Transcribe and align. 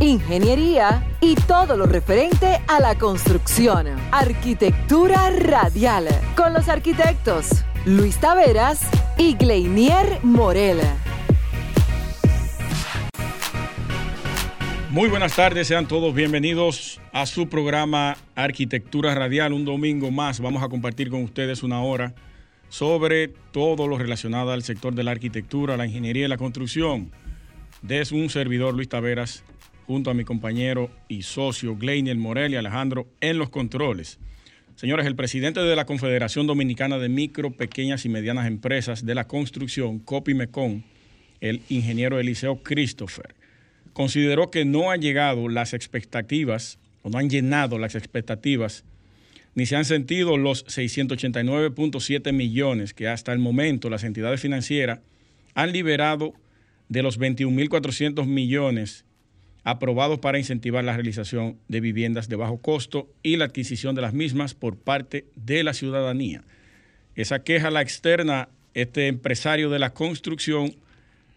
Ingeniería 0.00 1.04
y 1.20 1.34
todo 1.34 1.76
lo 1.76 1.86
referente 1.86 2.60
a 2.68 2.78
la 2.80 2.96
construcción. 2.96 3.88
Arquitectura 4.12 5.30
Radial, 5.30 6.06
con 6.36 6.52
los 6.52 6.68
arquitectos 6.68 7.64
Luis 7.84 8.16
Taveras 8.18 8.88
y 9.16 9.34
Gleinier 9.34 10.20
Morel. 10.22 10.78
Muy 14.90 15.08
buenas 15.08 15.34
tardes, 15.34 15.66
sean 15.66 15.88
todos 15.88 16.14
bienvenidos 16.14 17.00
a 17.12 17.26
su 17.26 17.48
programa 17.48 18.16
Arquitectura 18.36 19.16
Radial. 19.16 19.52
Un 19.52 19.64
domingo 19.64 20.12
más 20.12 20.38
vamos 20.38 20.62
a 20.62 20.68
compartir 20.68 21.10
con 21.10 21.24
ustedes 21.24 21.64
una 21.64 21.82
hora 21.82 22.14
sobre 22.68 23.28
todo 23.28 23.88
lo 23.88 23.98
relacionado 23.98 24.52
al 24.52 24.62
sector 24.62 24.94
de 24.94 25.02
la 25.02 25.10
arquitectura, 25.10 25.76
la 25.76 25.86
ingeniería 25.86 26.26
y 26.26 26.28
la 26.28 26.36
construcción. 26.36 27.10
Desde 27.82 28.16
un 28.16 28.28
servidor, 28.28 28.74
Luis 28.74 28.88
Taveras, 28.88 29.44
junto 29.88 30.10
a 30.10 30.14
mi 30.14 30.24
compañero 30.24 30.90
y 31.08 31.22
socio 31.22 31.74
Gleinier 31.74 32.18
Morel 32.18 32.52
y 32.52 32.56
Alejandro 32.56 33.08
en 33.22 33.38
los 33.38 33.48
controles. 33.48 34.18
Señores, 34.76 35.06
el 35.06 35.16
presidente 35.16 35.60
de 35.60 35.74
la 35.74 35.86
Confederación 35.86 36.46
Dominicana 36.46 36.98
de 36.98 37.08
Micro, 37.08 37.50
Pequeñas 37.50 38.04
y 38.04 38.10
Medianas 38.10 38.46
Empresas 38.46 39.06
de 39.06 39.14
la 39.14 39.26
Construcción, 39.26 39.98
COPIMECON, 39.98 40.84
el 41.40 41.62
ingeniero 41.70 42.20
Eliseo 42.20 42.62
Christopher, 42.62 43.34
consideró 43.94 44.50
que 44.50 44.66
no 44.66 44.90
han 44.90 45.00
llegado 45.00 45.48
las 45.48 45.72
expectativas 45.72 46.78
o 47.02 47.08
no 47.08 47.16
han 47.16 47.30
llenado 47.30 47.78
las 47.78 47.94
expectativas 47.94 48.84
ni 49.54 49.64
se 49.64 49.74
han 49.74 49.86
sentido 49.86 50.36
los 50.36 50.66
689.7 50.66 52.32
millones 52.34 52.92
que 52.92 53.08
hasta 53.08 53.32
el 53.32 53.38
momento 53.38 53.88
las 53.88 54.04
entidades 54.04 54.40
financieras 54.40 55.00
han 55.54 55.72
liberado 55.72 56.34
de 56.90 57.02
los 57.02 57.18
21.400 57.18 58.26
millones 58.26 59.06
aprobados 59.70 60.18
para 60.18 60.38
incentivar 60.38 60.82
la 60.82 60.94
realización 60.94 61.58
de 61.68 61.80
viviendas 61.80 62.30
de 62.30 62.36
bajo 62.36 62.56
costo 62.56 63.06
y 63.22 63.36
la 63.36 63.44
adquisición 63.44 63.94
de 63.94 64.00
las 64.00 64.14
mismas 64.14 64.54
por 64.54 64.78
parte 64.78 65.26
de 65.36 65.62
la 65.62 65.74
ciudadanía. 65.74 66.42
Esa 67.14 67.42
queja 67.44 67.70
la 67.70 67.82
externa 67.82 68.48
este 68.72 69.08
empresario 69.08 69.68
de 69.68 69.78
la 69.78 69.92
construcción, 69.92 70.74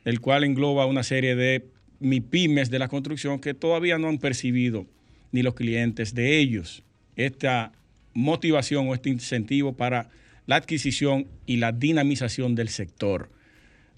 el 0.05 0.21
cual 0.21 0.45
engloba 0.45 0.85
una 0.85 1.03
serie 1.03 1.35
de 1.35 1.65
MIPIMES 1.99 2.69
de 2.69 2.79
la 2.79 2.87
construcción 2.87 3.39
que 3.41 3.53
todavía 3.53 3.97
no 3.97 4.07
han 4.07 4.17
percibido 4.17 4.85
ni 5.33 5.41
los 5.43 5.53
clientes 5.53 6.13
de 6.15 6.39
ellos 6.39 6.83
esta 7.17 7.73
motivación 8.13 8.87
o 8.87 8.93
este 8.93 9.09
incentivo 9.09 9.73
para 9.73 10.09
la 10.45 10.55
adquisición 10.55 11.27
y 11.45 11.57
la 11.57 11.73
dinamización 11.73 12.55
del 12.55 12.69
sector. 12.69 13.29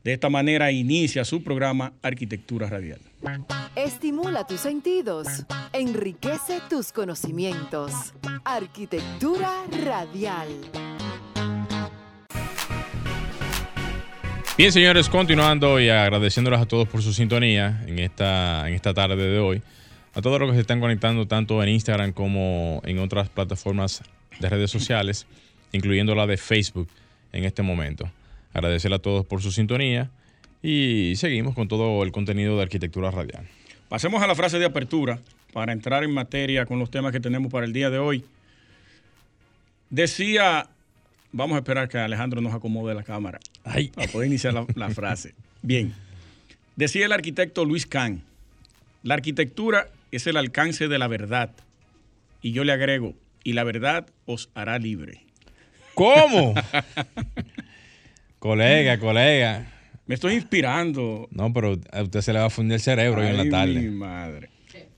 De 0.04 0.12
esta 0.12 0.30
manera 0.30 0.70
inicia 0.70 1.24
su 1.24 1.42
programa 1.42 1.94
Arquitectura 2.02 2.68
Radial. 2.68 3.00
Estimula 3.74 4.46
tus 4.46 4.60
sentidos, 4.60 5.28
enriquece 5.72 6.60
tus 6.70 6.92
conocimientos. 6.92 8.14
Arquitectura 8.44 9.50
Radial. 9.86 10.50
Bien, 14.58 14.74
señores, 14.74 15.08
continuando 15.08 15.80
y 15.80 15.88
agradeciéndoles 15.88 16.60
a 16.60 16.66
todos 16.66 16.86
por 16.90 17.02
su 17.02 17.14
sintonía 17.14 17.82
en 17.88 18.00
esta, 18.00 18.68
en 18.68 18.74
esta 18.74 18.94
tarde 18.94 19.16
de 19.16 19.40
hoy. 19.40 19.62
A 20.16 20.22
todos 20.22 20.38
los 20.38 20.50
que 20.50 20.56
se 20.56 20.62
están 20.62 20.82
conectando 20.82 21.28
tanto 21.28 21.64
en 21.64 21.70
Instagram 21.70 22.12
como 22.12 22.82
en 22.84 23.00
otras 23.00 23.30
plataformas 23.30 24.04
de 24.38 24.50
redes 24.50 24.70
sociales, 24.70 25.26
incluyendo 25.72 26.14
la 26.14 26.28
de 26.28 26.36
Facebook 26.36 26.90
en 27.32 27.46
este 27.46 27.64
momento. 27.64 28.12
Agradecerle 28.54 28.98
a 28.98 29.00
todos 29.00 29.26
por 29.26 29.42
su 29.42 29.52
sintonía 29.52 30.12
y 30.62 31.14
seguimos 31.18 31.56
con 31.56 31.68
todo 31.68 32.04
el 32.04 32.12
contenido 32.12 32.56
de 32.56 32.64
Arquitectura 32.64 33.12
Radial. 33.12 33.48
Pasemos 33.90 34.22
a 34.24 34.28
la 34.28 34.36
frase 34.36 34.60
de 34.60 34.66
apertura 34.66 35.20
para 35.52 35.74
entrar 35.74 36.04
en 36.04 36.14
materia 36.14 36.66
con 36.66 36.80
los 36.80 36.90
temas 36.90 37.12
que 37.12 37.20
tenemos 37.20 37.52
para 37.52 37.66
el 37.66 37.74
día 37.74 37.90
de 37.90 38.00
hoy. 38.00 38.24
Decía, 39.90 40.68
vamos 41.32 41.56
a 41.56 41.60
esperar 41.60 41.90
que 41.90 41.98
Alejandro 41.98 42.42
nos 42.42 42.54
acomode 42.54 42.96
la 42.96 43.04
cámara 43.04 43.40
Ay. 43.64 43.90
para 43.90 44.08
poder 44.08 44.28
iniciar 44.28 44.54
la, 44.54 44.66
la 44.76 44.90
frase. 44.92 45.36
Bien, 45.62 45.94
decía 46.76 47.06
el 47.06 47.12
arquitecto 47.12 47.66
Luis 47.66 47.86
Kahn, 47.86 48.24
la 49.04 49.16
arquitectura 49.16 49.90
es 50.12 50.28
el 50.28 50.38
alcance 50.38 50.88
de 50.88 50.98
la 50.98 51.08
verdad. 51.08 51.52
Y 52.42 52.52
yo 52.52 52.64
le 52.64 52.72
agrego, 52.72 53.14
y 53.44 53.54
la 53.54 53.64
verdad 53.64 54.08
os 54.26 54.50
hará 54.54 54.80
libre. 54.80 55.22
¿Cómo? 55.94 56.56
colega, 58.44 59.00
colega. 59.00 59.66
Me 60.06 60.16
estoy 60.16 60.34
inspirando. 60.34 61.30
No, 61.32 61.54
pero 61.54 61.80
a 61.94 62.02
usted 62.02 62.20
se 62.20 62.34
le 62.34 62.40
va 62.40 62.48
a 62.48 62.50
fundir 62.50 62.74
el 62.74 62.82
cerebro 62.82 63.22
hoy 63.22 63.28
en 63.28 63.38
la 63.38 63.50
tarde. 63.50 63.80
mi 63.80 63.90
madre. 63.90 64.50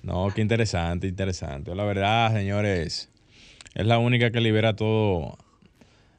No, 0.01 0.31
qué 0.33 0.41
interesante, 0.41 1.07
interesante. 1.07 1.75
La 1.75 1.83
verdad, 1.83 2.33
señores, 2.33 3.07
es 3.75 3.85
la 3.85 3.99
única 3.99 4.31
que 4.31 4.41
libera 4.41 4.69
a 4.69 4.75
todo, 4.75 5.37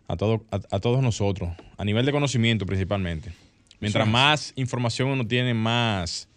a 0.07 0.17
todo, 0.17 0.45
a, 0.53 0.61
a 0.71 0.79
todos 0.79 1.03
nosotros, 1.03 1.51
a 1.77 1.85
nivel 1.85 2.07
de 2.07 2.13
conocimiento 2.13 2.65
principalmente. 2.65 3.33
Mientras 3.81 4.07
más 4.07 4.53
información 4.55 5.09
uno 5.09 5.27
tiene, 5.27 5.53
más, 5.53 6.29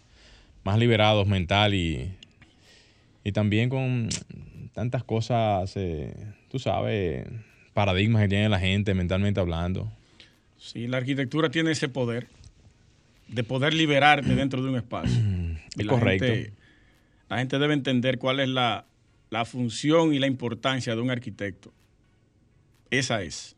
más 0.64 0.76
liberados 0.76 1.28
mental 1.28 1.72
y, 1.72 2.12
y 3.22 3.30
también 3.30 3.68
con 3.68 4.08
tantas 4.72 5.04
cosas, 5.04 5.72
eh, 5.76 6.12
tú 6.50 6.58
sabes, 6.58 7.28
paradigmas 7.74 8.22
que 8.22 8.28
tiene 8.28 8.48
la 8.48 8.58
gente 8.58 8.92
mentalmente 8.92 9.38
hablando. 9.38 9.88
Sí, 10.60 10.86
la 10.86 10.98
arquitectura 10.98 11.50
tiene 11.50 11.70
ese 11.72 11.88
poder 11.88 12.28
de 13.28 13.42
poder 13.44 13.72
liberarte 13.74 14.34
dentro 14.34 14.62
de 14.62 14.68
un 14.70 14.76
espacio. 14.76 15.20
Y 15.76 15.84
la 15.84 15.92
correcto. 15.92 16.26
gente- 16.26 16.52
la 17.28 17.38
gente 17.38 17.58
debe 17.60 17.74
entender 17.74 18.18
cuál 18.18 18.40
es 18.40 18.48
la, 18.48 18.86
la 19.30 19.44
función 19.44 20.12
y 20.12 20.18
la 20.18 20.26
importancia 20.26 20.94
de 20.96 21.00
un 21.00 21.10
arquitecto. 21.10 21.72
Esa 22.90 23.22
es. 23.22 23.56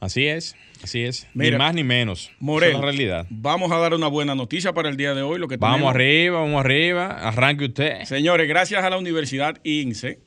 Así 0.00 0.24
es, 0.26 0.56
así 0.82 1.02
es. 1.02 1.26
Mira, 1.34 1.52
ni 1.52 1.58
más 1.58 1.74
ni 1.74 1.84
menos. 1.84 2.30
Morel, 2.40 2.70
Esa 2.70 2.78
es 2.78 2.84
la 2.84 2.90
realidad. 2.90 3.26
vamos 3.30 3.70
a 3.72 3.76
dar 3.78 3.92
una 3.94 4.08
buena 4.08 4.34
noticia 4.34 4.72
para 4.72 4.88
el 4.88 4.96
día 4.96 5.14
de 5.14 5.20
hoy. 5.22 5.38
Lo 5.38 5.48
que 5.48 5.58
Vamos 5.58 5.94
arriba, 5.94 6.40
vamos 6.40 6.64
arriba. 6.64 7.08
Arranque 7.28 7.66
usted. 7.66 8.04
Señores, 8.04 8.48
gracias 8.48 8.82
a 8.84 8.90
la 8.90 8.96
Universidad 8.98 9.60
INSE, 9.64 10.20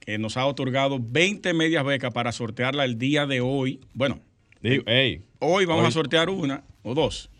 que 0.00 0.18
nos 0.18 0.36
ha 0.36 0.44
otorgado 0.46 0.98
20 1.00 1.52
medias 1.54 1.84
becas 1.84 2.12
para 2.12 2.32
sortearla 2.32 2.84
el 2.84 2.98
día 2.98 3.26
de 3.26 3.40
hoy. 3.40 3.80
Bueno, 3.94 4.20
Digo, 4.62 4.82
ey, 4.86 5.22
hoy 5.40 5.64
vamos 5.64 5.82
Hoy. 5.84 5.88
a 5.88 5.92
sortear 5.92 6.30
una 6.30 6.62
o 6.82 6.94
dos. 6.94 7.30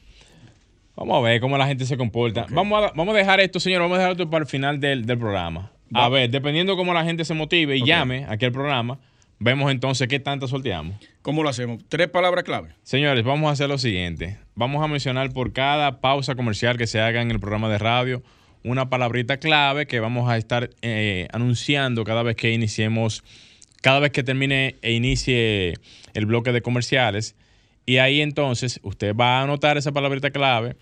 vamos 0.97 1.17
a 1.19 1.21
ver 1.21 1.41
cómo 1.41 1.57
la 1.59 1.67
gente 1.67 1.85
se 1.87 1.97
comporta. 1.97 2.47
Vamos, 2.51 2.83
a, 2.85 2.93
vamos 2.95 3.15
a 3.15 3.19
dejar 3.19 3.41
esto, 3.41 3.61
señor, 3.61 3.81
vamos 3.83 3.97
a 3.97 4.01
dejar 4.01 4.13
esto 4.13 4.29
para 4.31 4.43
el 4.45 4.49
final 4.49 4.81
del, 4.81 5.07
del 5.07 5.19
programa. 5.19 5.71
A 5.95 6.09
ver, 6.09 6.29
dependiendo 6.31 6.77
cómo 6.77 6.93
la 6.93 7.05
gente 7.05 7.25
se 7.25 7.35
motive 7.35 7.77
y 7.77 7.81
Ok. 7.83 7.87
llame 7.87 8.27
aquí 8.29 8.45
al 8.45 8.53
programa, 8.53 8.99
vemos 9.39 9.71
entonces 9.71 10.07
qué 10.09 10.21
tanto 10.21 10.47
sorteamos. 10.49 10.97
¿Cómo 11.23 11.43
lo 11.43 11.49
hacemos? 11.49 11.83
Tres 11.89 12.09
palabras 12.09 12.45
clave. 12.45 12.71
Señores, 12.83 13.25
vamos 13.25 13.49
a 13.49 13.53
hacer 13.53 13.69
lo 13.69 13.79
siguiente. 13.79 14.39
Vamos 14.55 14.85
a 14.85 14.89
mencionar 14.89 15.33
por 15.33 15.53
cada 15.53 16.01
pausa 16.01 16.35
comercial 16.35 16.77
que 16.77 16.87
se 16.87 17.01
haga 17.01 17.23
en 17.23 17.31
el 17.31 17.41
programa 17.41 17.69
de 17.71 17.79
radio 17.79 18.23
una 18.65 18.91
palabrita 18.91 19.39
clave 19.39 19.87
que 19.87 20.01
vamos 20.01 20.29
a 20.29 20.37
estar 20.37 20.71
eh, 20.83 21.29
anunciando 21.33 22.05
cada 22.05 22.23
vez 22.25 22.35
que 22.37 22.51
iniciemos, 22.53 23.23
cada 23.81 24.01
vez 24.01 24.11
que 24.11 24.23
termine 24.25 24.77
e 24.83 24.93
inicie 24.93 25.75
el 26.13 26.27
bloque 26.27 26.53
de 26.53 26.61
comerciales. 26.61 27.35
Y 27.89 27.97
ahí 27.97 28.21
entonces 28.21 28.81
usted 28.83 29.17
va 29.17 29.41
a 29.41 29.45
anotar 29.45 29.79
esa 29.79 29.93
palabrita 29.93 30.31
clave. 30.31 30.77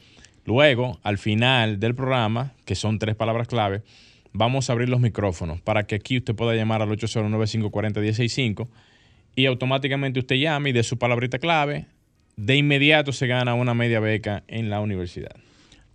Luego, 0.44 0.98
al 1.04 1.18
final 1.18 1.78
del 1.78 1.94
programa, 1.94 2.54
que 2.64 2.74
son 2.74 2.98
tres 2.98 3.14
palabras 3.14 3.46
clave, 3.46 3.82
vamos 4.32 4.68
a 4.68 4.72
abrir 4.72 4.88
los 4.88 4.98
micrófonos 4.98 5.60
para 5.60 5.86
que 5.86 5.94
aquí 5.94 6.16
usted 6.16 6.34
pueda 6.34 6.56
llamar 6.56 6.82
al 6.82 6.88
809-540-165 6.88 8.66
y 9.36 9.46
automáticamente 9.46 10.18
usted 10.18 10.34
llame 10.34 10.70
y 10.70 10.72
de 10.72 10.82
su 10.82 10.98
palabrita 10.98 11.38
clave, 11.38 11.86
de 12.34 12.56
inmediato 12.56 13.12
se 13.12 13.28
gana 13.28 13.54
una 13.54 13.72
media 13.72 14.00
beca 14.00 14.42
en 14.48 14.68
la 14.68 14.80
universidad. 14.80 15.36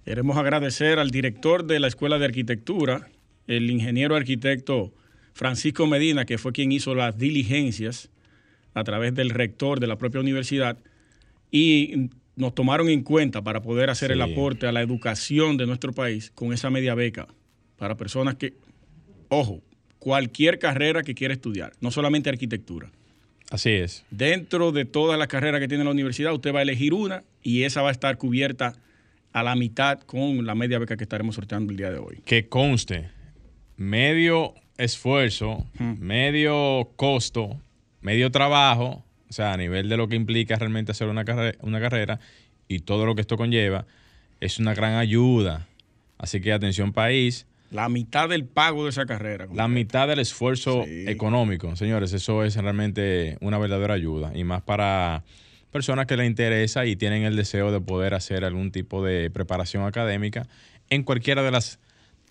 Queremos 0.06 0.38
agradecer 0.38 0.98
al 0.98 1.12
director 1.12 1.66
de 1.66 1.81
la 1.81 1.90
Escuela 1.90 2.19
de 2.19 2.25
Arquitectura, 2.28 3.10
el 3.48 3.69
ingeniero 3.69 4.16
arquitecto 4.16 4.94
Francisco 5.34 5.86
Medina, 5.88 6.24
que 6.24 6.38
fue 6.38 6.54
quien 6.54 6.72
hizo 6.72 6.96
las 6.96 7.18
diligencias 7.18 8.10
a 8.74 8.86
través 8.86 9.13
del 9.13 9.31
rector 9.31 9.81
de 9.81 9.88
la 9.88 9.98
propia 9.98 10.22
universidad 10.22 10.78
y 11.51 12.09
nos 12.36 12.56
tomaron 12.56 12.89
en 12.89 13.03
cuenta 13.03 13.44
para 13.44 13.62
poder 13.62 13.89
hacer 13.89 14.12
el 14.12 14.21
aporte 14.21 14.65
a 14.65 14.71
la 14.71 14.81
educación 14.81 15.57
de 15.57 15.68
nuestro 15.68 15.94
país 15.94 16.31
con 16.33 16.53
esa 16.53 16.69
media 16.69 16.95
beca 16.95 17.27
para 17.77 17.98
personas 17.98 18.36
que, 18.36 18.53
ojo, 19.27 19.62
cualquier 20.00 20.57
carrera 20.57 21.03
que 21.03 21.13
quiera 21.13 21.33
estudiar, 21.33 21.74
no 21.81 21.92
solamente 21.92 22.30
arquitectura. 22.30 22.89
Así 23.51 23.69
es. 23.69 24.06
Dentro 24.09 24.71
de 24.71 24.86
todas 24.86 25.19
las 25.19 25.27
carreras 25.27 25.59
que 25.59 25.68
tiene 25.68 25.83
la 25.83 25.92
universidad, 25.92 26.33
usted 26.33 26.56
va 26.56 26.59
a 26.59 26.62
elegir 26.62 26.94
una 26.94 27.24
y 27.44 27.63
esa 27.63 27.81
va 27.81 27.89
a 27.89 27.92
estar 27.92 28.18
cubierta 28.18 28.75
a 29.33 29.44
la 29.44 29.56
mitad 29.56 30.00
con 30.00 30.45
la 30.45 30.56
media 30.56 30.80
beca 30.80 30.95
que 30.95 31.03
estaremos 31.03 31.36
sorteando 31.36 31.71
el 31.71 31.77
día 31.77 31.92
de 31.92 31.98
hoy. 31.98 32.19
Que 32.25 32.48
conste, 32.48 33.09
medio 33.75 34.53
esfuerzo, 34.77 35.65
medio 35.80 36.92
costo, 36.95 37.59
medio 38.01 38.31
trabajo, 38.31 39.06
o 39.31 39.33
sea, 39.33 39.54
a 39.54 39.57
nivel 39.57 39.88
de 39.88 39.95
lo 39.95 40.10
que 40.10 40.18
implica 40.18 40.57
realmente 40.57 40.92
hacer 40.92 41.07
una, 41.07 41.24
carrera, 41.24 41.57
una 41.62 41.80
carrera 41.80 42.19
y 42.68 42.80
todo 42.80 43.06
lo 43.06 43.16
que 43.16 43.22
esto 43.22 43.38
conlleva, 43.38 43.86
es 44.42 44.60
una 44.60 44.74
gran 44.74 44.95
ayuda. 44.95 45.69
Así 46.18 46.42
que 46.42 46.51
atención 46.51 46.92
país. 46.92 47.48
La 47.72 47.88
mitad 47.88 48.28
del 48.28 48.44
pago 48.44 48.83
de 48.83 48.89
esa 48.89 49.06
carrera. 49.06 49.48
La 49.54 49.69
mitad 49.69 50.10
del 50.10 50.19
esfuerzo 50.19 50.83
económico. 50.86 51.74
Señores, 51.78 52.12
eso 52.12 52.44
es 52.44 52.57
realmente 52.57 53.38
una 53.39 53.57
verdadera 53.57 53.94
ayuda. 53.94 54.33
Y 54.36 54.44
más 54.44 54.63
para 54.63 55.24
personas 55.72 56.07
que 56.07 56.18
les 56.18 56.27
interesa 56.27 56.86
y 56.86 56.98
tienen 56.98 57.24
el 57.24 57.38
deseo 57.38 57.72
de 57.72 57.80
poder 57.80 58.13
hacer 58.16 58.44
algún 58.44 58.74
tipo 58.74 59.01
de 59.01 59.30
preparación 59.30 59.86
académica 59.86 60.45
en 60.89 61.04
cualquiera 61.04 61.42
de 61.42 61.51
las 61.51 61.80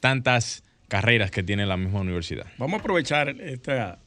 tantas 0.00 0.64
carreras 0.88 1.30
que 1.30 1.42
tiene 1.42 1.64
la 1.64 1.78
misma 1.78 2.00
universidad. 2.00 2.44
Vamos 2.58 2.74
a 2.78 2.80
aprovechar 2.80 3.30
esta, 3.40 4.00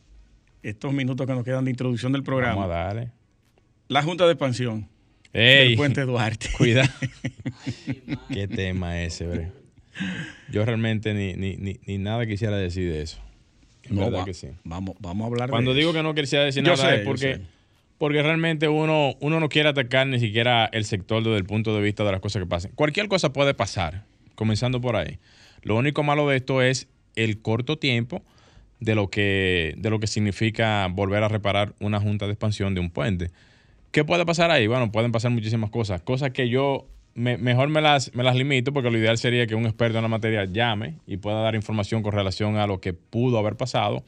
estos 0.64 0.94
minutos 0.94 1.28
que 1.28 1.34
nos 1.34 1.44
quedan 1.44 1.66
de 1.66 1.72
introducción 1.72 2.12
del 2.14 2.24
programa. 2.24 2.56
Vamos 2.56 2.72
a 2.76 2.78
darle. 2.86 3.12
La 3.90 4.02
Junta 4.02 4.26
de 4.26 4.32
Expansión 4.32 4.88
Ey, 5.34 5.70
del 5.70 5.78
Puente 5.78 6.02
Duarte. 6.02 6.50
Cuidado. 6.58 6.90
Qué 8.34 8.48
tema 8.48 9.02
ese, 9.02 9.28
bro. 9.28 9.44
Yo 10.52 10.66
realmente 10.66 11.14
ni, 11.14 11.34
ni, 11.34 11.56
ni, 11.58 11.80
ni, 11.86 11.98
nada 11.98 12.26
quisiera 12.26 12.58
decir 12.58 12.92
de 12.92 13.02
eso. 13.02 13.20
En 13.84 13.96
No, 13.96 14.06
verdad 14.06 14.20
va- 14.22 14.26
que 14.26 14.34
sí. 14.34 14.48
Vamos, 14.64 14.96
vamos 15.00 15.26
a 15.26 15.28
hablar 15.28 15.50
Cuando 15.50 15.74
de 15.74 15.80
digo 15.80 15.92
eso. 15.92 16.00
que 16.00 16.04
no 16.04 16.16
quisiera 16.16 16.46
decir 16.46 16.64
Yo 16.64 16.76
nada 16.76 16.90
sé, 16.90 16.96
es 16.98 17.06
porque, 17.06 17.42
porque 17.98 18.24
realmente 18.24 18.68
uno, 18.68 19.16
uno 19.20 19.40
no 19.40 19.50
quiere 19.50 19.70
atacar 19.70 20.08
ni 20.08 20.20
siquiera 20.20 20.66
el 20.72 20.86
sector 20.86 21.24
desde 21.24 21.38
el 21.38 21.44
punto 21.46 21.76
de 21.76 21.82
vista 21.82 22.04
de 22.04 22.12
las 22.12 22.22
cosas 22.22 22.42
que 22.42 22.48
pasan. 22.48 22.72
Cualquier 22.76 23.08
cosa 23.08 23.34
puede 23.34 23.54
pasar, 23.54 24.06
comenzando 24.36 24.82
por 24.82 24.96
ahí. 24.96 25.20
Lo 25.62 25.76
único 25.76 26.02
malo 26.04 26.28
de 26.28 26.38
esto 26.38 26.62
es 26.62 26.88
el 27.16 27.42
corto 27.42 27.78
tiempo 27.78 28.24
de 28.84 28.96
lo 28.96 29.10
que, 29.10 29.76
de 29.78 29.90
lo 29.90 30.00
que 30.00 30.08
significa 30.08 30.88
volver 30.92 31.24
a 31.24 31.28
reparar 31.30 31.74
una 31.80 32.00
junta 32.00 32.26
de 32.26 32.34
expansión 32.34 32.74
de 32.76 32.82
un 32.82 32.90
puente. 32.90 33.32
¿Qué 33.92 34.04
puede 34.04 34.26
pasar 34.26 34.52
ahí? 34.52 34.68
Bueno, 34.68 34.92
pueden 34.92 35.12
pasar 35.12 35.32
muchísimas 35.32 35.70
cosas. 35.70 36.02
Cosas 36.02 36.32
que 36.32 36.50
yo 36.50 36.88
me- 37.16 37.38
mejor 37.38 37.70
me 37.70 37.80
las, 37.80 38.14
me 38.16 38.24
las 38.24 38.36
limito 38.36 38.74
porque 38.74 38.90
lo 38.92 38.98
ideal 38.98 39.18
sería 39.18 39.48
que 39.48 39.56
un 39.56 39.66
experto 39.66 39.98
en 40.00 40.02
la 40.04 40.08
materia 40.10 40.46
llame 40.46 40.96
y 41.08 41.18
pueda 41.18 41.42
dar 41.42 41.56
información 41.56 42.02
con 42.04 42.12
relación 42.12 42.58
a 42.58 42.68
lo 42.68 42.82
que 42.82 42.92
pudo 42.94 43.38
haber 43.38 43.56
pasado 43.56 44.04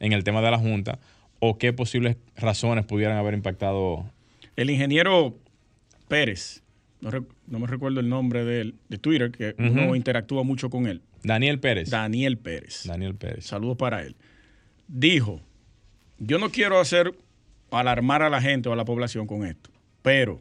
en 0.00 0.12
el 0.12 0.24
tema 0.24 0.40
de 0.40 0.50
la 0.50 0.58
Junta 0.58 0.98
o 1.40 1.58
qué 1.58 1.72
posibles 1.72 2.16
razones 2.36 2.84
pudieran 2.86 3.18
haber 3.18 3.34
impactado. 3.34 4.06
El 4.56 4.70
ingeniero 4.70 5.36
Pérez, 6.08 6.62
no, 7.00 7.10
no 7.48 7.58
me 7.58 7.66
recuerdo 7.66 8.00
el 8.00 8.08
nombre 8.08 8.44
de 8.44 8.60
él, 8.62 8.74
de 8.88 8.98
Twitter, 8.98 9.30
que 9.30 9.54
uno 9.58 9.94
interactúa 9.96 10.44
mucho 10.44 10.70
con 10.70 10.86
él. 10.86 11.02
Daniel 11.26 11.58
Pérez. 11.58 11.90
Daniel 11.90 12.38
Pérez. 12.38 12.84
Daniel 12.86 13.14
Pérez. 13.16 13.46
Saludos 13.46 13.76
para 13.76 14.02
él. 14.02 14.16
Dijo, 14.88 15.40
yo 16.18 16.38
no 16.38 16.50
quiero 16.50 16.78
hacer 16.78 17.12
alarmar 17.70 18.22
a 18.22 18.30
la 18.30 18.40
gente 18.40 18.68
o 18.68 18.72
a 18.72 18.76
la 18.76 18.84
población 18.84 19.26
con 19.26 19.44
esto, 19.44 19.70
pero 20.02 20.40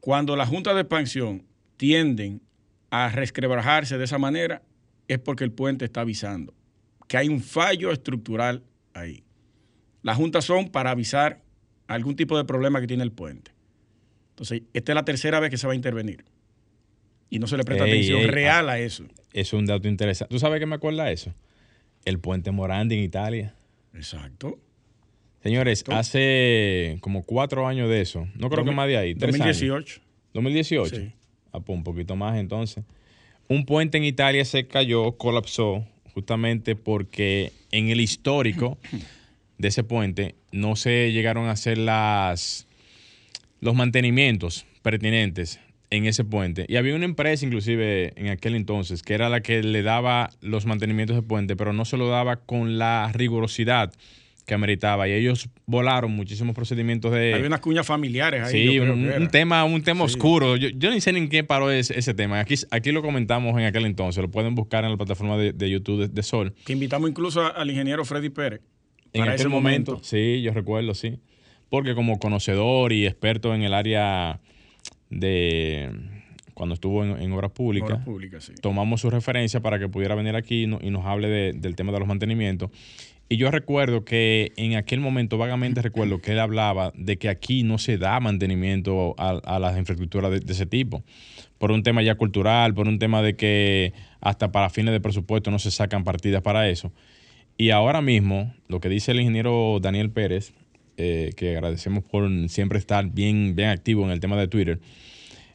cuando 0.00 0.36
las 0.36 0.48
juntas 0.48 0.74
de 0.74 0.82
expansión 0.82 1.44
tienden 1.76 2.42
a 2.90 3.08
resquebrajarse 3.08 3.96
de 3.98 4.04
esa 4.04 4.18
manera, 4.18 4.62
es 5.06 5.18
porque 5.18 5.44
el 5.44 5.52
puente 5.52 5.84
está 5.84 6.02
avisando 6.02 6.52
que 7.06 7.16
hay 7.16 7.28
un 7.28 7.40
fallo 7.40 7.90
estructural 7.90 8.62
ahí. 8.92 9.24
Las 10.02 10.16
juntas 10.16 10.44
son 10.44 10.68
para 10.68 10.90
avisar 10.90 11.42
algún 11.86 12.14
tipo 12.16 12.36
de 12.36 12.44
problema 12.44 12.80
que 12.80 12.86
tiene 12.86 13.02
el 13.02 13.12
puente. 13.12 13.52
Entonces, 14.30 14.62
esta 14.74 14.92
es 14.92 14.94
la 14.94 15.04
tercera 15.04 15.40
vez 15.40 15.50
que 15.50 15.56
se 15.56 15.66
va 15.66 15.72
a 15.72 15.76
intervenir. 15.76 16.24
Y 17.30 17.38
no 17.38 17.46
se 17.46 17.56
le 17.56 17.64
presta 17.64 17.84
Ey, 17.84 17.90
atención 17.90 18.20
ey, 18.20 18.26
real 18.26 18.68
a 18.68 18.78
eso. 18.78 19.04
Es 19.32 19.52
un 19.52 19.66
dato 19.66 19.88
interesante. 19.88 20.32
¿Tú 20.32 20.38
sabes 20.38 20.60
qué 20.60 20.66
me 20.66 20.76
acuerda 20.76 21.10
eso? 21.10 21.34
El 22.04 22.18
puente 22.18 22.50
Morandi 22.50 22.96
en 22.96 23.02
Italia. 23.02 23.54
Exacto. 23.94 24.58
Señores, 25.42 25.84
hace 25.88 26.98
como 27.00 27.22
cuatro 27.22 27.66
años 27.68 27.88
de 27.88 28.00
eso. 28.00 28.26
No 28.34 28.50
creo 28.50 28.64
que 28.64 28.72
más 28.72 28.88
de 28.88 28.96
ahí. 28.96 29.14
tres 29.14 29.34
años. 29.34 29.46
2018. 29.58 30.00
2018. 30.34 30.96
Sí. 30.96 31.12
Ah, 31.52 31.60
pues 31.60 31.76
un 31.76 31.84
poquito 31.84 32.16
más 32.16 32.38
entonces. 32.38 32.84
Un 33.48 33.64
puente 33.64 33.98
en 33.98 34.04
Italia 34.04 34.44
se 34.44 34.66
cayó, 34.66 35.12
colapsó, 35.12 35.86
justamente 36.12 36.76
porque 36.76 37.52
en 37.70 37.88
el 37.88 38.00
histórico 38.00 38.78
de 39.58 39.68
ese 39.68 39.84
puente 39.84 40.34
no 40.52 40.76
se 40.76 41.12
llegaron 41.12 41.46
a 41.46 41.52
hacer 41.52 41.78
las 41.78 42.66
los 43.60 43.74
mantenimientos 43.74 44.66
pertinentes 44.82 45.60
en 45.90 46.06
ese 46.06 46.24
puente. 46.24 46.66
Y 46.68 46.76
había 46.76 46.94
una 46.94 47.04
empresa 47.06 47.44
inclusive 47.46 48.12
en 48.16 48.28
aquel 48.28 48.54
entonces 48.54 49.02
que 49.02 49.14
era 49.14 49.28
la 49.28 49.40
que 49.40 49.62
le 49.62 49.82
daba 49.82 50.30
los 50.40 50.66
mantenimientos 50.66 51.16
de 51.16 51.22
puente, 51.22 51.56
pero 51.56 51.72
no 51.72 51.84
se 51.84 51.96
lo 51.96 52.08
daba 52.08 52.36
con 52.36 52.78
la 52.78 53.10
rigurosidad 53.14 53.92
que 54.44 54.54
ameritaba. 54.54 55.06
Y 55.08 55.12
ellos 55.12 55.50
volaron 55.66 56.10
muchísimos 56.12 56.54
procedimientos 56.54 57.12
de... 57.12 57.34
Había 57.34 57.46
unas 57.48 57.60
cuñas 57.60 57.86
familiares 57.86 58.44
ahí. 58.44 58.68
Sí, 58.68 58.78
un, 58.78 58.90
un 59.10 59.28
tema, 59.28 59.62
un 59.64 59.82
tema 59.82 60.06
Sí. 60.08 60.14
oscuro. 60.14 60.56
Yo, 60.56 60.68
yo 60.70 60.90
ni 60.90 61.02
sé 61.02 61.12
ni 61.12 61.18
en 61.18 61.28
qué 61.28 61.44
paró 61.44 61.70
ese, 61.70 61.98
ese 61.98 62.14
tema. 62.14 62.40
Aquí, 62.40 62.54
aquí 62.70 62.90
lo 62.92 63.02
comentamos 63.02 63.58
en 63.60 63.66
aquel 63.66 63.84
entonces. 63.84 64.22
Lo 64.22 64.30
pueden 64.30 64.54
buscar 64.54 64.84
en 64.84 64.90
la 64.90 64.96
plataforma 64.96 65.36
de, 65.36 65.52
de 65.52 65.68
YouTube 65.70 66.00
de, 66.00 66.08
de 66.08 66.22
Sol. 66.22 66.54
Que 66.64 66.72
invitamos 66.72 67.10
incluso 67.10 67.54
al 67.54 67.70
ingeniero 67.70 68.04
Freddy 68.06 68.30
Pérez. 68.30 68.60
En 69.12 69.20
para 69.20 69.32
aquel 69.32 69.40
ese 69.46 69.48
momento, 69.48 69.92
momento. 69.92 70.08
sí, 70.08 70.40
yo 70.42 70.52
recuerdo, 70.54 70.94
sí. 70.94 71.18
Porque 71.68 71.94
como 71.94 72.18
conocedor 72.18 72.94
y 72.94 73.06
experto 73.06 73.54
en 73.54 73.62
el 73.62 73.74
área 73.74 74.40
de 75.10 75.90
cuando 76.54 76.74
estuvo 76.74 77.04
en, 77.04 77.20
en 77.22 77.32
obras 77.32 77.52
públicas, 77.52 77.90
Obras 77.90 78.04
públicas, 78.04 78.44
sí. 78.44 78.52
tomamos 78.60 79.00
su 79.00 79.10
referencia 79.10 79.60
para 79.60 79.78
que 79.78 79.88
pudiera 79.88 80.14
venir 80.16 80.34
aquí 80.34 80.64
y, 80.64 80.66
no- 80.66 80.78
y 80.82 80.90
nos 80.90 81.06
hable 81.06 81.28
de- 81.28 81.52
del 81.52 81.76
tema 81.76 81.92
de 81.92 82.00
los 82.00 82.08
mantenimientos. 82.08 82.70
Y 83.30 83.36
yo 83.36 83.50
recuerdo 83.50 84.04
que 84.06 84.52
en 84.56 84.74
aquel 84.74 85.00
momento, 85.00 85.36
vagamente 85.36 85.82
recuerdo 85.82 86.20
que 86.20 86.32
él 86.32 86.40
hablaba 86.40 86.92
de 86.96 87.18
que 87.18 87.28
aquí 87.28 87.62
no 87.62 87.76
se 87.78 87.98
da 87.98 88.18
mantenimiento 88.20 89.14
a, 89.18 89.32
a 89.44 89.58
las 89.58 89.76
infraestructuras 89.78 90.30
de, 90.30 90.40
de 90.40 90.52
ese 90.52 90.64
tipo. 90.64 91.04
Por 91.58 91.70
un 91.70 91.82
tema 91.82 92.02
ya 92.02 92.14
cultural, 92.14 92.72
por 92.74 92.88
un 92.88 92.98
tema 92.98 93.20
de 93.20 93.36
que 93.36 93.92
hasta 94.22 94.50
para 94.50 94.70
fines 94.70 94.92
de 94.92 95.00
presupuesto 95.00 95.50
no 95.50 95.58
se 95.58 95.70
sacan 95.70 96.04
partidas 96.04 96.40
para 96.42 96.68
eso. 96.70 96.90
Y 97.58 97.70
ahora 97.70 98.00
mismo, 98.00 98.54
lo 98.66 98.80
que 98.80 98.88
dice 98.88 99.12
el 99.12 99.20
ingeniero 99.20 99.78
Daniel 99.80 100.10
Pérez, 100.10 100.54
eh, 101.00 101.30
que 101.36 101.56
agradecemos 101.56 102.04
por 102.04 102.28
siempre 102.48 102.78
estar 102.78 103.08
bien, 103.08 103.54
bien 103.54 103.68
activo 103.68 104.04
en 104.04 104.10
el 104.10 104.20
tema 104.20 104.36
de 104.36 104.48
Twitter, 104.48 104.80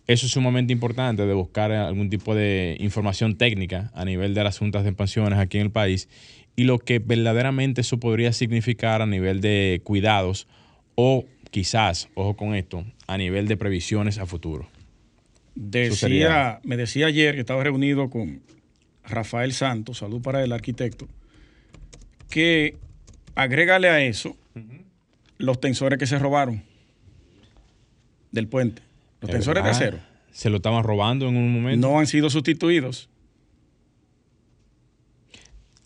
eso 0.07 0.25
es 0.25 0.31
sumamente 0.31 0.73
importante 0.73 1.25
de 1.25 1.33
buscar 1.33 1.71
algún 1.71 2.09
tipo 2.09 2.33
de 2.33 2.77
información 2.79 3.38
técnica 3.38 3.91
a 3.93 4.05
nivel 4.05 4.33
de 4.33 4.43
las 4.43 4.57
juntas 4.57 4.83
de 4.83 4.89
expansiones 4.89 5.39
aquí 5.39 5.57
en 5.57 5.65
el 5.65 5.71
país 5.71 6.09
y 6.55 6.63
lo 6.63 6.79
que 6.79 7.00
verdaderamente 7.00 7.81
eso 7.81 8.00
podría 8.00 8.33
significar 8.33 9.01
a 9.01 9.05
nivel 9.05 9.41
de 9.41 9.81
cuidados 9.83 10.47
o 10.95 11.25
quizás, 11.51 12.09
ojo 12.15 12.35
con 12.35 12.55
esto, 12.55 12.85
a 13.07 13.17
nivel 13.17 13.47
de 13.47 13.57
previsiones 13.57 14.17
a 14.17 14.25
futuro. 14.25 14.67
Decía, 15.55 16.59
me 16.63 16.77
decía 16.77 17.07
ayer 17.07 17.35
que 17.35 17.41
estaba 17.41 17.63
reunido 17.63 18.09
con 18.09 18.41
Rafael 19.03 19.53
Santos, 19.53 20.00
salud 20.00 20.21
para 20.21 20.43
el 20.43 20.51
arquitecto, 20.51 21.07
que 22.29 22.77
agrégale 23.35 23.89
a 23.89 24.01
eso 24.01 24.35
los 25.37 25.59
tensores 25.59 25.99
que 25.99 26.05
se 26.07 26.17
robaron 26.19 26.63
del 28.31 28.47
puente. 28.47 28.81
Los 29.21 29.29
Es 29.29 29.35
tensores 29.35 29.63
de 29.63 29.69
acero 29.69 29.99
Se 30.31 30.49
lo 30.49 30.57
estaban 30.57 30.83
robando 30.83 31.27
en 31.27 31.37
un 31.37 31.53
momento. 31.53 31.87
no 31.87 31.99
han 31.99 32.07
sido 32.07 32.29
sustituidos. 32.29 33.09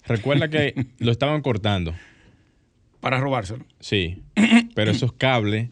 Recuerda 0.05 0.47
que 0.49 0.73
lo 0.99 1.11
estaban 1.11 1.41
cortando. 1.41 1.93
para 2.99 3.19
robárselo. 3.19 3.65
Sí. 3.79 4.23
Pero 4.75 4.91
esos 4.91 5.11
cables 5.13 5.69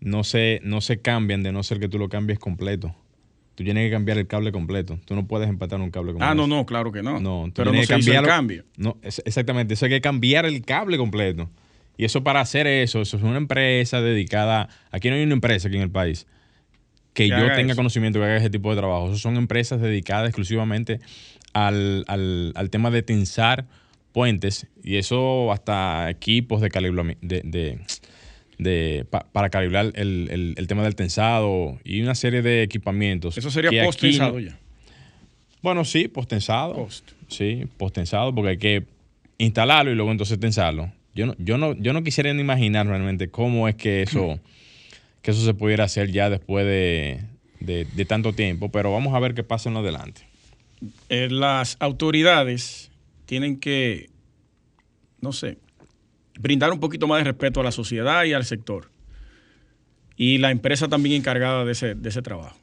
no 0.00 0.24
se, 0.24 0.60
no 0.64 0.80
se 0.80 1.00
cambian 1.00 1.42
de 1.42 1.52
no 1.52 1.62
ser 1.62 1.78
que 1.80 1.88
tú 1.88 1.98
lo 1.98 2.08
cambies 2.08 2.38
completo. 2.38 2.94
Tú 3.54 3.64
tienes 3.64 3.86
que 3.86 3.90
cambiar 3.90 4.18
el 4.18 4.26
cable 4.28 4.52
completo. 4.52 4.98
Tú 5.04 5.14
no 5.16 5.26
puedes 5.26 5.48
empatar 5.48 5.80
un 5.80 5.90
cable 5.90 6.12
completo. 6.12 6.30
Ah, 6.30 6.34
no, 6.34 6.46
no, 6.46 6.64
claro 6.64 6.92
que 6.92 7.02
no. 7.02 7.18
No, 7.20 7.44
tú 7.46 7.52
pero 7.56 7.72
no 7.72 7.82
se 7.82 7.98
hizo 7.98 8.12
el 8.12 8.22
cambio. 8.24 8.64
No, 8.76 8.96
es- 9.02 9.20
exactamente. 9.24 9.74
Eso 9.74 9.86
hay 9.86 9.90
que 9.90 10.00
cambiar 10.00 10.46
el 10.46 10.64
cable 10.64 10.96
completo. 10.96 11.50
Y 11.98 12.04
eso 12.06 12.22
para 12.24 12.40
hacer 12.40 12.66
eso, 12.66 13.02
eso 13.02 13.16
es 13.18 13.22
una 13.22 13.36
empresa 13.36 14.00
dedicada. 14.00 14.70
Aquí 14.90 15.10
no 15.10 15.16
hay 15.16 15.22
una 15.24 15.34
empresa 15.34 15.68
aquí 15.68 15.76
en 15.76 15.82
el 15.82 15.90
país 15.90 16.26
que 17.12 17.24
Que 17.24 17.28
yo 17.30 17.52
tenga 17.54 17.72
eso. 17.72 17.76
conocimiento 17.76 18.18
que 18.20 18.24
haga 18.24 18.36
ese 18.36 18.48
tipo 18.50 18.70
de 18.70 18.76
trabajo. 18.80 19.08
Eso 19.08 19.18
son 19.18 19.36
empresas 19.36 19.80
dedicadas 19.80 20.28
exclusivamente 20.28 21.00
al, 21.52 22.04
al- 22.06 22.52
al 22.54 22.70
tema 22.70 22.90
de 22.92 23.02
tensar 23.02 23.66
puentes 24.12 24.66
y 24.84 24.96
eso 24.96 25.52
hasta 25.52 26.08
equipos 26.08 26.60
de 26.60 26.68
de, 27.20 27.40
de- 27.44 27.78
de- 28.58 29.04
pa- 29.10 29.26
para 29.32 29.50
calibrar 29.50 29.86
el, 29.94 30.28
el- 30.30 30.54
el 30.56 30.66
tema 30.68 30.82
del 30.84 30.94
tensado 30.94 31.78
y 31.84 32.00
una 32.02 32.14
serie 32.14 32.42
de 32.42 32.62
equipamientos. 32.62 33.36
Eso 33.36 33.50
sería 33.50 33.84
post-tensado 33.84 34.34
no- 34.34 34.38
ya. 34.40 34.56
Bueno, 35.62 35.84
sí, 35.84 36.06
post-tensado. 36.06 36.74
Post. 36.76 37.10
Sí, 37.26 37.64
post-tensado, 37.76 38.32
porque 38.32 38.50
hay 38.50 38.58
que 38.58 38.84
instalarlo 39.38 39.90
y 39.90 39.96
luego 39.96 40.12
entonces 40.12 40.38
tensarlo. 40.38 40.92
Yo 41.18 41.26
no, 41.26 41.34
yo 41.38 41.58
no, 41.58 41.74
yo 41.74 41.92
no 41.92 42.04
quisiera 42.04 42.32
ni 42.32 42.40
imaginar 42.42 42.86
realmente 42.86 43.28
cómo 43.28 43.66
es 43.66 43.74
que 43.74 44.02
eso, 44.02 44.38
que 45.22 45.32
eso 45.32 45.44
se 45.44 45.52
pudiera 45.52 45.82
hacer 45.82 46.12
ya 46.12 46.30
después 46.30 46.64
de, 46.64 47.20
de- 47.58 47.86
de 47.92 48.04
tanto 48.04 48.32
tiempo, 48.34 48.70
pero 48.70 48.92
vamos 48.92 49.12
a 49.14 49.18
ver 49.18 49.34
qué 49.34 49.42
pasa 49.42 49.68
en 49.68 49.74
lo 49.74 49.80
adelante. 49.80 50.20
Eh, 51.08 51.26
las 51.28 51.76
autoridades 51.80 52.92
tienen 53.26 53.58
que, 53.58 54.10
no 55.20 55.32
sé, 55.32 55.58
brindar 56.38 56.70
un 56.72 56.78
poquito 56.78 57.08
más 57.08 57.18
de 57.18 57.24
respeto 57.24 57.60
a 57.60 57.64
la 57.64 57.72
sociedad 57.72 58.22
y 58.22 58.32
al 58.32 58.44
sector. 58.44 58.88
Y 60.16 60.38
la 60.38 60.52
empresa 60.52 60.86
también 60.86 61.16
encargada 61.16 61.64
de 61.64 61.72
ese, 61.72 61.94
de 61.96 62.08
ese 62.08 62.22
trabajo. 62.22 62.56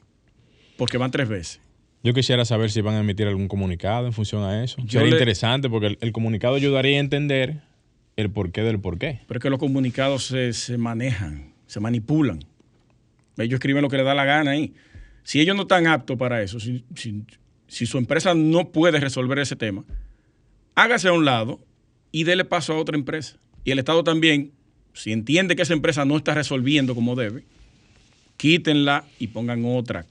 Porque 0.78 0.96
van 0.96 1.10
tres 1.10 1.28
veces. 1.28 1.60
Yo 2.02 2.14
quisiera 2.14 2.44
saber 2.46 2.70
si 2.70 2.80
van 2.80 2.94
a 2.94 3.00
emitir 3.00 3.26
algún 3.26 3.48
comunicado 3.48 4.06
en 4.06 4.12
función 4.14 4.44
a 4.44 4.64
eso. 4.64 4.76
Yo 4.78 5.00
Sería 5.00 5.04
le- 5.08 5.16
interesante 5.16 5.68
porque 5.68 5.88
el, 5.88 5.98
el 6.00 6.12
comunicado 6.12 6.54
ayudaría 6.54 6.96
a 6.96 7.00
entender 7.00 7.60
el 8.16 8.30
porqué 8.30 8.62
del 8.62 8.80
porqué. 8.80 9.20
Pero 9.26 9.38
es 9.38 9.42
que 9.42 9.50
los 9.50 9.58
comunicados 9.58 10.24
se, 10.26 10.52
se 10.52 10.78
manejan, 10.78 11.52
se 11.66 11.80
manipulan. 11.80 12.40
Ellos 13.38 13.54
escriben 13.54 13.82
lo 13.82 13.88
que 13.90 13.96
les 13.98 14.06
da 14.06 14.14
la 14.14 14.24
gana 14.24 14.52
ahí. 14.52 14.72
Si 15.22 15.40
ellos 15.40 15.54
no 15.56 15.62
están 15.62 15.86
aptos 15.86 16.16
para 16.16 16.42
eso, 16.42 16.58
si, 16.60 16.84
si- 16.94 17.22
si 17.68 17.84
su 17.84 17.98
empresa 17.98 18.32
no 18.34 18.68
puede 18.70 19.00
resolver 19.00 19.38
ese 19.40 19.56
tema, 19.56 19.84
hágase 20.74 21.08
a 21.08 21.12
un 21.12 21.24
lado 21.24 21.60
y 22.12 22.24
dele 22.24 22.44
paso 22.44 22.72
a 22.72 22.78
otra 22.78 22.96
empresa. 22.96 23.36
Y 23.64 23.72
el 23.72 23.78
Estado 23.80 24.04
también, 24.04 24.52
si 24.94 25.12
entiende 25.12 25.56
que 25.56 25.62
esa 25.62 25.72
empresa 25.74 26.04
no 26.04 26.16
está 26.16 26.32
resolviendo 26.34 26.94
como 26.94 27.16
debe, 27.16 27.42
quítenla 28.36 29.04
y 29.18 29.26
pongan 29.28 29.64
otra. 29.64 30.06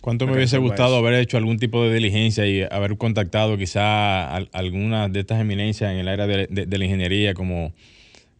¿Cuánto 0.00 0.26
me 0.26 0.34
hubiese 0.34 0.58
gustado 0.58 0.96
haber 0.96 1.14
hecho 1.14 1.36
algún 1.36 1.58
tipo 1.58 1.82
de 1.84 1.92
diligencia 1.94 2.46
y 2.46 2.62
haber 2.62 2.96
contactado 2.96 3.56
quizá 3.58 4.32
al- 4.32 4.48
algunas 4.52 5.12
de 5.12 5.20
estas 5.20 5.40
eminencias 5.40 5.90
en 5.92 5.98
el 5.98 6.08
área 6.08 6.26
de, 6.26 6.46
de- 6.48 6.66
de 6.66 6.78
la 6.78 6.84
ingeniería, 6.84 7.34
como 7.34 7.72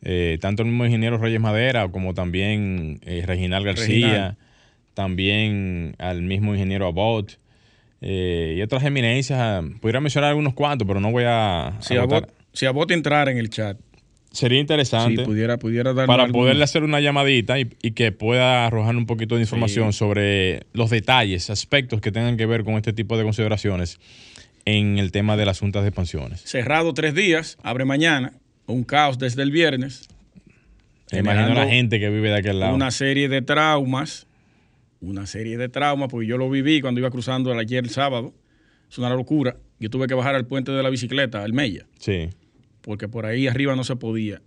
eh, 0.03 0.39
tanto 0.41 0.63
el 0.63 0.69
mismo 0.69 0.85
ingeniero 0.87 1.19
Reyes 1.19 1.41
Madera 1.41 1.89
como 1.89 2.15
también 2.15 3.01
eh, 3.05 3.25
Reginal 3.27 3.65
García, 3.65 4.07
Reginal. 4.07 4.37
también 4.95 5.95
al 5.99 6.23
mismo 6.23 6.55
ingeniero 6.55 6.87
Abbott 6.87 7.33
eh, 8.01 8.55
y 8.59 8.63
otras 8.63 8.85
eminencias? 8.85 9.65
Pudiera 9.81 10.01
mencionar 10.01 10.31
algunos 10.31 10.55
cuantos, 10.55 10.87
pero 10.87 11.01
no 11.01 11.11
voy 11.11 11.25
a... 11.27 11.75
Si 11.81 11.97
a 11.97 12.03
a, 12.03 12.05
botar. 12.05 12.21
Bot, 12.27 12.35
si 12.53 12.67
a 12.67 12.71
Bot 12.71 12.91
entrara 12.93 13.31
en 13.33 13.39
el 13.39 13.51
chat, 13.51 13.77
Sería 14.37 14.61
interesante 14.61 15.25
pudiera, 15.25 15.57
pudiera 15.57 15.93
darnos 15.95 16.07
para 16.07 16.25
algún- 16.25 16.43
poderle 16.43 16.63
hacer 16.65 16.83
una 16.83 17.01
llamadita 17.01 17.59
y, 17.59 17.71
y 17.83 17.93
que 17.93 18.13
pueda 18.13 18.67
arrojar 18.67 18.95
un 18.97 19.07
poquito 19.07 19.37
de 19.37 19.41
información 19.43 19.93
Sí. 19.93 19.99
sobre 19.99 20.65
los 20.75 20.91
detalles, 20.91 21.49
aspectos 21.51 22.01
que 22.03 22.13
tengan 22.13 22.37
que 22.37 22.45
ver 22.47 22.63
con 22.63 22.75
este 22.75 22.93
tipo 22.93 23.17
de 23.17 23.25
consideraciones 23.25 23.99
en 24.67 24.99
el 24.99 25.11
tema 25.11 25.37
de 25.37 25.47
las 25.47 25.61
juntas 25.61 25.83
de 25.83 25.89
expansiones. 25.89 26.43
cerrado 26.43 26.93
tres 26.93 27.15
días, 27.15 27.57
abre 27.63 27.85
mañana, 27.87 28.33
un 28.67 28.85
caos 28.85 29.19
desde 29.19 29.43
el 29.43 29.51
viernes, 29.51 30.09
imagino 31.13 31.53
a 31.53 31.55
la 31.55 31.69
gente 31.69 31.99
que 32.01 32.11
vive 32.11 32.29
de 32.31 32.37
aquel 32.37 32.61
lado. 32.61 32.75
una 32.75 32.91
serie 32.91 33.29
de 33.29 33.41
traumas, 33.43 34.27
una 35.01 35.27
serie 35.27 35.57
de 35.57 35.69
traumas, 35.69 36.09
porque 36.11 36.27
yo 36.27 36.37
lo 36.37 36.51
viví 36.51 36.81
cuando 36.81 37.01
iba 37.01 37.11
cruzando 37.11 37.53
ayer 37.53 37.85
el 37.85 37.91
sábado, 37.91 38.35
es 38.91 38.99
una 38.99 39.09
locura, 39.11 39.57
yo 39.79 39.89
tuve 39.89 40.07
que 40.09 40.15
bajar 40.15 40.35
al 40.35 40.47
puente 40.47 40.73
de 40.73 40.83
la 40.83 40.91
bicicleta, 40.91 41.43
al 41.43 41.53
Mella, 41.53 41.87
Sí. 41.99 42.29
Porque 42.87 43.09
por 43.09 43.27
ahí 43.27 43.49
arriba 43.49 43.75
no 43.75 43.83
se 43.83 43.97
podía, 43.97 44.41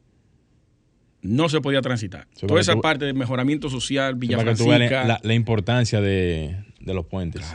no 1.21 1.49
se 1.49 1.59
podía 1.59 1.81
transitar. 1.81 2.25
Sí, 2.33 2.47
Toda 2.47 2.61
esa 2.61 2.73
tú- 2.73 2.81
parte 2.81 3.03
de 3.03 3.11
mejoramiento 3.13 3.69
social, 3.69 4.15
Villa 4.15 4.37
Para 4.37 4.53
que 4.53 4.57
tú 4.57 4.67
veas 4.69 4.77
Francisca, 4.89 5.05
la, 5.05 5.19
la 5.21 5.33
importancia 5.33 5.99
de, 5.99 6.63
de 6.79 6.93
los 6.93 7.05
puentes. 7.05 7.45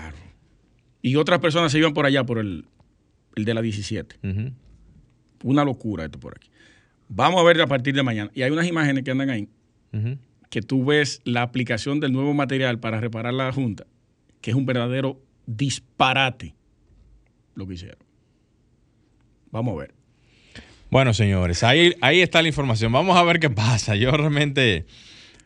y 1.00 1.16
otras 1.16 1.40
personas 1.40 1.72
se 1.72 1.78
iban 1.78 1.94
por 1.94 2.04
allá, 2.04 2.24
por 2.24 2.38
el, 2.38 2.66
el 3.34 3.44
de 3.46 3.54
la 3.54 3.62
17. 3.62 4.16
Ujú. 4.22 4.52
Una 5.42 5.64
locura 5.64 6.04
esto 6.04 6.20
por 6.20 6.34
aquí. 6.36 6.50
Vamos 7.08 7.40
a 7.40 7.44
ver 7.44 7.60
a 7.62 7.66
partir 7.66 7.94
de 7.94 8.02
mañana. 8.02 8.30
Y 8.34 8.42
hay 8.42 8.50
unas 8.50 8.66
imágenes 8.66 9.04
que 9.04 9.10
andan 9.10 9.30
ahí 9.30 9.48
que 10.50 10.60
tú 10.60 10.84
ves 10.84 11.20
la 11.24 11.42
aplicación 11.42 11.98
del 12.00 12.12
nuevo 12.12 12.34
material 12.34 12.78
para 12.78 13.00
reparar 13.00 13.32
la 13.32 13.50
junta, 13.52 13.86
que 14.42 14.50
es 14.50 14.56
un 14.56 14.66
verdadero 14.66 15.20
disparate 15.46 16.54
lo 17.54 17.66
que 17.66 17.74
hicieron. 17.74 17.98
Vamos 19.50 19.74
a 19.74 19.80
ver. 19.80 19.94
Bueno, 20.94 21.12
señores, 21.12 21.64
ahí, 21.64 21.92
ahí 22.02 22.20
está 22.20 22.40
la 22.40 22.46
información. 22.46 22.92
Vamos 22.92 23.16
a 23.16 23.24
ver 23.24 23.40
qué 23.40 23.50
pasa. 23.50 23.96
Yo 23.96 24.12
realmente 24.12 24.86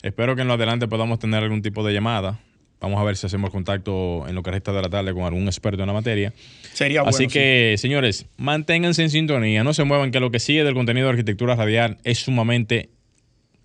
espero 0.03 0.35
que 0.35 0.43
en 0.43 0.47
lo 0.47 0.53
adelante 0.53 0.87
podamos 0.87 1.17
tener 1.17 1.41
algún 1.41 1.63
tipo 1.63 1.83
de 1.83 1.91
llamada. 1.91 2.39
Vamos 2.79 2.99
a 2.99 3.03
ver 3.03 3.17
si 3.17 3.25
hacemos 3.25 3.49
contacto 3.49 4.27
en 4.27 4.35
lo 4.35 4.43
que 4.43 4.51
resta 4.51 4.71
de 4.73 4.83
la 4.83 4.91
tarde 4.91 5.11
con 5.11 5.23
algún 5.23 5.47
experto 5.47 5.81
en 5.81 5.87
la 5.87 5.93
materia. 5.93 6.33
Sería 6.73 7.01
bueno. 7.01 7.09
Así 7.09 7.23
sí. 7.23 7.29
que, 7.29 7.73
señores, 7.79 8.27
manténganse 8.37 9.01
en 9.01 9.09
sintonía, 9.09 9.63
no 9.63 9.73
se 9.73 9.83
muevan, 9.85 10.11
que 10.11 10.19
lo 10.19 10.29
que 10.29 10.39
sigue 10.39 10.63
del 10.63 10.75
contenido 10.75 11.07
de 11.07 11.13
arquitectura 11.13 11.55
radial 11.55 11.97
es 12.03 12.19
sumamente 12.19 12.91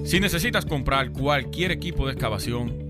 Si 0.04 0.20
necesitas 0.20 0.66
comprar 0.66 1.12
cualquier 1.12 1.72
equipo 1.72 2.06
de 2.06 2.14
excavación, 2.14 2.81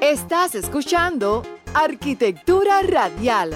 Estás 0.00 0.54
escuchando 0.54 1.42
Arquitectura 1.74 2.82
Radial. 2.82 3.54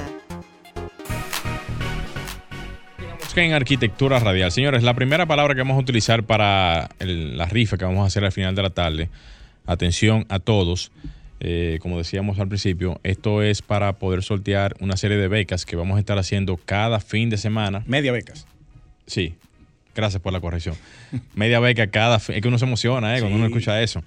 en 3.37 3.53
arquitectura 3.53 4.19
radial. 4.19 4.51
Señores, 4.51 4.83
la 4.83 4.95
primera 4.95 5.27
palabra 5.27 5.55
que 5.55 5.61
vamos 5.61 5.77
a 5.77 5.81
utilizar 5.81 6.25
para 6.25 6.89
el- 6.99 7.37
la 7.39 7.47
rifa 7.47 7.77
que 7.77 7.85
vamos 7.85 8.03
a 8.03 8.07
hacer 8.07 8.25
al 8.25 8.33
final 8.33 8.55
de 8.55 8.63
la 8.63 8.71
tarde, 8.71 9.11
atención 9.67 10.27
a 10.29 10.41
todos, 10.41 10.91
eh, 11.41 11.79
como 11.81 11.99
decíamos 11.99 12.39
al 12.41 12.49
principio, 12.49 12.99
esto 13.05 13.43
es 13.43 13.63
para 13.63 13.93
poder 13.93 14.23
sortear 14.25 14.75
una 14.81 14.97
serie 14.97 15.19
de 15.19 15.29
becas 15.29 15.65
que 15.65 15.77
vamos 15.77 15.97
a 15.97 16.01
estar 16.01 16.19
haciendo 16.19 16.57
cada 16.57 16.99
fin 17.01 17.31
de 17.31 17.37
semana. 17.37 17.85
Media 17.87 18.11
becas. 18.11 18.47
Sí, 19.07 19.35
gracias 20.01 20.23
por 20.23 20.33
la 20.33 20.41
corrección. 20.41 20.75
Media 21.35 21.61
beca 21.61 21.87
cada. 21.89 22.17
Es 22.17 22.41
que 22.41 22.49
uno 22.49 22.59
se 22.59 22.65
emociona 22.65 23.17
¿eh? 23.17 23.21
cuando 23.21 23.37
Sí. 23.37 23.41
uno 23.43 23.47
escucha 23.47 23.83
eso. 23.83 24.03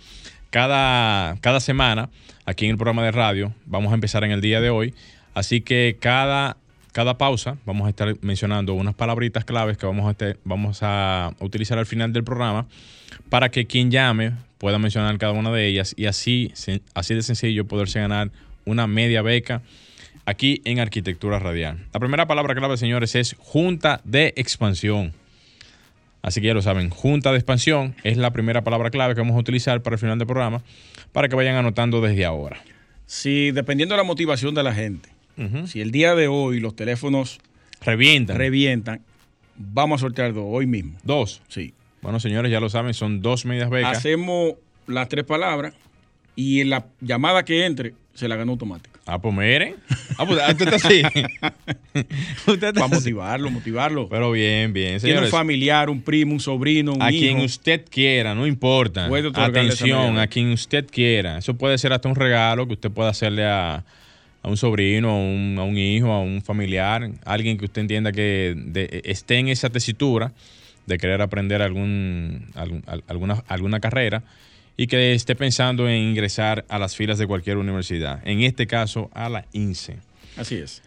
Cada, 0.49 1.37
cada 1.41 1.59
semana, 1.59 2.09
aquí 2.45 2.65
en 2.65 2.71
el 2.71 2.77
programa 2.77 3.03
de 3.03 3.11
radio, 3.11 3.53
vamos 3.65 3.91
a 3.91 3.95
empezar 3.95 4.23
en 4.23 4.31
el 4.31 4.41
día 4.41 4.59
de 4.61 4.69
hoy. 4.69 4.93
Así 5.33 5.61
que 5.61 5.95
cada, 5.99 6.57
cada 6.91 7.17
pausa 7.17 7.57
vamos 7.65 7.85
a 7.87 7.89
estar 7.89 8.13
mencionando 8.21 8.73
unas 8.73 8.93
palabritas 8.95 9.45
claves 9.45 9.77
que 9.77 9.85
vamos 9.85 10.09
a, 10.09 10.13
te- 10.13 10.37
vamos 10.43 10.79
a 10.81 11.31
utilizar 11.39 11.77
al 11.77 11.85
final 11.85 12.11
del 12.11 12.23
programa 12.23 12.67
para 13.29 13.49
que 13.49 13.65
quien 13.65 13.91
llame 13.91 14.33
pueda 14.57 14.77
mencionar 14.77 15.17
cada 15.17 15.31
una 15.33 15.51
de 15.51 15.67
ellas 15.67 15.93
y 15.97 16.05
así, 16.05 16.51
así 16.93 17.15
de 17.15 17.21
sencillo 17.23 17.65
poderse 17.65 17.99
ganar 18.01 18.29
una 18.65 18.87
media 18.87 19.21
beca 19.21 19.61
aquí 20.25 20.61
en 20.65 20.79
Arquitectura 20.79 21.39
Radial. 21.39 21.87
La 21.93 21.99
primera 21.99 22.27
palabra 22.27 22.53
clave, 22.55 22.75
señores, 22.77 23.15
es 23.15 23.35
Junta 23.39 24.01
de 24.03 24.33
Expansión. 24.35 25.13
Así 26.21 26.39
que 26.39 26.47
ya 26.47 26.53
lo 26.53 26.61
saben, 26.61 26.89
Junta 26.89 27.31
de 27.31 27.37
Expansión 27.37 27.95
es 28.03 28.17
la 28.17 28.31
primera 28.31 28.63
palabra 28.63 28.91
clave 28.91 29.15
que 29.15 29.21
vamos 29.21 29.35
a 29.35 29.39
utilizar 29.39 29.81
para 29.81 29.95
el 29.95 29.99
final 29.99 30.17
del 30.19 30.27
programa 30.27 30.61
para 31.11 31.27
que 31.29 31.35
vayan 31.35 31.55
anotando 31.55 31.99
desde 32.01 32.25
ahora. 32.25 32.61
Si 33.05 33.51
dependiendo 33.51 33.93
de 33.93 33.97
la 33.97 34.03
motivación 34.03 34.53
de 34.53 34.63
la 34.63 34.73
gente, 34.73 35.09
si 35.65 35.81
el 35.81 35.91
día 35.91 36.13
de 36.13 36.27
hoy 36.27 36.59
los 36.59 36.75
teléfonos 36.75 37.39
Revientan. 37.81 38.37
revientan, 38.37 39.01
vamos 39.57 39.99
a 39.99 40.05
sortear 40.05 40.33
dos 40.33 40.45
hoy 40.47 40.67
mismo. 40.67 40.97
Dos. 41.03 41.41
Sí. 41.47 41.73
Bueno, 42.01 42.19
señores, 42.19 42.51
ya 42.51 42.59
lo 42.59 42.69
saben, 42.69 42.93
son 42.93 43.21
dos 43.21 43.45
medias 43.45 43.69
becas. 43.69 43.97
Hacemos 43.97 44.53
las 44.87 45.09
tres 45.09 45.25
palabras 45.25 45.73
y 46.35 46.61
en 46.61 46.69
la 46.69 46.85
llamada 46.99 47.43
que 47.43 47.65
entre 47.65 47.93
se 48.13 48.27
la 48.27 48.35
gana 48.35 48.51
automática. 48.51 48.90
Ah, 49.05 49.19
pues 49.19 49.33
miren. 49.35 49.75
Ah, 50.17 50.25
pues 50.25 50.39
usted 50.49 50.73
está 50.73 50.87
así. 50.87 51.01
usted 52.47 52.67
está 52.67 52.73
Para 52.73 52.85
así. 52.85 52.95
motivarlo, 52.95 53.49
motivarlo. 53.49 54.07
Pero 54.09 54.31
bien, 54.31 54.73
bien, 54.73 54.99
Tiene 54.99 55.13
un 55.13 55.25
señores. 55.25 55.29
familiar, 55.31 55.89
un 55.89 56.01
primo, 56.01 56.33
un 56.33 56.39
sobrino, 56.39 56.93
un 56.93 57.01
A 57.01 57.11
hijo. 57.11 57.19
quien 57.21 57.39
usted 57.39 57.83
quiera, 57.89 58.35
no 58.35 58.45
importa. 58.47 59.09
Atención, 59.35 60.17
a 60.19 60.27
quien 60.27 60.51
usted 60.51 60.85
quiera. 60.89 61.39
Eso 61.39 61.55
puede 61.55 61.77
ser 61.77 61.93
hasta 61.93 62.07
un 62.09 62.15
regalo 62.15 62.67
que 62.67 62.73
usted 62.73 62.91
pueda 62.91 63.09
hacerle 63.09 63.43
a, 63.45 63.83
a 64.43 64.47
un 64.47 64.55
sobrino, 64.57 65.09
a 65.09 65.15
un, 65.15 65.55
a 65.59 65.63
un 65.63 65.77
hijo, 65.77 66.11
a 66.11 66.21
un 66.21 66.41
familiar, 66.41 67.09
alguien 67.25 67.57
que 67.57 67.65
usted 67.65 67.81
entienda 67.81 68.11
que 68.11 68.53
de- 68.55 69.01
esté 69.05 69.37
en 69.39 69.47
esa 69.49 69.69
tesitura 69.69 70.31
de 70.85 70.97
querer 70.97 71.21
aprender 71.21 71.61
algún, 71.61 72.47
algún- 72.55 72.83
al- 72.87 73.03
alguna, 73.07 73.43
alguna 73.47 73.79
carrera 73.79 74.23
y 74.77 74.87
que 74.87 75.13
esté 75.13 75.35
pensando 75.35 75.87
en 75.87 76.01
ingresar 76.01 76.65
a 76.69 76.79
las 76.79 76.95
filas 76.95 77.17
de 77.17 77.27
cualquier 77.27 77.57
universidad. 77.57 78.19
En 78.25 78.41
este 78.41 78.67
caso, 78.67 79.09
a 79.13 79.29
la 79.29 79.45
INSE. 79.53 79.97
Así 80.37 80.55
es. 80.55 80.81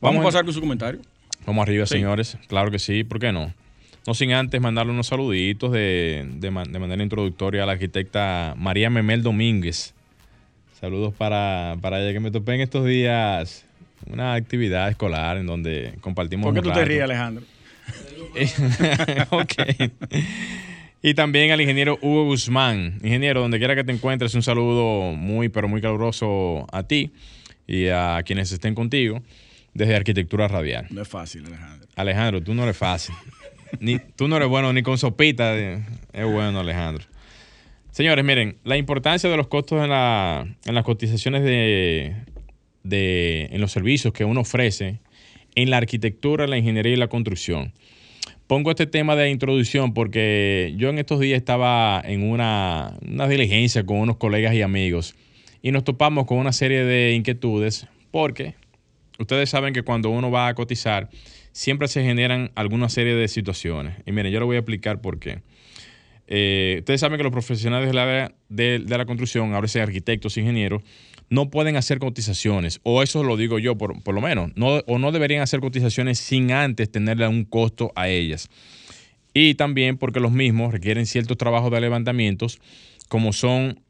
Vamos 0.00 0.16
Vamos, 0.18 0.20
a- 0.20 0.28
pasar 0.28 0.44
con 0.44 0.54
su 0.54 0.60
comentario. 0.60 1.00
Vamos 1.46 1.62
arriba, 1.62 1.86
Sí. 1.86 1.94
señores. 1.94 2.36
Claro 2.48 2.70
que 2.70 2.78
sí, 2.78 3.04
¿por 3.04 3.18
qué 3.18 3.32
no? 3.32 3.52
No 4.06 4.12
sin 4.14 4.32
antes 4.32 4.60
mandarle 4.60 4.92
unos 4.92 5.06
saluditos 5.06 5.72
de, 5.72 6.26
de, 6.36 6.50
man- 6.50 6.70
de 6.72 6.78
manera 6.78 7.02
introductoria 7.02 7.62
a 7.62 7.66
la 7.66 7.72
arquitecta 7.72 8.54
María 8.56 8.90
Memel 8.90 9.22
Domínguez. 9.22 9.94
Saludos 10.78 11.14
para, 11.14 11.76
para 11.80 12.00
ella 12.02 12.12
que 12.12 12.20
me 12.20 12.30
topé 12.30 12.54
en 12.54 12.60
estos 12.60 12.84
días 12.86 13.64
una 14.06 14.34
actividad 14.34 14.90
escolar 14.90 15.38
en 15.38 15.46
donde 15.46 15.94
compartimos 16.02 16.44
¿Por 16.44 16.52
qué 16.52 16.60
un 16.60 16.64
tú 16.74 16.78
te 16.78 16.84
ríes, 16.84 17.02
Alejandro? 17.02 17.44
ok. 19.30 19.52
Y 21.06 21.12
también 21.12 21.50
al 21.50 21.60
ingeniero 21.60 21.98
Hugo 22.00 22.24
Guzmán. 22.24 22.98
Ingeniero, 23.04 23.42
donde 23.42 23.58
quiera 23.58 23.74
que 23.76 23.84
te 23.84 23.92
encuentres, 23.92 24.34
un 24.34 24.42
saludo 24.42 25.12
muy, 25.12 25.50
pero 25.50 25.68
muy 25.68 25.82
caluroso 25.82 26.66
a 26.72 26.82
ti 26.84 27.12
y 27.66 27.88
a 27.88 28.22
quienes 28.24 28.50
estén 28.52 28.74
contigo 28.74 29.20
desde 29.74 29.94
Arquitectura 29.96 30.48
Radial. 30.48 30.86
No 30.88 31.02
es 31.02 31.08
fácil, 31.08 31.44
Alejandro. 31.44 31.86
Alejandro, 31.94 32.42
tú 32.42 32.54
no 32.54 32.62
eres 32.62 32.78
fácil. 32.78 33.14
Ni, 33.80 33.98
tú 33.98 34.28
no 34.28 34.36
eres 34.38 34.48
bueno 34.48 34.72
ni 34.72 34.82
con 34.82 34.96
sopita. 34.96 35.52
de- 35.52 35.82
Es 36.14 36.24
bueno, 36.24 36.60
Alejandro. 36.60 37.04
Señores, 37.90 38.24
miren, 38.24 38.56
la 38.64 38.78
importancia 38.78 39.28
de 39.28 39.36
los 39.36 39.48
costos 39.48 39.82
en, 39.84 39.90
la- 39.90 40.46
en 40.64 40.74
las 40.74 40.84
cotizaciones 40.84 41.42
de, 41.44 42.14
de- 42.82 43.50
en 43.52 43.60
los 43.60 43.72
servicios 43.72 44.14
que 44.14 44.24
uno 44.24 44.40
ofrece 44.40 45.00
en 45.54 45.68
la 45.68 45.76
arquitectura, 45.76 46.46
la 46.46 46.56
ingeniería 46.56 46.94
y 46.94 46.96
la 46.96 47.08
construcción. 47.08 47.72
Pongo 48.46 48.70
este 48.70 48.86
tema 48.86 49.16
de 49.16 49.30
introducción 49.30 49.94
porque 49.94 50.74
yo 50.76 50.90
en 50.90 50.98
estos 50.98 51.18
días 51.18 51.38
estaba 51.38 52.02
en 52.04 52.22
una, 52.22 52.94
una 53.00 53.26
diligencia 53.26 53.86
con 53.86 53.96
unos 53.96 54.18
colegas 54.18 54.54
y 54.54 54.60
amigos 54.60 55.14
y 55.62 55.72
nos 55.72 55.82
topamos 55.82 56.26
con 56.26 56.36
una 56.36 56.52
serie 56.52 56.84
de 56.84 57.14
inquietudes 57.14 57.86
porque 58.10 58.54
ustedes 59.18 59.48
saben 59.48 59.72
que 59.72 59.82
cuando 59.82 60.10
uno 60.10 60.30
va 60.30 60.48
a 60.48 60.54
cotizar 60.54 61.08
siempre 61.52 61.88
se 61.88 62.02
generan 62.02 62.50
alguna 62.54 62.90
serie 62.90 63.14
de 63.14 63.28
situaciones. 63.28 63.96
Y 64.04 64.12
miren, 64.12 64.30
yo 64.30 64.40
le 64.40 64.44
voy 64.44 64.56
a 64.56 64.58
explicar 64.58 65.00
por 65.00 65.18
qué. 65.18 65.40
Eh, 66.26 66.76
ustedes 66.80 67.00
saben 67.00 67.16
que 67.16 67.22
los 67.22 67.32
profesionales 67.32 67.88
del 67.88 67.96
área 67.96 68.34
de, 68.50 68.78
de 68.80 68.98
la 68.98 69.06
construcción, 69.06 69.54
ahora 69.54 69.68
sea 69.68 69.84
arquitectos, 69.84 70.36
ingenieros, 70.36 70.82
no 71.30 71.50
pueden 71.50 71.76
hacer 71.76 71.98
cotizaciones, 71.98 72.80
o 72.82 73.02
eso 73.02 73.24
lo 73.24 73.36
digo 73.36 73.58
yo 73.58 73.76
por, 73.76 74.02
por 74.02 74.14
lo 74.14 74.20
menos, 74.20 74.52
no, 74.56 74.78
o 74.86 74.98
no 74.98 75.12
deberían 75.12 75.42
hacer 75.42 75.60
cotizaciones 75.60 76.18
sin 76.18 76.52
antes 76.52 76.90
tenerle 76.90 77.26
un 77.28 77.44
costo 77.44 77.92
a 77.96 78.08
ellas. 78.08 78.48
Y 79.32 79.54
también 79.54 79.98
porque 79.98 80.20
los 80.20 80.32
mismos 80.32 80.72
requieren 80.72 81.06
ciertos 81.06 81.36
trabajos 81.36 81.70
de 81.72 81.80
levantamientos, 81.80 82.60
como 83.08 83.32
son 83.32 83.80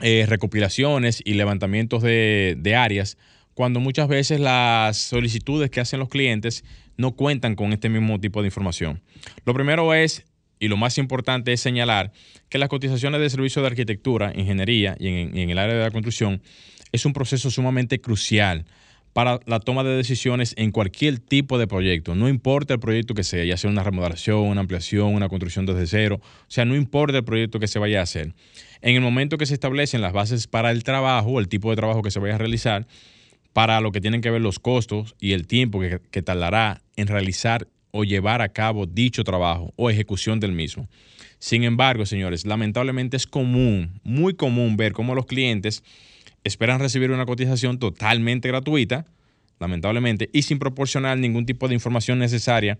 eh, 0.00 0.26
recopilaciones 0.28 1.22
y 1.24 1.34
levantamientos 1.34 2.02
de, 2.02 2.56
de 2.58 2.74
áreas, 2.74 3.16
cuando 3.54 3.80
muchas 3.80 4.08
veces 4.08 4.40
las 4.40 4.96
solicitudes 4.96 5.70
que 5.70 5.80
hacen 5.80 6.00
los 6.00 6.08
clientes 6.08 6.64
no 6.96 7.12
cuentan 7.12 7.54
con 7.54 7.72
este 7.72 7.88
mismo 7.88 8.18
tipo 8.18 8.40
de 8.42 8.48
información. 8.48 9.02
Lo 9.44 9.54
primero 9.54 9.94
es, 9.94 10.24
y 10.62 10.68
lo 10.68 10.76
más 10.76 10.96
importante 10.96 11.52
es 11.52 11.60
señalar, 11.60 12.12
que 12.48 12.56
las 12.56 12.68
cotizaciones 12.68 13.20
de 13.20 13.28
servicios 13.28 13.64
de 13.64 13.66
arquitectura, 13.66 14.32
ingeniería 14.32 14.94
y 14.96 15.08
en, 15.08 15.50
el 15.50 15.58
área 15.58 15.74
de 15.74 15.82
la 15.82 15.90
construcción 15.90 16.40
es 16.92 17.04
un 17.04 17.12
proceso 17.12 17.50
sumamente 17.50 18.00
crucial 18.00 18.64
para 19.12 19.40
la 19.46 19.58
toma 19.58 19.82
de 19.82 19.96
decisiones 19.96 20.54
en 20.56 20.70
cualquier 20.70 21.18
tipo 21.18 21.58
de 21.58 21.66
proyecto. 21.66 22.14
No 22.14 22.28
importa 22.28 22.74
el 22.74 22.78
proyecto 22.78 23.12
que 23.12 23.24
sea, 23.24 23.44
ya 23.44 23.56
sea 23.56 23.70
una 23.70 23.82
remodelación, 23.82 24.38
una 24.38 24.60
ampliación, 24.60 25.12
una 25.12 25.28
construcción 25.28 25.66
desde 25.66 25.88
cero, 25.88 26.20
o 26.22 26.44
sea, 26.46 26.64
no 26.64 26.76
importa 26.76 27.18
el 27.18 27.24
proyecto 27.24 27.58
que 27.58 27.66
se 27.66 27.80
vaya 27.80 27.98
a 27.98 28.04
hacer. 28.04 28.32
En 28.82 28.94
el 28.94 29.00
momento 29.00 29.38
que 29.38 29.46
se 29.46 29.54
establecen 29.54 30.00
las 30.00 30.12
bases 30.12 30.46
para 30.46 30.70
el 30.70 30.84
trabajo, 30.84 31.40
el 31.40 31.48
tipo 31.48 31.70
de 31.70 31.76
trabajo 31.76 32.02
que 32.02 32.12
se 32.12 32.20
vaya 32.20 32.36
a 32.36 32.38
realizar, 32.38 32.86
para 33.52 33.80
lo 33.80 33.90
que 33.90 34.00
tienen 34.00 34.20
que 34.20 34.30
ver 34.30 34.40
los 34.40 34.60
costos 34.60 35.16
y 35.18 35.32
el 35.32 35.48
tiempo 35.48 35.80
que, 35.80 35.98
que 36.12 36.22
tardará 36.22 36.82
en 36.94 37.08
realizar 37.08 37.66
o 37.92 38.04
llevar 38.04 38.42
a 38.42 38.48
cabo 38.48 38.86
dicho 38.86 39.22
trabajo 39.22 39.72
o 39.76 39.90
ejecución 39.90 40.40
del 40.40 40.52
mismo. 40.52 40.88
Sin 41.38 41.62
embargo, 41.62 42.06
señores, 42.06 42.44
lamentablemente 42.46 43.16
es 43.16 43.26
común, 43.26 44.00
muy 44.02 44.34
común 44.34 44.76
ver 44.76 44.92
cómo 44.92 45.14
los 45.14 45.26
clientes 45.26 45.84
esperan 46.42 46.80
recibir 46.80 47.10
una 47.10 47.26
cotización 47.26 47.78
totalmente 47.78 48.48
gratuita, 48.48 49.06
lamentablemente, 49.60 50.30
y 50.32 50.42
sin 50.42 50.58
proporcionar 50.58 51.18
ningún 51.18 51.46
tipo 51.46 51.68
de 51.68 51.74
información 51.74 52.18
necesaria 52.18 52.78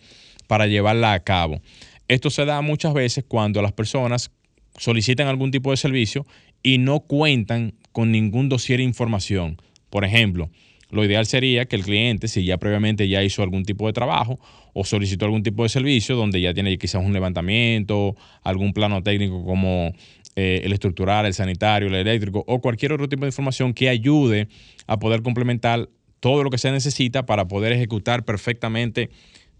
para 0.49 0.67
llevarla 0.67 1.13
a 1.13 1.21
cabo. 1.21 1.61
Esto 2.09 2.31
se 2.31 2.45
da 2.45 2.61
muchas 2.63 2.95
veces 2.95 3.25
cuando 3.27 3.63
las 3.63 3.73
personas 3.73 4.31
solicitan 4.79 5.29
algún 5.29 5.51
tipo 5.51 5.71
de 5.71 5.77
servicio 5.77 6.27
y 6.63 6.79
no 6.79 7.01
cuentan 7.01 7.75
con 7.93 8.11
ningún 8.11 8.49
dossier 8.49 8.79
de 8.79 8.85
información. 8.85 9.61
Por 9.91 10.05
ejemplo, 10.05 10.51
lo 10.93 11.03
ideal 11.05 11.25
sería 11.25 11.65
que 11.65 11.75
el 11.75 11.85
cliente, 11.85 12.29
si 12.29 12.45
ya 12.45 12.59
previamente 12.59 13.09
ya 13.09 13.23
hizo 13.23 13.43
algún 13.43 13.65
tipo 13.65 13.87
de 13.87 13.95
trabajo 13.95 14.39
o 14.75 14.85
solicitó 14.85 15.25
algún 15.25 15.43
tipo 15.43 15.63
de 15.63 15.71
servicio 15.71 16.17
donde 16.17 16.39
ya 16.39 16.53
tiene 16.53 16.77
quizás 16.77 17.03
un 17.03 17.15
levantamiento, 17.15 18.15
algún 18.43 18.75
plano 18.75 19.03
técnico 19.03 19.43
como 19.43 19.95
eh, 20.37 20.61
el 20.65 20.73
estructural, 20.75 21.25
el 21.25 21.33
sanitario, 21.33 21.89
el 21.89 21.95
eléctrico 21.95 22.45
o 22.47 22.61
cualquier 22.61 22.93
otro 22.93 23.09
tipo 23.09 23.23
de 23.23 23.29
información 23.29 23.73
que 23.73 23.89
ayude 23.89 24.49
a 24.87 24.99
poder 24.99 25.23
complementar 25.23 25.89
todo 26.21 26.45
lo 26.45 26.51
que 26.51 26.59
se 26.59 26.71
necesita 26.71 27.25
para 27.25 27.49
poder 27.49 27.73
ejecutar 27.73 28.27
perfectamente 28.27 29.09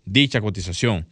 dicha 0.05 0.43
cotización. 0.43 1.07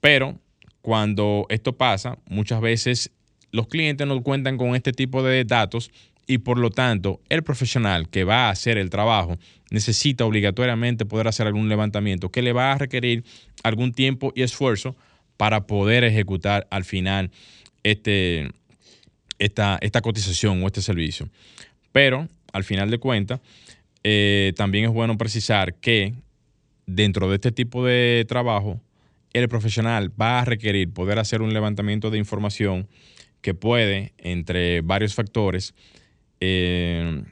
Pero 0.00 0.40
cuando 0.80 1.44
esto 1.50 1.76
pasa, 1.76 2.18
muchas 2.26 2.62
veces 2.62 3.12
los 3.52 3.68
clientes 3.68 4.06
no 4.06 4.22
cuentan 4.22 4.56
con 4.56 4.74
este 4.74 4.92
tipo 4.92 5.22
de 5.22 5.44
datos 5.44 5.90
y 6.28 6.38
por 6.38 6.58
lo 6.58 6.70
tanto 6.70 7.20
el 7.28 7.42
profesional 7.42 8.08
que 8.08 8.22
va 8.22 8.46
a 8.46 8.50
hacer 8.50 8.78
el 8.78 8.90
trabajo 8.90 9.38
necesita 9.70 10.24
obligatoriamente 10.24 11.06
poder 11.06 11.26
hacer 11.26 11.48
algún 11.48 11.68
levantamiento 11.68 12.30
que 12.30 12.42
le 12.42 12.52
va 12.52 12.72
a 12.72 12.78
requerir 12.78 13.24
algún 13.64 13.92
tiempo 13.92 14.32
y 14.36 14.42
esfuerzo 14.42 14.94
para 15.36 15.66
poder 15.66 16.04
ejecutar 16.04 16.68
al 16.70 16.84
final 16.84 17.30
este, 17.82 18.50
esta, 19.38 19.78
esta 19.80 20.00
cotización 20.00 20.62
o 20.62 20.66
este 20.66 20.82
servicio. 20.82 21.28
Pero 21.92 22.28
al 22.52 22.64
final 22.64 22.90
de 22.90 22.98
cuentas, 22.98 23.40
eh, 24.04 24.52
también 24.56 24.84
es 24.84 24.90
bueno 24.90 25.16
precisar 25.16 25.74
que 25.74 26.14
dentro 26.86 27.28
de 27.28 27.36
este 27.36 27.52
tipo 27.52 27.84
de 27.84 28.24
trabajo, 28.28 28.80
el 29.32 29.48
profesional 29.48 30.10
va 30.20 30.40
a 30.40 30.44
requerir 30.44 30.92
poder 30.92 31.18
hacer 31.18 31.42
un 31.42 31.52
levantamiento 31.52 32.10
de 32.10 32.18
información 32.18 32.88
que 33.40 33.54
puede, 33.54 34.12
entre 34.18 34.80
varios 34.80 35.14
factores, 35.14 35.74
eh, 36.40 37.22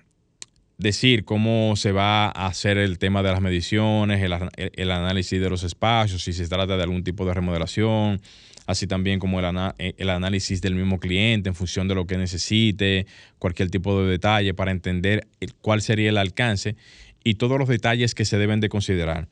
decir 0.78 1.24
cómo 1.24 1.74
se 1.76 1.92
va 1.92 2.26
a 2.26 2.46
hacer 2.46 2.78
el 2.78 2.98
tema 2.98 3.22
de 3.22 3.30
las 3.30 3.40
mediciones, 3.40 4.22
el, 4.22 4.90
análisis 4.90 5.40
de 5.40 5.50
los 5.50 5.62
espacios, 5.62 6.22
si 6.22 6.32
se 6.32 6.48
trata 6.48 6.76
de 6.76 6.82
algún 6.82 7.02
tipo 7.02 7.24
de 7.24 7.34
remodelación, 7.34 8.20
así 8.66 8.86
también 8.86 9.18
como 9.18 9.40
el, 9.40 9.46
eh, 9.78 9.94
el, 9.96 10.10
análisis 10.10 10.60
del 10.60 10.74
mismo 10.74 10.98
cliente 10.98 11.48
en 11.48 11.54
función 11.54 11.88
de 11.88 11.94
lo 11.94 12.06
que 12.06 12.18
necesite, 12.18 13.06
cualquier 13.38 13.70
tipo 13.70 14.00
de 14.02 14.10
detalle 14.10 14.52
para 14.54 14.70
entender 14.70 15.26
cuál 15.62 15.80
sería 15.80 16.10
el 16.10 16.18
alcance 16.18 16.76
y 17.24 17.34
todos 17.34 17.58
los 17.58 17.68
detalles 17.68 18.14
que 18.14 18.24
se 18.24 18.38
deben 18.38 18.60
de 18.60 18.68
considerar. 18.68 19.28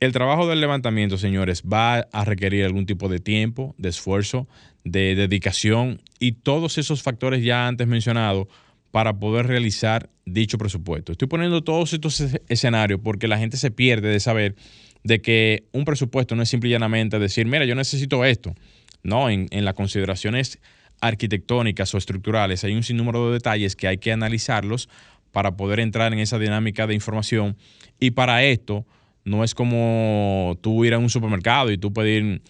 El 0.00 0.12
trabajo 0.12 0.48
del 0.48 0.60
levantamiento, 0.60 1.18
señores, 1.18 1.62
va 1.62 2.00
a 2.00 2.24
requerir 2.24 2.64
algún 2.64 2.84
tipo 2.84 3.08
de 3.08 3.20
tiempo, 3.20 3.74
de 3.78 3.90
esfuerzo, 3.90 4.48
de 4.82 5.14
dedicación 5.14 6.02
y 6.18 6.32
todos 6.32 6.78
esos 6.78 7.02
factores 7.02 7.42
ya 7.44 7.68
antes 7.68 7.86
mencionados 7.86 8.48
para 8.94 9.18
poder 9.18 9.48
realizar 9.48 10.08
dicho 10.24 10.56
presupuesto. 10.56 11.10
Estoy 11.10 11.26
poniendo 11.26 11.64
todos 11.64 11.92
estos 11.92 12.22
escenarios 12.48 13.00
porque 13.02 13.26
la 13.26 13.38
gente 13.38 13.56
se 13.56 13.72
pierde 13.72 14.08
de 14.08 14.20
saber 14.20 14.54
de 15.02 15.20
que 15.20 15.64
un 15.72 15.84
presupuesto 15.84 16.36
no 16.36 16.44
es 16.44 16.48
simple 16.48 16.68
y 16.68 16.72
llanamente 16.74 17.18
decir, 17.18 17.44
mira, 17.44 17.64
yo 17.64 17.74
necesito 17.74 18.24
esto. 18.24 18.54
No, 19.02 19.30
en, 19.30 19.48
las 19.50 19.74
consideraciones 19.74 20.60
arquitectónicas 21.00 21.92
o 21.92 21.98
estructurales 21.98 22.62
hay 22.62 22.72
un 22.76 22.84
sinnúmero 22.84 23.26
de 23.26 23.32
detalles 23.32 23.74
que 23.74 23.88
hay 23.88 23.98
que 23.98 24.12
analizarlos 24.12 24.88
para 25.32 25.56
poder 25.56 25.80
entrar 25.80 26.12
en 26.12 26.20
esa 26.20 26.38
dinámica 26.38 26.86
de 26.86 26.94
información. 26.94 27.56
Y 27.98 28.12
para 28.12 28.44
esto 28.44 28.86
no 29.24 29.42
es 29.42 29.56
como 29.56 30.56
tú 30.60 30.84
ir 30.84 30.94
a 30.94 30.98
un 30.98 31.10
supermercado 31.10 31.72
y 31.72 31.78
tú 31.78 31.92
pedir, 31.92 32.42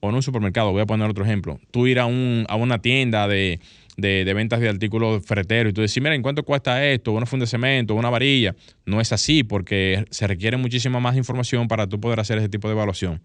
o 0.00 0.10
no 0.10 0.16
un 0.16 0.22
supermercado, 0.22 0.72
voy 0.72 0.80
a 0.80 0.86
poner 0.86 1.10
otro 1.10 1.26
ejemplo, 1.26 1.60
tú 1.70 1.86
ir 1.86 1.98
a, 1.98 2.06
un, 2.06 2.46
a 2.48 2.56
una 2.56 2.78
tienda 2.78 3.28
de, 3.28 3.60
de, 3.96 4.32
ventas 4.34 4.60
de 4.60 4.68
artículos 4.68 5.24
ferreteros 5.24 5.70
y 5.70 5.74
tú 5.74 5.80
decís, 5.80 6.00
mira, 6.00 6.14
¿en 6.14 6.22
cuánto 6.22 6.42
cuesta 6.42 6.84
esto? 6.86 7.12
Una 7.12 7.26
funda 7.26 7.44
de 7.44 7.48
cemento, 7.48 7.94
una 7.94 8.10
varilla. 8.10 8.54
No 8.86 9.00
es 9.00 9.12
así 9.12 9.42
porque 9.42 10.04
se 10.10 10.26
requiere 10.26 10.56
muchísima 10.56 11.00
más 11.00 11.16
información 11.16 11.68
para 11.68 11.86
tú 11.86 12.00
poder 12.00 12.20
hacer 12.20 12.38
ese 12.38 12.48
tipo 12.48 12.68
de 12.68 12.72
evaluación. 12.72 13.20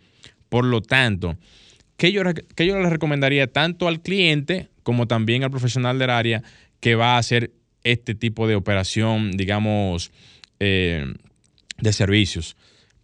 Por 0.50 0.66
lo 0.66 0.82
tanto, 0.82 1.38
¿qué 1.98 2.12
yo, 2.12 2.24
qué 2.56 2.66
yo 2.66 2.80
le 2.80 2.90
recomendaría 2.90 3.48
tanto 3.48 3.88
al 3.88 4.02
cliente 4.02 4.70
como 4.84 5.08
también 5.08 5.44
al 5.44 5.52
profesional 5.52 6.00
del 6.00 6.10
área 6.10 6.44
que 6.80 6.96
va 6.96 7.16
a 7.16 7.18
hacer 7.18 7.52
este 7.84 8.16
tipo 8.16 8.48
de 8.48 8.56
operación, 8.56 9.32
digamos, 9.32 10.12
eh, 10.60 11.14
de 11.78 11.94
servicios? 11.94 12.56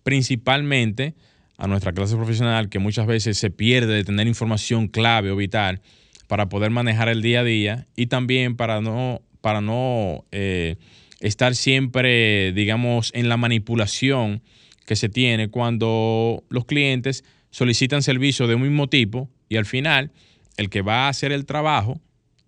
Principalmente 0.04 1.16
a 1.58 1.68
nuestra 1.68 1.94
clase 1.94 2.16
profesional 2.16 2.70
que 2.70 2.80
muchas 2.80 3.06
veces 3.06 3.38
se 3.38 3.52
pierde 3.52 3.94
de 3.94 4.04
tener 4.04 4.28
información 4.28 4.88
clave 4.88 5.30
o 5.30 5.36
vital 5.36 5.82
para 6.32 6.48
poder 6.48 6.72
manejar 6.72 7.10
el 7.10 7.22
día 7.22 7.42
a 7.42 7.44
día 7.44 7.88
y 7.94 8.08
también 8.08 8.56
para 8.56 8.80
no, 8.80 9.22
para 9.42 9.60
no 9.60 10.24
eh, 10.32 10.78
estar 11.20 11.56
siempre, 11.56 12.54
digamos, 12.54 13.12
en 13.14 13.28
la 13.28 13.36
manipulación 13.36 14.42
que 14.86 14.96
se 14.96 15.10
tiene 15.10 15.50
cuando 15.50 16.46
los 16.48 16.64
clientes 16.64 17.26
solicitan 17.50 18.02
servicios 18.02 18.48
de 18.48 18.56
un 18.56 18.62
mismo 18.62 18.88
tipo 18.88 19.30
y 19.50 19.58
al 19.58 19.66
final 19.66 20.14
el 20.56 20.70
que 20.70 20.82
va 20.82 21.08
a 21.08 21.10
hacer 21.10 21.34
el 21.34 21.46
trabajo, 21.46 22.00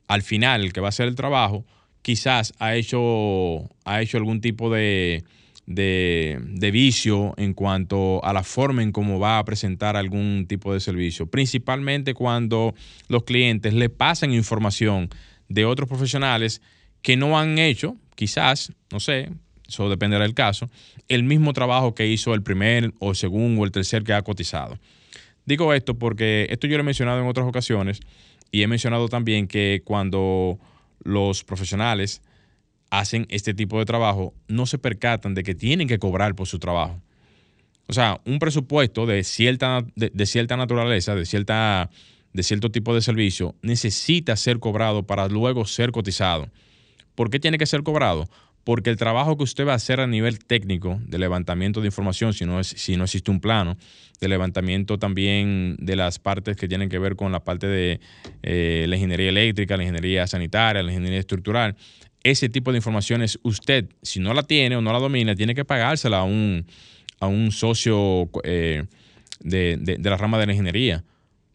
al 0.07 0.21
final 0.21 0.63
el 0.63 0.71
que 0.71 0.79
va 0.79 0.87
a 0.87 0.95
hacer 0.95 1.09
el 1.09 1.15
trabajo, 1.15 1.65
quizás 2.03 2.53
ha 2.59 2.75
hecho, 2.75 3.69
ha 3.83 4.01
hecho 4.01 4.15
algún 4.15 4.39
tipo 4.39 4.69
de, 4.69 5.25
de, 5.65 6.69
vicio 6.71 7.33
en 7.37 7.53
cuanto 7.53 8.23
a 8.23 8.33
la 8.33 8.43
forma 8.43 8.83
en 8.83 8.91
cómo 8.91 9.19
va 9.19 9.39
a 9.39 9.45
presentar 9.45 9.95
algún 9.95 10.45
tipo 10.47 10.73
de 10.73 10.79
servicio, 10.79 11.27
principalmente 11.27 12.13
cuando 12.13 12.73
los 13.07 13.23
clientes 13.23 13.73
le 13.73 13.89
pasan 13.89 14.33
información 14.33 15.09
de 15.47 15.65
otros 15.65 15.87
profesionales 15.87 16.61
que 17.01 17.17
no 17.17 17.37
han 17.37 17.59
hecho, 17.59 17.95
quizás, 18.15 18.73
no 18.91 18.99
sé, 18.99 19.29
eso 19.67 19.89
dependerá 19.89 20.23
del 20.23 20.33
caso, 20.33 20.69
el 21.07 21.23
mismo 21.23 21.53
trabajo 21.53 21.95
que 21.95 22.07
hizo 22.07 22.33
el 22.33 22.43
primer 22.43 22.93
o 22.99 23.13
segundo 23.13 23.61
o 23.61 23.65
el 23.65 23.71
tercer 23.71 24.03
que 24.03 24.13
ha 24.13 24.21
cotizado. 24.21 24.77
Digo 25.45 25.73
esto 25.73 25.97
porque 25.97 26.47
esto 26.49 26.67
yo 26.67 26.77
lo 26.77 26.81
he 26.81 26.85
mencionado 26.85 27.19
en 27.21 27.27
otras 27.27 27.47
ocasiones 27.47 27.99
y 28.51 28.61
he 28.61 28.67
mencionado 28.67 29.09
también 29.09 29.47
que 29.47 29.81
cuando 29.83 30.59
los 31.03 31.43
profesionales 31.43 32.21
hacen 32.93 33.25
este 33.29 33.55
tipo 33.55 33.79
de 33.79 33.85
trabajo 33.85 34.35
no 34.47 34.67
se 34.67 34.77
percatan 34.77 35.33
de 35.33 35.41
que 35.41 35.55
tienen 35.55 35.87
que 35.87 35.97
cobrar 35.97 36.35
por 36.35 36.47
su 36.47 36.59
trabajo. 36.59 37.01
O 37.87 37.93
sea, 37.93 38.21
un 38.23 38.37
presupuesto 38.37 39.07
de 39.07 39.23
cierta, 39.23 39.83
de, 39.95 40.25
cierta 40.27 40.57
naturaleza, 40.57 41.15
de, 41.15 41.25
cierta, 41.25 41.89
de 42.33 42.43
cierto 42.43 42.69
tipo 42.69 42.93
de 42.93 43.01
servicio, 43.01 43.55
necesita 43.63 44.35
ser 44.35 44.59
cobrado 44.59 45.07
para 45.07 45.27
luego 45.27 45.65
ser 45.65 45.91
cotizado. 45.91 46.49
¿Por 47.15 47.31
qué 47.31 47.39
tiene 47.39 47.57
que 47.57 47.65
ser 47.65 47.81
cobrado? 47.81 48.29
Porque 48.63 48.91
el 48.91 48.97
trabajo 48.97 49.37
que 49.37 49.43
usted 49.43 49.67
va 49.67 49.73
a 49.73 49.77
hacer 49.77 49.99
a 49.99 50.05
nivel 50.05 50.37
técnico 50.37 51.01
de 51.03 51.17
levantamiento 51.17 51.81
de 51.81 51.87
información, 51.87 52.33
si 52.33 52.45
no, 52.45 52.59
es, 52.59 52.67
si 52.67 52.95
no 52.95 53.05
existe 53.05 53.31
un 53.31 53.41
plano, 53.41 53.75
de 54.21 54.27
levantamiento 54.27 54.99
también 54.99 55.77
de 55.79 55.95
las 55.95 56.19
partes 56.19 56.55
que 56.55 56.67
tienen 56.67 56.89
que 56.89 56.99
ver 56.99 57.15
con 57.15 57.31
la 57.31 57.43
parte 57.43 57.65
de 57.67 57.99
eh, 58.43 58.85
la 58.87 58.95
ingeniería 58.95 59.29
eléctrica, 59.29 59.77
la 59.77 59.83
ingeniería 59.83 60.27
sanitaria, 60.27 60.83
la 60.83 60.91
ingeniería 60.91 61.19
estructural, 61.19 61.75
ese 62.23 62.49
tipo 62.49 62.71
de 62.71 62.77
informaciones 62.77 63.39
usted, 63.43 63.85
si 64.01 64.19
no 64.19 64.33
la 64.33 64.43
tiene 64.43 64.77
o 64.77 64.81
no 64.81 64.93
la 64.93 64.99
domina, 64.99 65.35
tiene 65.35 65.53
que 65.53 65.65
pagársela 65.65 66.19
a 66.19 66.23
un, 66.23 66.65
a 67.19 67.27
un 67.27 67.51
socio 67.51 68.29
eh, 68.43 68.85
de, 69.41 69.97
la 70.01 70.17
rama 70.17 70.39
de 70.39 70.47
la 70.47 70.53
ingeniería. 70.53 71.03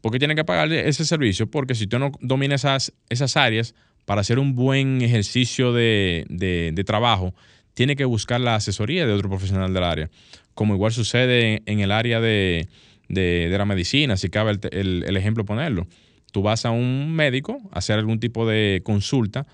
¿Por 0.03 0.13
qué 0.13 0.19
tiene 0.19 0.35
que 0.35 0.45
pagarle 0.45 0.89
ese 0.89 1.05
servicio? 1.05 1.51
Porque 1.51 1.75
si 1.75 1.85
usted 1.85 1.99
no 1.99 2.13
domina 2.21 2.55
esas, 2.55 2.93
esas 3.09 3.37
áreas, 3.37 3.75
para 4.05 4.21
hacer 4.21 4.39
un 4.39 4.55
buen 4.55 5.03
ejercicio 5.03 5.73
de, 5.73 6.83
trabajo, 6.87 7.35
tiene 7.75 7.97
que 7.97 8.05
buscar 8.05 8.41
la 8.41 8.55
asesoría 8.55 9.07
de 9.07 9.13
otro 9.13 9.29
profesional 9.29 9.73
del 9.73 9.85
área. 9.85 10.11
Como 10.55 10.75
igual 10.75 10.93
sucede 10.93 11.63
en 11.67 11.81
el 11.81 11.93
área 11.93 12.21
de, 12.21 12.69
la 13.09 13.65
medicina, 13.65 14.17
si 14.17 14.29
cabe 14.29 14.59
el, 14.71 15.05
el 15.07 15.17
ejemplo 15.17 15.45
ponerlo. 15.45 15.87
Tú 16.31 16.43
vas 16.43 16.67
a 16.67 16.71
un 16.71 17.13
médico 17.13 17.59
a 17.73 17.79
hacer 17.79 17.99
algún 17.99 18.21
tipo 18.21 18.47
de 18.47 18.83
consulta 18.85 19.47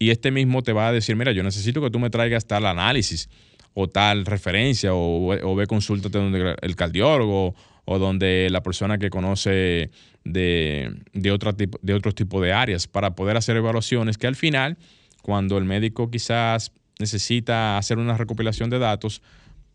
y 0.00 0.10
este 0.10 0.30
mismo 0.30 0.62
te 0.62 0.72
va 0.72 0.88
a 0.88 0.92
decir, 0.92 1.14
mira, 1.14 1.30
yo 1.30 1.42
necesito 1.42 1.82
que 1.82 1.90
tú 1.90 1.98
me 1.98 2.08
traigas 2.08 2.46
tal 2.46 2.64
análisis 2.64 3.28
o 3.74 3.86
tal 3.86 4.24
referencia 4.24 4.92
o, 4.94 5.54
ve 5.54 5.66
consúltate 5.66 6.18
donde 6.18 6.56
el 6.60 6.74
cardiólogo 6.74 7.54
o 7.84 7.98
donde 7.98 8.48
la 8.50 8.62
persona 8.62 8.96
que 8.96 9.10
conoce 9.10 9.90
de, 10.24 11.02
de, 11.12 11.30
otro 11.30 11.54
tipo, 11.54 11.78
de 11.82 12.46
de 12.46 12.52
áreas 12.52 12.88
para 12.88 13.14
poder 13.14 13.36
hacer 13.36 13.58
evaluaciones 13.58 14.16
que 14.16 14.26
al 14.26 14.36
final, 14.36 14.78
cuando 15.22 15.58
el 15.58 15.64
médico 15.64 16.10
quizás 16.10 16.72
necesita 16.98 17.76
hacer 17.76 17.98
una 17.98 18.16
recopilación 18.16 18.70
de 18.70 18.78
datos, 18.78 19.20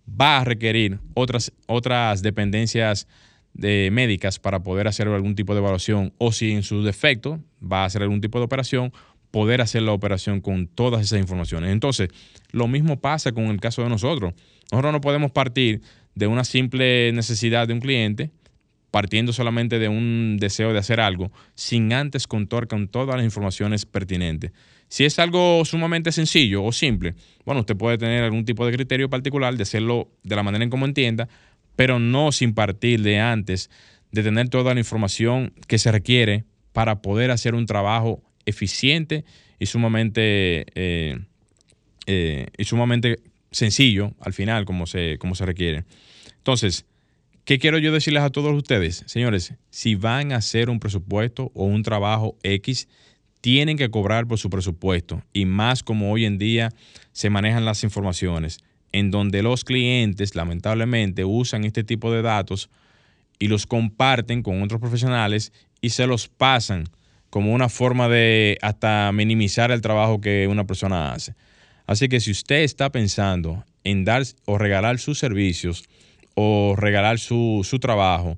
va 0.09 0.39
a 0.39 0.43
requerir 0.43 0.99
otras, 1.13 1.51
otras 1.67 2.23
dependencias 2.23 3.07
de 3.53 3.89
médicas 3.91 4.39
para 4.39 4.63
poder 4.63 4.87
hacer 4.87 5.07
algún 5.07 5.35
tipo 5.35 5.53
de 5.53 5.59
evaluación 5.59 6.13
o 6.17 6.31
si 6.31 6.51
en 6.51 6.63
su 6.63 6.83
defecto 6.83 7.39
va 7.61 7.83
a 7.83 7.85
hacer 7.85 8.01
algún 8.01 8.21
tipo 8.21 8.39
de 8.39 8.45
operación, 8.45 8.91
poder 9.35 9.59
hacer 9.59 9.81
la 9.81 9.91
operación 9.91 10.39
con 10.39 10.65
todas 10.65 11.01
esas 11.01 11.19
informaciones. 11.19 11.69
Entonces, 11.73 12.07
lo 12.53 12.69
mismo 12.69 13.01
pasa 13.01 13.33
con 13.33 13.47
el 13.47 13.59
caso 13.59 13.83
de 13.83 13.89
nosotros. 13.89 14.33
Nosotros 14.71 14.93
no 14.93 15.01
podemos 15.01 15.29
partir 15.31 15.81
de 16.13 16.27
una 16.27 16.45
simple 16.45 17.11
necesidad 17.11 17.67
de 17.67 17.73
un 17.73 17.81
cliente, 17.81 18.31
partiendo 18.91 19.33
solamente 19.33 19.77
de 19.77 19.89
un 19.89 20.37
deseo 20.39 20.71
de 20.71 20.79
hacer 20.79 21.01
algo, 21.01 21.33
sin 21.53 21.91
antes 21.91 22.27
contar 22.27 22.69
con 22.69 22.87
todas 22.87 23.17
las 23.17 23.25
informaciones 23.25 23.85
pertinentes. 23.85 24.53
Si 24.87 25.03
es 25.03 25.19
algo 25.19 25.65
sumamente 25.65 26.13
sencillo 26.13 26.63
o 26.63 26.71
simple, 26.71 27.15
bueno, 27.43 27.59
usted 27.59 27.75
puede 27.75 27.97
tener 27.97 28.23
algún 28.23 28.45
tipo 28.45 28.65
de 28.65 28.71
criterio 28.71 29.09
particular 29.09 29.57
de 29.57 29.63
hacerlo 29.63 30.07
de 30.23 30.37
la 30.37 30.43
manera 30.43 30.63
en 30.63 30.69
como 30.69 30.85
entienda, 30.85 31.27
pero 31.75 31.99
no 31.99 32.31
sin 32.31 32.53
partir 32.53 33.01
de 33.01 33.19
antes 33.19 33.69
de 34.13 34.23
tener 34.23 34.47
toda 34.47 34.73
la 34.73 34.79
información 34.79 35.51
que 35.67 35.77
se 35.77 35.91
requiere 35.91 36.45
para 36.71 37.01
poder 37.01 37.31
hacer 37.31 37.53
un 37.53 37.65
trabajo 37.65 38.24
eficiente 38.45 39.25
y 39.59 39.65
sumamente, 39.65 40.65
eh, 40.75 41.19
eh, 42.07 42.47
y 42.57 42.63
sumamente 42.65 43.19
sencillo 43.51 44.13
al 44.19 44.33
final, 44.33 44.65
como 44.65 44.85
se, 44.85 45.17
como 45.17 45.35
se 45.35 45.45
requiere. 45.45 45.85
Entonces, 46.37 46.85
¿qué 47.45 47.59
quiero 47.59 47.77
yo 47.77 47.91
decirles 47.91 48.23
a 48.23 48.29
todos 48.29 48.53
ustedes? 48.53 49.03
Señores, 49.07 49.53
si 49.69 49.95
van 49.95 50.31
a 50.31 50.37
hacer 50.37 50.69
un 50.69 50.79
presupuesto 50.79 51.51
o 51.53 51.65
un 51.65 51.83
trabajo 51.83 52.37
X, 52.43 52.87
tienen 53.41 53.77
que 53.77 53.91
cobrar 53.91 54.27
por 54.27 54.39
su 54.39 54.49
presupuesto 54.49 55.23
y 55.31 55.45
más 55.45 55.83
como 55.83 56.11
hoy 56.11 56.25
en 56.25 56.37
día 56.39 56.71
se 57.11 57.29
manejan 57.29 57.63
las 57.63 57.83
informaciones, 57.83 58.59
en 58.91 59.11
donde 59.11 59.43
los 59.43 59.63
clientes 59.63 60.35
lamentablemente 60.35 61.25
usan 61.25 61.63
este 61.63 61.83
tipo 61.83 62.11
de 62.11 62.23
datos 62.23 62.69
y 63.37 63.47
los 63.47 63.67
comparten 63.67 64.41
con 64.41 64.63
otros 64.63 64.81
profesionales 64.81 65.53
y 65.79 65.91
se 65.91 66.07
los 66.07 66.27
pasan 66.27 66.85
como 67.35 67.53
una 67.53 67.67
forma 67.67 68.07
de 68.07 68.57
hasta 68.61 69.11
minimizar 69.11 69.69
el 69.69 69.81
trabajo 69.81 70.21
que 70.21 70.47
una 70.47 70.65
persona 70.65 71.11
hace. 71.11 71.35
Así 71.85 72.07
que 72.07 72.21
si 72.21 72.31
usted 72.31 72.61
está 72.61 72.93
pensando 72.93 73.65
en 73.83 74.05
dar 74.05 74.23
o 74.45 74.57
regalar 74.57 74.99
sus 74.99 75.19
servicios 75.19 75.83
o 76.33 76.75
regalar 76.77 77.19
su, 77.19 77.67
trabajo, 77.81 78.37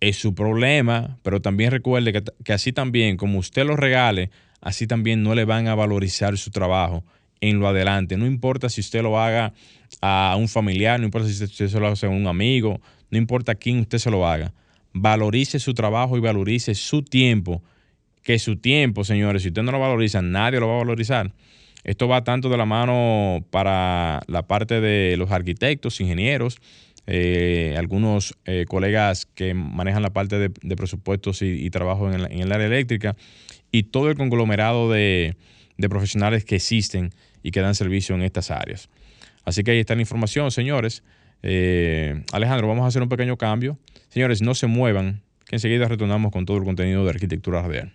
es 0.00 0.16
su 0.16 0.34
problema, 0.34 1.16
pero 1.22 1.40
también 1.40 1.70
recuerde 1.70 2.12
que, 2.12 2.24
que, 2.42 2.52
así 2.52 2.72
también, 2.72 3.16
como 3.16 3.38
usted 3.38 3.64
lo 3.64 3.76
regale, 3.76 4.30
así 4.60 4.88
también 4.88 5.22
no 5.22 5.36
le 5.36 5.44
van 5.44 5.68
a 5.68 5.76
valorizar 5.76 6.36
su 6.36 6.50
trabajo 6.50 7.04
en 7.40 7.60
lo 7.60 7.68
adelante. 7.68 8.16
No 8.16 8.26
importa 8.26 8.68
si 8.68 8.80
usted 8.80 9.02
lo 9.02 9.16
haga 9.16 9.54
a 10.00 10.34
un 10.36 10.48
familiar, 10.48 10.98
no 10.98 11.06
importa 11.06 11.28
si 11.28 11.44
usted 11.44 11.68
se 11.68 11.78
lo 11.78 11.86
hace 11.86 12.06
a 12.06 12.10
un 12.10 12.26
amigo, 12.26 12.80
no 13.10 13.16
importa 13.16 13.52
a 13.52 13.54
quién 13.54 13.78
usted 13.78 13.98
se 13.98 14.10
lo 14.10 14.26
haga. 14.26 14.52
Valorice 14.92 15.60
su 15.60 15.72
trabajo 15.72 16.16
y 16.16 16.20
valorice 16.20 16.74
su 16.74 17.02
tiempo. 17.02 17.62
Que 18.24 18.40
su 18.40 18.56
tiempo, 18.56 19.04
señores, 19.04 19.42
si 19.42 19.48
usted 19.48 19.62
no 19.62 19.70
lo 19.70 19.78
valoriza, 19.78 20.22
nadie 20.22 20.58
lo 20.58 20.66
va 20.66 20.74
a 20.74 20.78
valorizar. 20.78 21.30
Esto 21.84 22.08
va 22.08 22.24
tanto 22.24 22.48
de 22.48 22.56
la 22.56 22.64
mano 22.64 23.44
para 23.50 24.22
la 24.26 24.46
parte 24.46 24.80
de 24.80 25.16
los 25.18 25.30
arquitectos, 25.30 26.00
ingenieros, 26.00 26.58
eh, 27.06 27.74
algunos 27.76 28.34
eh, 28.46 28.64
colegas 28.66 29.26
que 29.26 29.52
manejan 29.52 30.02
la 30.02 30.08
parte 30.08 30.38
de, 30.38 30.76
presupuestos 30.76 31.42
y, 31.42 31.68
trabajo 31.68 32.10
en, 32.10 32.20
el 32.40 32.50
área 32.50 32.66
eléctrica 32.66 33.14
y 33.70 33.84
todo 33.84 34.08
el 34.08 34.16
conglomerado 34.16 34.90
de, 34.90 35.36
profesionales 35.90 36.46
que 36.46 36.56
existen 36.56 37.12
y 37.42 37.50
que 37.50 37.60
dan 37.60 37.74
servicio 37.74 38.14
en 38.14 38.22
estas 38.22 38.50
áreas. 38.50 38.88
Así 39.44 39.62
que 39.62 39.72
ahí 39.72 39.78
está 39.80 39.94
la 39.94 40.00
información, 40.00 40.50
señores. 40.50 41.02
Eh, 41.42 42.24
Alejandro, 42.32 42.68
vamos 42.68 42.84
a 42.84 42.88
hacer 42.88 43.02
un 43.02 43.10
pequeño 43.10 43.36
cambio. 43.36 43.78
Señores, 44.08 44.40
no 44.40 44.54
se 44.54 44.66
muevan, 44.66 45.20
que 45.44 45.56
enseguida 45.56 45.86
retornamos 45.86 46.32
con 46.32 46.46
todo 46.46 46.56
el 46.56 46.64
contenido 46.64 47.04
de 47.04 47.10
arquitectura 47.10 47.60
radial. 47.60 47.92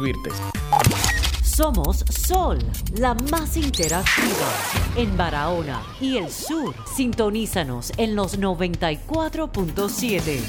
somos 1.60 2.04
Sol, 2.08 2.56
la 2.96 3.12
más 3.30 3.58
interactiva 3.58 4.48
en 4.96 5.14
Barahona 5.14 5.82
y 6.00 6.16
el 6.16 6.30
sur. 6.30 6.74
Sintonízanos 6.96 7.92
en 7.98 8.16
los 8.16 8.40
94.7. 8.40 10.40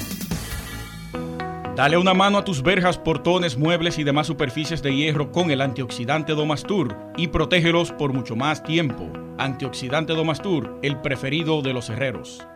Dale 1.76 1.98
una 1.98 2.14
mano 2.14 2.38
a 2.38 2.44
tus 2.44 2.62
verjas, 2.62 2.96
portones, 2.96 3.58
muebles 3.58 3.98
y 3.98 4.04
demás 4.04 4.26
superficies 4.26 4.82
de 4.82 4.94
hierro 4.94 5.32
con 5.32 5.50
el 5.50 5.60
antioxidante 5.60 6.32
Domastur 6.32 6.96
y 7.18 7.28
protégelos 7.28 7.92
por 7.92 8.14
mucho 8.14 8.34
más 8.34 8.62
tiempo. 8.62 9.06
Antioxidante 9.36 10.14
Domastur, 10.14 10.78
el 10.82 10.98
preferido 11.02 11.60
de 11.60 11.74
los 11.74 11.90
herreros. 11.90 12.46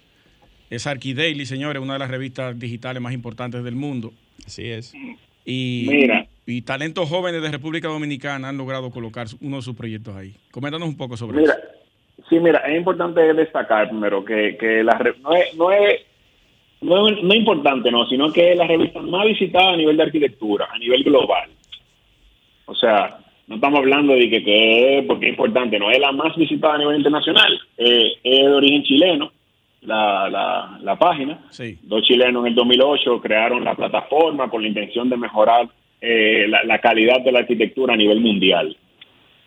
Es 0.71 0.87
ArchiDaily, 0.87 1.47
señores, 1.47 1.83
una 1.83 1.95
de 1.95 1.99
las 1.99 2.11
revistas 2.11 2.59
digitales 2.59 3.03
más 3.03 3.13
importantes 3.13 3.65
del 3.65 3.75
mundo. 3.75 4.13
Así 4.47 4.71
es. 4.71 4.95
Y, 5.45 5.89
y 6.47 6.63
talentos 6.63 7.09
jóvenes 7.09 7.43
de 7.43 7.51
República 7.51 7.89
Dominicana 7.89 8.49
han 8.49 8.59
logrado 8.59 8.91
colocar 8.91 9.27
uno 9.41 9.57
de 9.57 9.63
sus 9.63 9.75
proyectos 9.75 10.17
ahí. 10.17 10.35
Coméntanos 10.51 10.89
un 10.89 10.97
poco 10.97 11.17
sobre 11.17 11.41
mira, 11.41 11.57
Sí, 12.29 12.39
mira, 12.39 12.61
es 12.61 12.77
importante 12.77 13.35
destacar 13.35 13.89
primero 13.89 14.25
que, 14.25 14.57
que 14.59 14.83
la, 14.83 14.99
no, 15.23 15.35
es, 15.35 15.55
no, 15.55 15.71
es, 15.71 16.01
no, 16.81 17.09
es, 17.09 17.37
importante, 17.37 17.91
no, 17.91 18.07
sino 18.07 18.33
que 18.33 18.53
es 18.53 18.57
la 18.57 18.67
revista 18.67 19.01
más 19.01 19.27
visitada 19.27 19.73
a 19.73 19.77
nivel 19.77 19.97
de 19.97 20.05
arquitectura, 20.05 20.69
a 20.71 20.79
nivel 20.79 21.03
global. 21.05 21.51
O 22.67 22.75
sea, 22.75 23.19
no 23.47 23.57
estamos 23.57 23.81
hablando 23.81 24.15
de 24.15 24.31
que, 24.31 24.43
que 24.43 25.05
porque 25.07 25.27
es 25.27 25.33
importante, 25.33 25.79
no 25.79 25.91
es 25.91 25.99
la 25.99 26.13
más 26.13 26.35
visitada 26.37 26.75
a 26.75 26.79
nivel 26.79 26.97
internacional, 26.97 27.61
eh, 27.77 28.13
es 28.23 28.39
de 28.47 28.53
origen 28.53 28.83
chileno, 28.83 29.33
la, 29.83 30.79
la, 30.81 30.97
página. 30.97 31.41
Dos 31.83 32.03
chilenos 32.03 32.43
en 32.43 32.53
el 32.53 32.55
2008 32.55 33.21
crearon 33.21 33.65
la 33.65 33.75
plataforma 33.75 34.49
con 34.49 34.63
la 34.63 34.69
intención 34.69 35.09
de 35.09 35.17
mejorar 35.17 35.69
eh, 36.01 36.47
la, 36.49 36.79
calidad 36.79 37.21
de 37.21 37.33
la 37.33 37.41
arquitectura 37.41 37.95
a 37.95 37.97
nivel 37.97 38.21
mundial. 38.21 38.77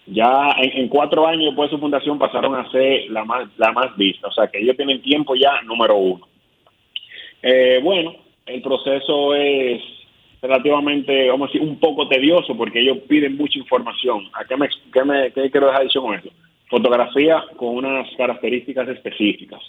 Ya 0.08 0.56
en, 0.60 0.88
cuatro 0.88 1.26
años 1.26 1.46
después 1.46 1.70
de 1.70 1.78
su 1.78 1.82
fundación 1.82 2.20
pasaron 2.20 2.54
a 2.56 2.70
ser 2.70 3.10
la 3.10 3.26
más, 3.26 3.48
la 3.58 3.72
más 3.72 3.96
vista, 3.98 4.28
o 4.28 4.32
sea 4.32 4.48
que 4.48 4.60
ellos 4.60 4.78
tienen 4.78 5.02
tiempo 5.02 5.36
ya 5.36 5.62
número 5.64 5.96
uno. 5.96 6.28
Eh, 7.42 7.80
bueno, 7.82 8.16
el 8.46 8.62
proceso 8.62 9.34
es 9.34 9.82
relativamente, 10.42 11.30
vamos 11.30 11.50
a 11.50 11.54
decir, 11.54 11.68
un 11.68 11.80
poco 11.80 12.08
tedioso 12.08 12.56
porque 12.56 12.80
ellos 12.80 13.00
piden 13.08 13.38
mucha 13.38 13.60
información. 13.60 14.30
¿A 14.34 14.46
qué, 14.46 14.56
me, 14.58 14.68
qué, 15.32 15.50
quiero 15.50 15.68
dejar 15.68 15.84
dicho 15.84 16.02
con 16.02 16.16
eso? 16.16 16.30
fotografía 16.68 17.44
con 17.58 17.76
unas 17.76 18.08
características 18.18 18.88
específicas. 18.90 19.62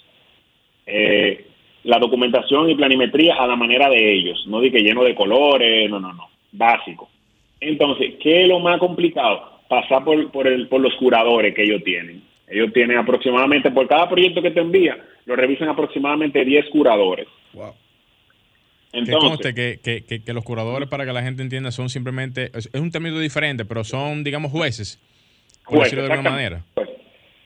Eh, 0.85 1.45
la 1.83 1.99
documentación 1.99 2.69
y 2.69 2.75
planimetría 2.75 3.35
a 3.35 3.47
la 3.47 3.55
manera 3.55 3.89
de 3.89 4.13
ellos, 4.13 4.43
no 4.47 4.59
de 4.59 4.69
lleno 4.69 5.03
de 5.03 5.15
colores, 5.15 5.89
no, 5.89 5.99
no, 5.99 6.13
no, 6.13 6.27
básico. 6.51 7.09
Entonces, 7.59 8.15
¿qué 8.21 8.43
es 8.43 8.47
lo 8.47 8.59
más 8.59 8.79
complicado? 8.79 9.59
Pasar 9.67 10.03
por, 10.03 10.31
por, 10.31 10.47
el, 10.47 10.67
por 10.67 10.81
los 10.81 10.93
curadores 10.95 11.53
que 11.53 11.63
ellos 11.63 11.83
tienen. 11.83 12.23
Ellos 12.47 12.71
tienen 12.73 12.97
aproximadamente, 12.97 13.71
por 13.71 13.87
cada 13.87 14.09
proyecto 14.09 14.41
que 14.41 14.51
te 14.51 14.61
envía, 14.61 14.97
lo 15.25 15.35
revisan 15.35 15.69
aproximadamente 15.69 16.45
10 16.45 16.69
curadores. 16.69 17.27
Wow. 17.53 17.73
Entonces, 18.93 19.53
que, 19.53 19.79
que, 19.83 20.03
que, 20.05 20.23
que, 20.23 20.33
los 20.33 20.43
curadores, 20.43 20.87
para 20.87 21.05
que 21.05 21.13
la 21.13 21.21
gente 21.21 21.41
entienda, 21.41 21.71
son 21.71 21.89
simplemente, 21.89 22.51
es, 22.53 22.69
un 22.73 22.91
término 22.91 23.19
diferente, 23.19 23.65
pero 23.65 23.83
son, 23.83 24.23
digamos, 24.23 24.51
jueces, 24.51 24.99
por 25.65 25.83
decirlo 25.83 26.05
de 26.05 26.11
alguna 26.11 26.31
manera. 26.31 26.63
Pues, 26.73 26.89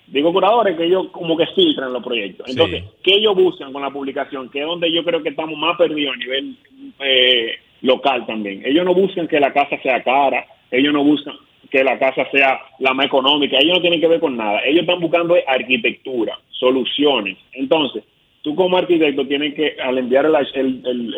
digo 0.08 0.32
curadores 0.34 0.78
que 0.78 0.86
ellos 0.86 1.08
como 1.12 1.38
que 1.38 1.48
filtran 1.48 1.94
los 1.94 2.04
proyectos. 2.04 2.48
Entonces, 2.50 2.84
sí. 2.84 2.90
¿qué 3.04 3.16
ellos 3.16 3.36
buscan 3.36 3.74
con 3.74 3.82
la 3.82 3.90
publicación? 3.90 4.50
Que 4.50 4.60
es 4.60 4.66
donde 4.66 4.92
yo 4.92 5.04
creo 5.04 5.24
que 5.24 5.30
estamos 5.30 5.58
más 5.58 5.78
perdidos 5.78 6.16
a 6.16 6.18
nivel 6.18 6.58
eh, 7.00 7.52
local 7.82 8.26
también. 8.26 8.62
Ellos 8.66 8.86
no 8.86 8.94
buscan 8.94 9.28
que 9.28 9.40
la 9.40 9.52
casa 9.52 9.78
sea 9.82 10.04
cara, 10.04 10.46
ellos 10.70 10.94
no 10.94 11.04
buscan 11.04 11.36
que 11.72 11.84
la 11.84 11.98
casa 11.98 12.30
sea 12.32 12.60
la 12.80 12.94
más 12.94 13.06
económica, 13.06 13.58
ellos 13.58 13.78
no 13.78 13.82
tienen 13.82 14.02
que 14.02 14.08
ver 14.08 14.20
con 14.20 14.36
nada. 14.36 14.60
Ellos 14.66 14.82
están 14.82 15.00
buscando 15.00 15.36
arquitectura, 15.48 16.38
soluciones. 16.50 17.38
Entonces, 17.54 18.04
tú 18.42 18.56
como 18.56 18.78
arquitecto 18.78 19.26
tienes 19.28 19.54
que, 19.56 19.76
al 19.82 19.98
enviar 19.98 20.26
el, 20.26 20.36
el, 20.56 21.16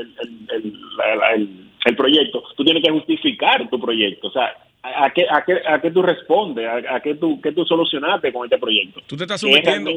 el, 0.50 1.50
el, 1.86 1.96
proyecto, 1.96 2.44
tú 2.56 2.64
tienes 2.64 2.84
que 2.84 2.92
justificar 2.92 3.70
tu 3.70 3.80
proyecto. 3.80 4.28
O 4.28 4.32
sea, 4.32 4.54
¿a 4.82 5.10
qué, 5.12 5.26
a 5.30 5.44
qué, 5.46 5.62
a 5.68 5.82
qué 5.82 5.92
tú 5.92 6.02
respondes? 6.02 6.68
¿A, 6.68 6.96
a 6.96 7.00
qué, 7.02 7.16
tú, 7.16 7.40
qué 7.42 7.52
tú 7.52 7.66
solucionaste 7.66 8.32
con 8.32 8.46
este 8.46 8.58
proyecto? 8.58 9.02
Tú 9.08 9.16
te 9.16 9.24
estás 9.24 9.42
sometiendo, 9.42 9.92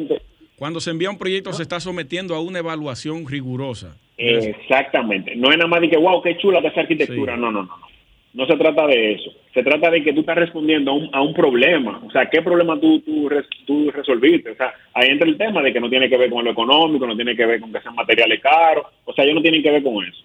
cuando 0.56 0.80
se 0.80 0.90
envía 0.90 1.10
un 1.10 1.18
proyecto, 1.18 1.50
¿no? 1.50 1.56
se 1.56 1.62
está 1.62 1.80
sometiendo 1.80 2.34
a 2.34 2.40
una 2.40 2.60
evaluación 2.60 3.26
rigurosa. 3.26 3.96
Exactamente. 4.16 5.36
No 5.36 5.50
es 5.50 5.58
nada 5.58 5.68
más 5.68 5.80
de 5.80 5.90
que, 5.90 5.98
wow, 5.98 6.22
qué 6.22 6.36
chula 6.38 6.62
que 6.62 6.68
esa 6.68 6.80
arquitectura. 6.80 7.34
Sí. 7.34 7.40
No, 7.40 7.50
no, 7.50 7.62
no. 7.64 7.76
No 8.36 8.46
se 8.46 8.54
trata 8.58 8.86
de 8.86 9.12
eso. 9.12 9.30
Se 9.54 9.62
trata 9.62 9.90
de 9.90 10.04
que 10.04 10.12
tú 10.12 10.20
estás 10.20 10.36
respondiendo 10.36 10.90
a 10.90 10.94
un, 10.94 11.08
a 11.10 11.22
un 11.22 11.32
problema. 11.32 12.02
O 12.06 12.10
sea, 12.10 12.28
¿qué 12.28 12.42
problema 12.42 12.78
tú, 12.78 13.00
tú, 13.00 13.30
tú, 13.64 13.90
resolviste? 13.90 14.50
O 14.50 14.56
sea, 14.56 14.74
ahí 14.92 15.08
entra 15.08 15.26
el 15.26 15.38
tema 15.38 15.62
de 15.62 15.72
que 15.72 15.80
no 15.80 15.88
tiene 15.88 16.10
que 16.10 16.18
ver 16.18 16.28
con 16.28 16.44
lo 16.44 16.50
económico, 16.50 17.06
no 17.06 17.16
tiene 17.16 17.34
que 17.34 17.46
ver 17.46 17.60
con 17.60 17.72
que 17.72 17.80
sean 17.80 17.94
materiales 17.94 18.42
caros. 18.42 18.88
O 19.06 19.14
sea, 19.14 19.24
ellos 19.24 19.36
no 19.36 19.40
tienen 19.40 19.62
que 19.62 19.70
ver 19.70 19.82
con 19.82 20.04
eso. 20.04 20.22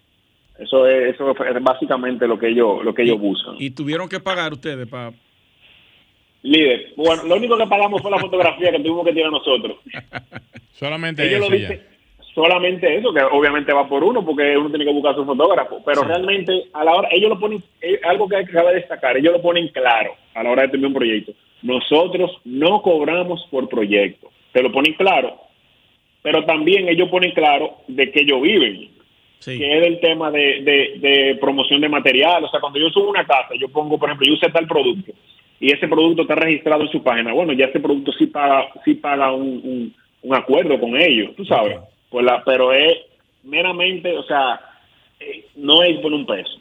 Eso 0.60 0.86
es, 0.88 1.16
eso 1.16 1.32
es 1.32 1.64
básicamente 1.64 2.28
lo 2.28 2.38
que 2.38 2.50
ellos, 2.50 2.84
lo 2.84 2.94
que 2.94 3.04
ellos 3.04 3.18
buscan. 3.18 3.56
¿Y 3.60 3.70
tuvieron 3.70 4.10
que 4.10 4.20
pagar 4.20 4.52
ustedes 4.52 4.90
para...? 4.90 5.14
Líder, 6.44 6.92
bueno, 6.98 7.24
lo 7.24 7.36
único 7.38 7.58
que 7.58 7.68
pagamos 7.68 8.02
fue 8.02 8.12
la 8.12 8.20
fotografía 8.20 8.72
que 8.72 8.80
tuvimos 8.80 9.06
que 9.06 9.14
tirar 9.14 9.32
nosotros. 9.32 9.78
Solamente 10.74 11.26
ellos 11.26 11.40
eso 11.40 11.50
lo 11.50 11.56
dicen, 11.56 11.82
solamente 12.34 12.96
eso, 12.96 13.14
que 13.14 13.22
obviamente 13.22 13.74
va 13.74 13.88
por 13.88 14.04
uno, 14.04 14.24
porque 14.26 14.58
uno 14.58 14.70
tiene 14.70 14.86
que 14.86 14.94
buscar 14.94 15.16
su 15.16 15.26
fotógrafo, 15.26 15.82
pero 15.86 16.02
sí. 16.02 16.08
realmente 16.08 16.66
a 16.74 16.84
la 16.84 16.94
hora, 16.94 17.10
ellos 17.12 17.30
lo 17.30 17.40
ponen, 17.40 17.64
algo 18.04 18.28
que 18.28 18.38
hay 18.38 18.46
que 18.46 18.54
saber 18.54 18.76
destacar, 18.76 19.18
ellos 19.18 19.34
lo 19.34 19.42
ponen 19.42 19.68
claro 19.70 20.16
a 20.34 20.44
la 20.44 20.52
hora 20.52 20.62
de 20.64 20.70
tener 20.70 20.88
un 20.88 20.94
proyecto. 20.94 21.34
Nosotros 21.62 22.32
no 22.46 22.82
cobramos 22.82 23.46
por 23.52 23.68
proyecto, 23.70 24.30
te 24.52 24.64
lo 24.64 24.72
ponen 24.72 24.94
claro, 24.94 25.38
pero 26.22 26.46
también 26.46 26.88
ellos 26.88 27.10
ponen 27.10 27.32
claro 27.32 27.78
de 27.88 28.12
que 28.12 28.22
ellos 28.22 28.42
viven, 28.42 28.90
sí. 29.40 29.58
que 29.58 29.78
es 29.78 29.88
el 29.88 30.00
tema 30.00 30.32
de, 30.32 30.62
de, 30.62 30.94
de, 31.00 31.38
promoción 31.40 31.82
de 31.82 31.90
material, 31.90 32.44
o 32.46 32.50
sea, 32.50 32.60
cuando 32.62 32.80
yo 32.80 32.90
subo 32.90 33.10
una 33.10 33.26
casa, 33.26 33.56
yo 33.60 33.68
pongo, 33.68 34.00
por 34.00 34.10
ejemplo, 34.10 34.28
yo 34.28 34.34
usé 34.34 34.50
tal 34.50 34.68
producto, 34.68 35.12
y 35.60 35.72
ese 35.72 35.88
producto 35.88 36.24
está 36.24 36.36
registrado 36.36 36.84
en 36.84 36.92
su 36.92 37.04
página, 37.04 37.34
bueno, 37.34 37.54
ya 37.54 37.66
ese 37.66 37.80
producto 37.80 38.12
sí 38.14 38.28
paga, 38.28 38.70
sí 38.86 38.96
paga 38.96 39.32
un, 39.34 39.62
un, 39.64 39.96
un 40.24 40.36
acuerdo 40.36 40.80
con 40.80 40.96
ellos, 40.96 41.36
tú 41.36 41.44
sabes. 41.44 41.78
Okay 41.78 41.92
pues 42.12 42.26
la, 42.26 42.44
pero 42.44 42.74
es 42.74 42.98
meramente, 43.44 44.16
o 44.16 44.24
sea, 44.24 44.60
eh, 45.20 45.46
no 45.56 45.82
es 45.82 45.98
por 46.00 46.14
un 46.14 46.26
peso. 46.26 46.60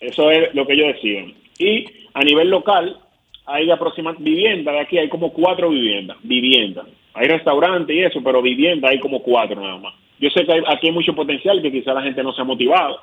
Eso 0.00 0.30
es 0.30 0.54
lo 0.54 0.66
que 0.66 0.74
ellos 0.74 0.94
decían. 0.94 1.34
Y 1.58 1.84
a 2.14 2.22
nivel 2.22 2.48
local, 2.48 2.96
hay 3.44 3.70
aproximadamente 3.70 4.30
vivienda 4.30 4.72
de 4.72 4.80
aquí, 4.80 4.96
hay 4.96 5.08
como 5.08 5.32
cuatro 5.32 5.68
viviendas, 5.68 6.16
viviendas. 6.22 6.86
Hay 7.12 7.28
restaurantes 7.28 7.94
y 7.94 8.00
eso, 8.00 8.20
pero 8.22 8.40
vivienda 8.40 8.88
hay 8.88 9.00
como 9.00 9.20
cuatro 9.20 9.60
nada 9.60 9.78
más. 9.78 9.94
Yo 10.18 10.30
sé 10.30 10.46
que 10.46 10.52
hay, 10.52 10.62
aquí 10.66 10.86
hay 10.86 10.92
mucho 10.92 11.14
potencial, 11.14 11.60
que 11.60 11.72
quizá 11.72 11.92
la 11.92 12.02
gente 12.02 12.22
no 12.22 12.32
se 12.32 12.40
ha 12.40 12.44
motivado, 12.44 13.00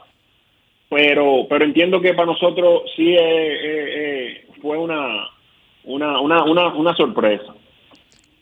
pero 0.90 1.46
pero 1.50 1.66
entiendo 1.66 2.02
que 2.02 2.14
para 2.14 2.26
nosotros 2.28 2.84
sí 2.96 3.14
eh, 3.14 3.18
eh, 3.20 4.46
fue 4.62 4.78
una, 4.78 5.30
una, 5.84 6.20
una, 6.20 6.44
una, 6.44 6.68
una 6.74 6.96
sorpresa. 6.96 7.54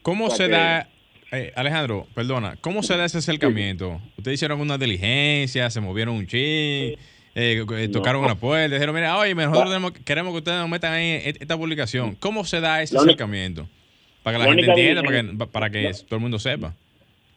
¿Cómo 0.02 0.26
o 0.26 0.30
sea 0.30 0.46
se 0.46 0.52
que, 0.52 0.58
da 0.58 0.88
eh, 1.32 1.54
Alejandro, 1.56 2.08
perdona, 2.14 2.56
¿cómo 2.62 2.84
se 2.84 2.98
da 2.98 3.06
ese 3.06 3.20
acercamiento? 3.20 4.02
¿Ustedes 4.18 4.36
hicieron 4.36 4.62
una 4.62 4.78
diligencia, 4.78 5.70
se 5.70 5.82
movieron 5.82 6.16
un 6.16 6.26
ching, 6.26 6.96
eh, 7.36 7.90
tocaron 7.92 8.22
no. 8.22 8.28
una 8.28 8.36
puerta, 8.36 8.74
dijeron, 8.74 8.96
mira, 8.96 9.18
oye, 9.18 9.36
tenemos, 9.36 9.92
queremos 9.92 10.34
que 10.34 10.38
ustedes 10.38 10.58
nos 10.60 10.70
metan 10.70 10.94
ahí 10.94 11.22
esta 11.24 11.58
publicación? 11.58 12.16
¿Cómo 12.16 12.44
se 12.46 12.62
da 12.62 12.82
ese 12.82 12.98
acercamiento? 12.98 13.68
Para 14.24 14.38
que 14.38 14.44
la, 14.44 14.50
la 14.50 14.56
gente 14.56 14.70
entienda, 14.72 15.04
para 15.04 15.22
que, 15.22 15.46
para 15.52 15.70
que 15.70 15.92
todo 16.06 16.16
el 16.16 16.22
mundo 16.22 16.40
sepa. 16.40 16.74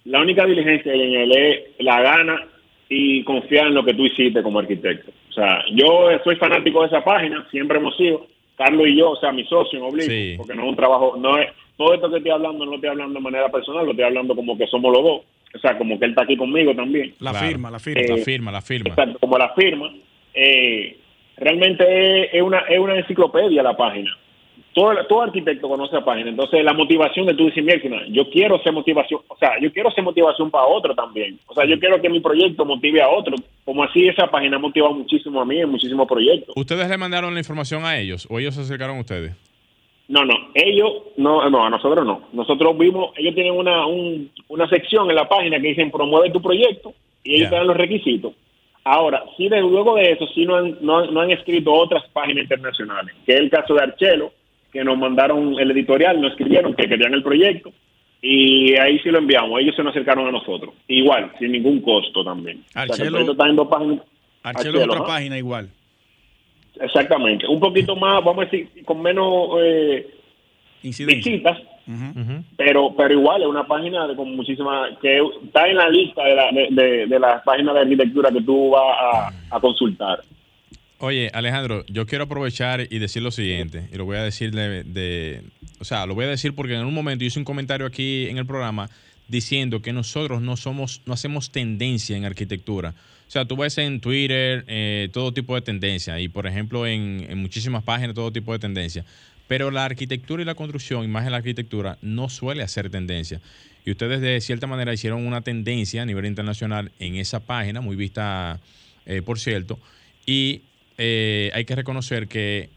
La 0.04 0.20
única 0.20 0.44
diligencia 0.46 0.92
en 0.92 1.14
él 1.14 1.32
es 1.32 1.60
la 1.78 2.00
gana 2.00 2.46
y 2.88 3.22
confiar 3.24 3.68
en 3.68 3.74
lo 3.74 3.84
que 3.84 3.94
tú 3.94 4.06
hiciste 4.06 4.42
como 4.42 4.58
arquitecto. 4.58 5.12
O 5.30 5.32
sea, 5.32 5.64
yo 5.74 6.08
soy 6.24 6.36
fanático 6.36 6.82
de 6.82 6.88
esa 6.88 7.02
página, 7.02 7.46
siempre 7.50 7.78
hemos 7.78 7.96
sido, 7.96 8.26
Carlos 8.56 8.86
y 8.86 8.98
yo, 8.98 9.12
o 9.12 9.16
sea, 9.16 9.32
mi 9.32 9.44
socio 9.44 9.88
en 9.88 10.00
sí. 10.02 10.34
porque 10.36 10.54
no 10.54 10.64
es 10.64 10.68
un 10.68 10.76
trabajo, 10.76 11.14
no 11.16 11.38
es, 11.38 11.48
todo 11.76 11.94
esto 11.94 12.10
que 12.10 12.16
estoy 12.18 12.32
hablando 12.32 12.64
no 12.64 12.70
lo 12.72 12.76
estoy 12.76 12.90
hablando 12.90 13.14
de 13.14 13.20
manera 13.20 13.48
personal, 13.50 13.84
lo 13.84 13.92
estoy 13.92 14.04
hablando 14.04 14.34
como 14.34 14.56
que 14.56 14.66
somos 14.66 14.92
los 14.92 15.02
dos. 15.02 15.22
O 15.54 15.58
sea, 15.58 15.76
como 15.76 15.98
que 15.98 16.06
él 16.06 16.12
está 16.12 16.22
aquí 16.22 16.36
conmigo 16.36 16.74
también. 16.74 17.14
La 17.20 17.30
claro. 17.30 17.46
firma, 17.46 17.70
la 17.70 17.78
firma. 17.78 18.00
Eh, 18.02 18.08
la 18.08 18.24
firma, 18.24 18.52
la 18.52 18.62
firma. 18.62 18.90
Exacto, 18.90 19.18
como 19.18 19.36
la 19.36 19.50
firma. 19.50 19.92
Eh, 20.34 20.96
realmente 21.36 21.84
es, 22.24 22.34
es, 22.34 22.42
una, 22.42 22.60
es 22.60 22.78
una 22.78 22.96
enciclopedia 22.96 23.62
la 23.62 23.76
página. 23.76 24.16
Todo, 24.72 24.94
todo 25.06 25.20
arquitecto 25.20 25.68
conoce 25.68 25.94
la 25.94 26.04
página. 26.04 26.30
Entonces, 26.30 26.64
la 26.64 26.72
motivación 26.72 27.26
de 27.26 27.34
tú 27.34 27.44
decir, 27.44 27.62
mira, 27.62 28.06
yo 28.08 28.30
quiero 28.30 28.58
ser 28.62 28.72
motivación, 28.72 29.20
o 29.28 29.36
sea, 29.36 29.60
yo 29.60 29.70
quiero 29.70 29.90
ser 29.90 30.02
motivación 30.02 30.50
para 30.50 30.64
otro 30.64 30.94
también. 30.94 31.38
O 31.46 31.54
sea, 31.54 31.66
yo 31.66 31.78
quiero 31.78 32.00
que 32.00 32.08
mi 32.08 32.20
proyecto 32.20 32.64
motive 32.64 33.02
a 33.02 33.08
otro. 33.10 33.36
Como 33.66 33.84
así 33.84 34.08
esa 34.08 34.28
página 34.28 34.56
ha 34.56 34.60
motivado 34.60 34.94
muchísimo 34.94 35.42
a 35.42 35.44
mí 35.44 35.60
en 35.60 35.68
muchísimos 35.68 36.08
proyectos. 36.08 36.54
¿Ustedes 36.56 36.88
le 36.88 36.96
mandaron 36.96 37.34
la 37.34 37.40
información 37.40 37.84
a 37.84 37.98
ellos 37.98 38.26
o 38.30 38.38
ellos 38.38 38.54
se 38.54 38.62
acercaron 38.62 38.96
a 38.96 39.00
ustedes? 39.00 39.34
No, 40.12 40.26
no, 40.26 40.34
ellos, 40.52 40.92
no, 41.16 41.48
no, 41.48 41.64
a 41.64 41.70
nosotros 41.70 42.04
no. 42.04 42.28
Nosotros 42.34 42.76
vimos, 42.76 43.14
ellos 43.16 43.34
tienen 43.34 43.54
una, 43.54 43.86
un, 43.86 44.30
una 44.48 44.68
sección 44.68 45.08
en 45.08 45.16
la 45.16 45.26
página 45.26 45.58
que 45.58 45.68
dicen 45.68 45.90
promueve 45.90 46.30
tu 46.30 46.42
proyecto 46.42 46.92
y 47.24 47.36
ellos 47.36 47.48
yeah. 47.48 47.48
te 47.48 47.56
dan 47.56 47.66
los 47.68 47.78
requisitos. 47.78 48.34
Ahora, 48.84 49.24
sí, 49.38 49.48
de, 49.48 49.62
luego 49.62 49.94
de 49.94 50.12
eso, 50.12 50.26
sí 50.34 50.44
no 50.44 50.56
han, 50.56 50.76
no, 50.82 51.06
no 51.06 51.22
han 51.22 51.30
escrito 51.30 51.72
otras 51.72 52.04
páginas 52.12 52.42
internacionales, 52.42 53.14
que 53.24 53.32
es 53.32 53.40
el 53.40 53.48
caso 53.48 53.72
de 53.72 53.84
Archelo, 53.84 54.32
que 54.70 54.84
nos 54.84 54.98
mandaron 54.98 55.58
el 55.58 55.70
editorial, 55.70 56.20
nos 56.20 56.32
escribieron 56.32 56.74
que 56.74 56.90
querían 56.90 57.14
el 57.14 57.22
proyecto 57.22 57.72
y 58.20 58.74
ahí 58.74 58.98
sí 58.98 59.08
lo 59.08 59.16
enviamos. 59.16 59.62
Ellos 59.62 59.74
se 59.74 59.82
nos 59.82 59.92
acercaron 59.92 60.28
a 60.28 60.30
nosotros, 60.30 60.74
igual, 60.88 61.32
sin 61.38 61.52
ningún 61.52 61.80
costo 61.80 62.22
también. 62.22 62.62
Archelo, 62.74 63.18
o 63.18 63.22
sea, 63.22 63.32
está 63.32 63.48
en 63.48 63.56
dos 63.56 63.68
páginas. 63.68 64.00
Archelo, 64.42 64.84
otra 64.84 64.98
¿no? 64.98 65.06
página 65.06 65.38
igual. 65.38 65.70
Exactamente, 66.80 67.46
un 67.46 67.60
poquito 67.60 67.94
más, 67.96 68.24
vamos 68.24 68.42
a 68.42 68.50
decir, 68.50 68.68
con 68.84 69.02
menos 69.02 69.48
eh, 69.62 70.06
visitas, 70.82 71.58
uh 71.86 71.90
-huh. 71.90 72.42
pero 72.56 72.94
pero 72.96 73.14
igual 73.14 73.42
es 73.42 73.48
una 73.48 73.66
página 73.66 74.06
de, 74.08 74.16
con 74.16 74.34
muchísimas, 74.34 74.96
que 75.00 75.20
está 75.44 75.68
en 75.68 75.76
la 75.76 75.88
lista 75.90 76.24
de, 76.24 76.34
la, 76.34 76.50
de, 76.50 76.68
de, 76.70 77.06
de 77.06 77.18
las 77.20 77.42
páginas 77.42 77.74
de 77.74 77.80
arquitectura 77.80 78.30
que 78.30 78.40
tú 78.42 78.70
vas 78.70 78.82
a, 79.00 79.56
a, 79.56 79.60
consultar. 79.60 80.20
Oye, 80.98 81.30
Alejandro, 81.34 81.84
yo 81.88 82.06
quiero 82.06 82.24
aprovechar 82.24 82.86
y 82.88 82.98
decir 82.98 83.22
lo 83.22 83.32
siguiente, 83.32 83.88
y 83.92 83.96
lo 83.96 84.04
voy 84.04 84.16
a 84.16 84.22
decir 84.22 84.52
de, 84.52 84.84
de, 84.84 85.42
o 85.80 85.84
sea, 85.84 86.06
lo 86.06 86.14
voy 86.14 86.24
a 86.24 86.28
decir 86.28 86.54
porque 86.54 86.74
en 86.74 86.86
un 86.86 86.94
momento 86.94 87.24
hice 87.24 87.38
un 87.38 87.44
comentario 87.44 87.86
aquí 87.86 88.28
en 88.28 88.38
el 88.38 88.46
programa 88.46 88.88
diciendo 89.28 89.82
que 89.82 89.92
nosotros 89.92 90.40
no 90.40 90.56
somos, 90.56 91.02
no 91.06 91.12
hacemos 91.14 91.50
tendencia 91.50 92.16
en 92.16 92.24
arquitectura. 92.24 92.94
O 93.32 93.38
sea, 93.40 93.46
tú 93.46 93.56
ves 93.56 93.78
en 93.78 93.98
Twitter 93.98 94.62
eh, 94.68 95.08
todo 95.10 95.32
tipo 95.32 95.54
de 95.54 95.62
tendencia 95.62 96.20
y, 96.20 96.28
por 96.28 96.46
ejemplo, 96.46 96.86
en, 96.86 97.38
muchísimas 97.38 97.82
páginas 97.82 98.14
todo 98.14 98.30
tipo 98.30 98.52
de 98.52 98.58
tendencia. 98.58 99.06
Pero 99.48 99.70
la 99.70 99.86
arquitectura 99.86 100.42
y 100.42 100.44
la 100.44 100.54
construcción, 100.54 101.02
y 101.02 101.08
más 101.08 101.24
en 101.24 101.30
la 101.30 101.38
arquitectura, 101.38 101.96
no 102.02 102.28
suele 102.28 102.62
hacer 102.62 102.90
tendencia. 102.90 103.40
Y 103.86 103.90
ustedes, 103.92 104.20
de 104.20 104.38
cierta 104.42 104.66
manera, 104.66 104.92
hicieron 104.92 105.26
una 105.26 105.40
tendencia 105.40 106.02
a 106.02 106.04
nivel 106.04 106.26
internacional 106.26 106.92
en 106.98 107.16
esa 107.16 107.40
página, 107.40 107.80
muy 107.80 107.96
vista, 107.96 108.60
eh, 109.06 109.22
por 109.22 109.38
cierto. 109.38 109.78
Y 110.26 110.60
eh, 110.98 111.50
hay 111.54 111.64
que 111.64 111.74
reconocer 111.74 112.28
que 112.28 112.68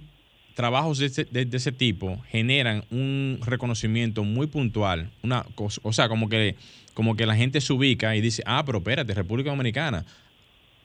trabajos 0.53 0.99
de, 0.99 1.25
de 1.25 1.57
ese, 1.57 1.73
tipo 1.73 2.23
generan 2.29 2.85
un 2.91 3.41
reconocimiento 3.45 4.23
muy 4.23 4.47
puntual, 4.47 5.09
una 5.21 5.43
cosa, 5.55 5.81
o 5.83 5.91
sea, 5.91 6.07
como 6.07 6.29
que, 6.29 6.55
como 6.93 7.17
que 7.17 7.25
la 7.25 7.35
gente 7.35 7.59
se 7.59 7.73
ubica 7.73 8.15
y 8.15 8.21
dice, 8.21 8.41
ah, 8.45 8.63
pero 8.65 8.77
espérate, 8.77 9.13
República 9.13 9.49
Dominicana. 9.49 10.05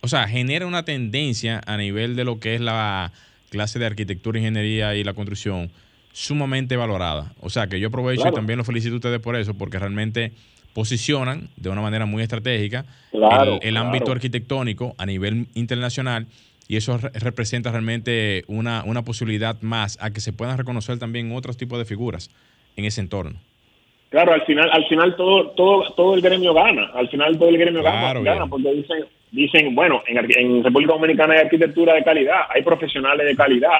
O 0.03 0.09
sea, 0.09 0.27
genera 0.29 0.67
una 0.67 0.85
tendencia 0.85 1.61
a 1.67 1.77
nivel 1.77 2.17
de 2.17 2.25
lo 2.25 2.41
que 2.41 2.55
es 2.55 2.61
la 2.61 3.13
clase 3.51 3.79
de 3.79 3.87
arquitectura, 3.87 4.39
ingeniería 4.39 4.95
y 4.95 5.05
la 5.05 5.13
construcción 5.13 5.71
sumamente 6.13 6.77
valorada. 6.77 7.33
O 7.41 7.51
sea 7.51 7.67
que 7.67 7.79
yo 7.79 7.89
aprovecho 7.89 8.29
y 8.29 8.33
también 8.33 8.57
lo 8.57 8.65
felicito 8.65 8.95
a 8.95 8.97
ustedes 8.97 9.21
por 9.21 9.37
eso, 9.37 9.55
porque 9.55 9.79
realmente 9.79 10.33
posicionan 10.73 11.49
de 11.57 11.69
una 11.69 11.83
manera 11.83 12.07
muy 12.07 12.23
estratégica 12.23 12.85
el, 13.61 13.77
ámbito 13.77 14.13
arquitectónico 14.13 14.95
a 14.99 15.07
nivel 15.07 15.47
internacional 15.55 16.27
y 16.69 16.77
eso 16.77 16.97
representa 16.99 17.73
realmente 17.73 18.45
una, 18.47 18.85
una 18.85 19.03
posibilidad 19.03 19.61
más 19.61 19.99
a 20.01 20.11
que 20.11 20.21
se 20.21 20.33
puedan 20.33 20.57
reconocer 20.57 20.99
también 20.99 21.33
otros 21.33 21.57
tipos 21.57 21.79
de 21.79 21.85
figuras 21.85 22.31
en 22.77 22.85
ese 22.85 23.01
entorno. 23.01 23.41
Claro, 24.11 24.33
al 24.33 24.43
final, 24.43 24.69
al 24.73 24.87
final 24.87 25.17
todo, 25.17 25.51
todo, 25.51 25.93
todo 25.95 26.15
el 26.15 26.21
gremio 26.21 26.55
gana. 26.55 26.91
Al 26.95 27.09
final 27.09 27.39
todo 27.39 27.49
el 27.49 27.59
gremio 27.59 27.83
gana, 27.83 28.47
porque 28.47 28.73
dicen, 28.73 29.05
dicen, 29.33 29.75
bueno, 29.75 30.03
en, 30.07 30.19
en 30.19 30.65
República 30.65 30.93
Dominicana 30.95 31.35
hay 31.35 31.41
arquitectura 31.41 31.95
de 31.95 32.05
calidad, 32.05 32.43
hay 32.49 32.63
profesionales 32.63 33.27
de 33.27 33.37
calidad. 33.37 33.79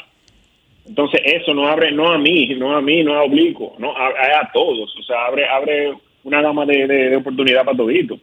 Entonces 0.87 1.21
eso 1.25 1.55
no 1.55 1.69
abre, 1.69 1.93
no 1.93 2.13
a 2.13 2.19
mí, 2.19 2.55
no 2.57 2.77
a 2.77 2.81
mí, 2.81 3.03
no 3.05 3.15
a 3.15 3.23
obligo, 3.23 3.75
no 3.79 3.97
a, 3.97 4.09
a 4.09 4.51
todos. 4.53 4.95
O 4.99 5.03
sea, 5.03 5.27
abre, 5.27 5.47
abre 5.49 5.93
una 6.25 6.43
gama 6.43 6.67
de, 6.67 6.87
de, 6.87 7.17
oportunidad 7.17 7.65
para 7.65 7.77
todito. 7.77 8.19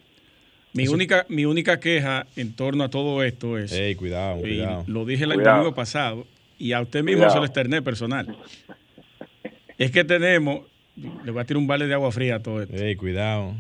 Mi 0.74 0.88
única, 0.88 1.26
mi 1.30 1.46
única 1.46 1.80
queja 1.80 2.28
en 2.36 2.56
torno 2.56 2.84
a 2.84 2.90
todo 2.90 3.24
esto 3.24 3.58
es. 3.58 3.72
Ey, 3.72 3.96
cuidado, 3.96 4.40
cuidado. 4.42 4.84
Lo 4.88 5.06
dije 5.06 5.24
el 5.24 5.48
año 5.48 5.74
pasado 5.74 6.26
y 6.60 6.74
a 6.74 6.82
usted 6.82 7.04
mismo 7.04 7.30
se 7.30 7.38
lo 7.38 7.46
externé 7.46 7.82
personal. 7.82 8.36
Es 9.78 9.92
que 9.92 10.04
tenemos, 10.04 10.62
le 11.24 11.32
voy 11.32 11.42
a 11.42 11.46
tirar 11.46 11.60
un 11.60 11.68
balde 11.68 11.88
de 11.88 11.94
agua 11.94 12.12
fría 12.12 12.36
a 12.36 12.44
todo 12.44 12.62
esto. 12.62 12.76
Ey, 12.76 12.96
cuidado. 12.96 13.54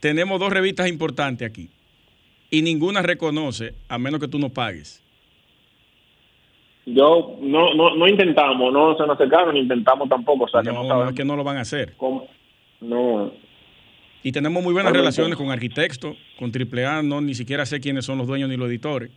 Tenemos 0.00 0.38
dos 0.38 0.52
revistas 0.52 0.88
importantes 0.88 1.48
aquí 1.48 1.70
y 2.54 2.62
ninguna 2.62 3.02
reconoce 3.02 3.74
a 3.88 3.98
menos 3.98 4.20
que 4.20 4.28
tú 4.28 4.38
no 4.38 4.48
pagues. 4.48 5.02
Yo 6.86 7.36
no, 7.40 7.74
no, 7.74 7.96
no 7.96 8.06
intentamos, 8.06 8.72
no 8.72 8.96
se 8.96 9.04
nos 9.04 9.16
acercaron, 9.16 9.54
ni 9.54 9.60
intentamos 9.60 10.08
tampoco. 10.08 10.44
O 10.44 10.48
sea, 10.48 10.62
no, 10.62 10.70
que 10.70 10.76
no, 10.76 10.86
sabemos. 10.86 11.08
es 11.08 11.16
que 11.16 11.24
no 11.24 11.34
lo 11.34 11.42
van 11.42 11.56
a 11.56 11.62
hacer. 11.62 11.96
No. 12.80 13.32
Y 14.22 14.30
tenemos 14.30 14.62
muy 14.62 14.72
buenas 14.72 14.92
relaciones 14.92 15.36
con 15.36 15.50
arquitectos, 15.50 16.16
con 16.38 16.52
AAA, 16.54 17.02
no 17.02 17.20
ni 17.20 17.34
siquiera 17.34 17.66
sé 17.66 17.80
quiénes 17.80 18.04
son 18.04 18.18
los 18.18 18.28
dueños 18.28 18.48
ni 18.48 18.56
los 18.56 18.68
editores. 18.68 19.10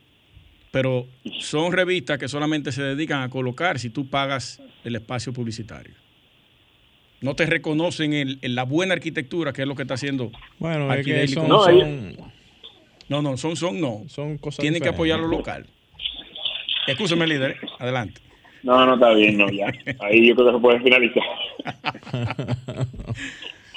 Pero 0.71 1.05
son 1.39 1.71
revistas 1.73 2.17
que 2.17 2.27
solamente 2.27 2.71
se 2.71 2.81
dedican 2.81 3.21
a 3.21 3.29
colocar 3.29 3.77
si 3.77 3.91
tú 3.91 4.09
pagas 4.09 4.63
el 4.83 4.95
espacio 4.95 5.31
publicitario. 5.31 5.93
No 7.21 7.35
te 7.35 7.45
reconocen 7.45 8.13
en, 8.13 8.55
la 8.55 8.63
buena 8.63 8.93
arquitectura, 8.93 9.53
que 9.53 9.61
es 9.61 9.67
lo 9.67 9.75
que 9.75 9.83
está 9.83 9.93
haciendo. 9.93 10.31
Bueno, 10.57 10.91
es 10.91 11.05
que 11.05 11.27
son, 11.27 11.47
no, 11.47 11.63
son, 11.63 12.26
no, 13.09 13.21
no, 13.21 13.37
son, 13.37 13.55
son, 13.55 13.79
no. 13.79 14.03
Son 14.07 14.37
cosas 14.37 14.59
Tienen 14.59 14.81
que 14.81 14.89
apoyar 14.89 15.19
lo 15.19 15.27
local. 15.27 15.65
Escúcheme, 16.87 17.27
líder. 17.27 17.57
Adelante. 17.79 18.21
No, 18.63 18.85
no 18.85 18.95
está 18.95 19.13
bien, 19.13 19.37
no, 19.37 19.49
ya. 19.49 19.67
Ahí 19.99 20.27
yo 20.27 20.35
creo 20.35 20.47
que 20.47 20.53
se 20.53 20.59
puede 20.59 20.79
finalizar. 20.81 21.23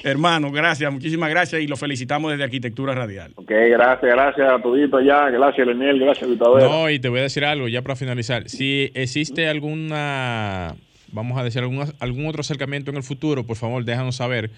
Hermano, 0.03 0.51
gracias, 0.51 0.91
muchísimas 0.91 1.29
gracias 1.29 1.61
y 1.61 1.67
lo 1.67 1.77
felicitamos 1.77 2.31
desde 2.31 2.45
Arquitectura 2.45 2.95
Radial. 2.95 3.33
Ok, 3.35 3.51
gracias, 3.51 4.11
gracias 4.13 4.51
a 4.51 4.59
todito 4.63 4.99
ya, 5.01 5.29
gracias 5.29 5.67
Lenel, 5.67 6.01
gracias 6.01 6.29
Vitadera. 6.31 6.69
No, 6.69 6.89
y 6.89 6.99
te 6.99 7.11
voy 7.11 7.21
a 7.21 7.25
decir 7.25 7.45
algo 7.45 7.69
ya 7.69 7.83
para 7.83 7.97
finalizar. 7.97 8.49
Si 8.49 8.91
existe 8.95 9.47
alguna, 9.47 10.75
vamos 11.13 11.39
a 11.39 11.45
decir, 11.45 11.61
algún, 11.61 11.85
algún 11.99 12.27
otro 12.27 12.41
acercamiento 12.41 12.91
en 12.91 12.97
el 12.97 13.03
futuro, 13.03 13.45
por 13.45 13.57
favor, 13.57 13.85
déjanos 13.85 14.17
saber 14.17 14.51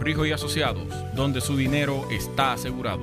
Rijo 0.00 0.26
y 0.26 0.32
Asociados, 0.32 0.86
donde 1.14 1.40
su 1.40 1.56
dinero 1.56 2.08
está 2.10 2.52
asegurado. 2.52 3.02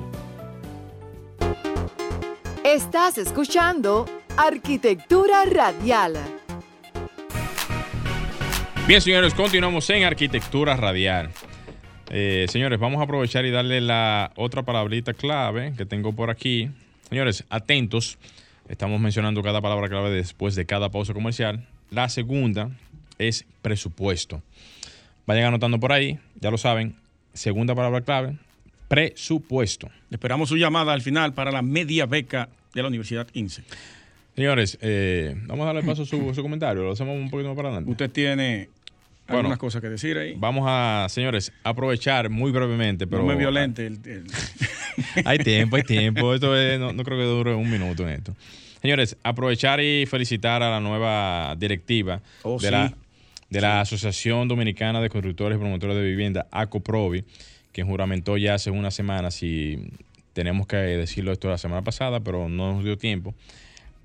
Estás 2.64 3.18
escuchando 3.18 4.06
Arquitectura 4.36 5.44
Radial. 5.44 6.14
Bien, 8.86 9.00
señores, 9.00 9.32
continuamos 9.34 9.88
en 9.90 10.04
Arquitectura 10.04 10.76
Radial. 10.76 11.30
Eh, 12.10 12.46
señores, 12.48 12.78
vamos 12.78 13.00
a 13.00 13.04
aprovechar 13.04 13.44
y 13.44 13.50
darle 13.50 13.80
la 13.80 14.32
otra 14.36 14.62
palabrita 14.62 15.14
clave 15.14 15.72
que 15.76 15.86
tengo 15.86 16.12
por 16.12 16.30
aquí. 16.30 16.70
Señores, 17.08 17.44
atentos. 17.48 18.18
Estamos 18.68 19.00
mencionando 19.00 19.42
cada 19.42 19.60
palabra 19.60 19.88
clave 19.88 20.10
después 20.10 20.54
de 20.54 20.66
cada 20.66 20.90
pausa 20.90 21.12
comercial. 21.12 21.66
La 21.90 22.08
segunda 22.08 22.70
es 23.18 23.46
presupuesto. 23.62 24.42
Vayan 25.26 25.46
anotando 25.46 25.80
por 25.80 25.92
ahí, 25.92 26.18
ya 26.44 26.50
lo 26.50 26.58
saben. 26.58 26.94
Segunda 27.32 27.74
palabra 27.74 28.02
clave, 28.02 28.36
presupuesto. 28.86 29.88
Esperamos 30.10 30.50
su 30.50 30.58
llamada 30.58 30.92
al 30.92 31.00
final 31.00 31.32
para 31.32 31.50
la 31.50 31.62
media 31.62 32.04
beca 32.04 32.50
de 32.74 32.82
la 32.82 32.88
Universidad 32.88 33.26
INSE. 33.32 33.64
Señores, 34.36 34.76
eh, 34.82 35.34
vamos 35.46 35.64
a 35.64 35.66
darle 35.72 35.82
paso 35.82 36.02
a 36.02 36.04
su, 36.04 36.42
comentario, 36.42 36.82
lo 36.82 36.92
hacemos 36.92 37.16
un 37.16 37.30
poquito 37.30 37.48
más 37.48 37.56
para 37.56 37.68
adelante. 37.68 37.90
Usted 37.90 38.10
tiene 38.10 38.68
algunas 39.26 39.56
cosas 39.56 39.80
que 39.80 39.88
decir 39.88 40.18
ahí. 40.18 40.34
Vamos 40.36 40.64
a, 40.68 41.06
señores, 41.08 41.50
aprovechar 41.62 42.28
muy 42.28 42.52
brevemente, 42.52 43.06
pero... 43.06 43.22
No 43.22 43.28
me 43.28 43.36
violente. 43.36 43.90
hay 45.24 45.38
tiempo, 45.38 45.76
hay 45.76 45.82
tiempo. 45.84 46.34
Esto 46.34 46.48
no, 46.78 47.04
creo 47.04 47.18
que 47.18 47.24
dure 47.24 47.54
un 47.54 47.70
minuto 47.70 48.02
en 48.02 48.10
esto. 48.10 48.36
Señores, 48.82 49.16
aprovechar 49.22 49.80
y 49.80 50.04
felicitar 50.04 50.62
a 50.62 50.68
la 50.68 50.80
nueva 50.80 51.56
directiva 51.56 52.20
oh, 52.42 52.58
de 52.60 52.70
la 52.70 52.92
de 53.54 53.60
la 53.60 53.80
Asociación 53.80 54.48
Dominicana 54.48 55.00
de 55.00 55.08
Constructores 55.08 55.56
y 55.56 55.60
Promotores 55.60 55.96
de 55.96 56.02
Vivienda, 56.02 56.48
ACOPROVI, 56.50 57.24
que 57.70 57.84
juramentó 57.84 58.36
ya 58.36 58.54
hace 58.54 58.70
unas 58.70 58.94
semanas, 58.94 59.44
y 59.44 59.90
tenemos 60.32 60.66
que 60.66 60.76
decirlo 60.76 61.30
esto 61.30 61.48
la 61.48 61.56
semana 61.56 61.82
pasada, 61.82 62.18
pero 62.18 62.48
no 62.48 62.72
nos 62.72 62.84
dio 62.84 62.98
tiempo. 62.98 63.32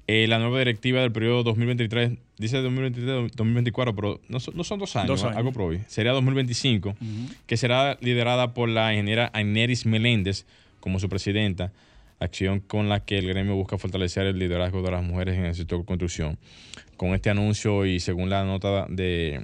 Eh, 0.06 0.28
la 0.28 0.38
nueva 0.38 0.60
directiva 0.60 1.02
del 1.02 1.12
periodo 1.12 1.42
2023, 1.42 2.12
dice 2.38 2.62
2023-2024, 2.62 3.96
pero 3.96 4.22
no, 4.28 4.40
son 4.40 4.80
dos 4.80 4.96
años, 4.96 5.24
ACOPROVI, 5.24 5.80
sería 5.88 6.12
2025, 6.12 6.96
que 7.48 7.58
será 7.58 7.98
liderada 8.02 8.54
por 8.54 8.70
la 8.70 8.94
ingeniera 8.94 9.32
Aineris 9.34 9.88
Meléndez 9.88 10.46
como 10.80 11.00
su 11.00 11.10
presidenta 11.10 11.72
acción 12.20 12.60
con 12.60 12.90
la 12.90 13.06
que 13.06 13.18
el 13.18 13.28
gremio 13.28 13.56
busca 13.56 13.78
fortalecer 13.78 14.26
el 14.26 14.40
liderazgo 14.40 14.82
de 14.82 14.92
las 14.92 15.04
mujeres 15.04 15.38
en 15.38 15.46
el 15.46 15.56
sector 15.56 15.80
de 15.80 15.86
construcción. 15.86 16.38
Con 16.98 17.14
este 17.14 17.30
anuncio 17.30 17.86
y 17.86 18.00
según 18.00 18.30
la 18.30 18.44
nota 18.44 18.86
de, 18.90 19.42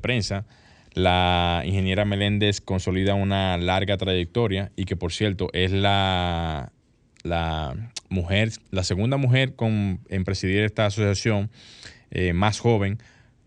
prensa, 0.00 0.46
La 0.94 1.62
ingeniera 1.64 2.04
Meléndez 2.04 2.60
consolida 2.60 3.14
una 3.14 3.56
larga 3.58 3.96
trayectoria 3.96 4.72
y 4.76 4.86
que, 4.86 4.96
por 4.96 5.12
cierto, 5.12 5.48
es 5.52 5.70
la, 5.70 6.72
la 7.22 7.92
mujer, 8.08 8.50
la 8.70 8.82
segunda 8.82 9.16
mujer 9.16 9.54
con, 9.54 10.00
en 10.08 10.24
presidir 10.24 10.64
esta 10.64 10.86
asociación 10.86 11.50
eh, 12.10 12.32
más 12.32 12.58
joven 12.58 12.98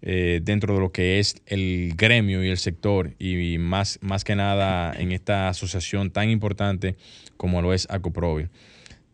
eh, 0.06 0.42
dentro 0.44 0.74
de 0.74 0.82
lo 0.82 0.92
que 0.92 1.20
es 1.20 1.36
el 1.46 1.94
gremio 1.96 2.44
y 2.44 2.50
el 2.50 2.58
sector 2.58 3.14
y 3.20 3.58
más, 3.58 4.00
más 4.02 4.26
que 4.26 4.36
nada 4.36 4.94
en 4.94 5.14
esta 5.14 5.48
asociación 5.48 6.12
tan 6.12 6.30
importante 6.30 6.98
como 7.38 7.62
lo 7.62 7.74
es 7.74 7.88
Acoprovi. 7.90 8.48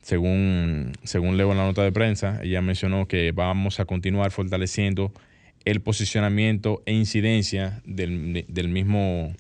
Según, 0.01 0.93
según 1.03 1.38
leo 1.38 1.51
en 1.51 1.57
la 1.57 1.65
nota 1.65 1.84
de 1.84 1.91
prensa, 1.91 2.39
ella 2.41 2.61
mencionó 2.61 3.07
que 3.07 3.32
vamos 3.32 3.80
a 3.80 3.86
continuar 3.86 4.32
fortaleciendo 4.32 5.11
el 5.65 5.82
posicionamiento 5.82 6.82
e 6.86 6.93
incidencia 6.93 7.82
del, 7.86 8.45
del 8.47 8.70
mismo, 8.70 9.34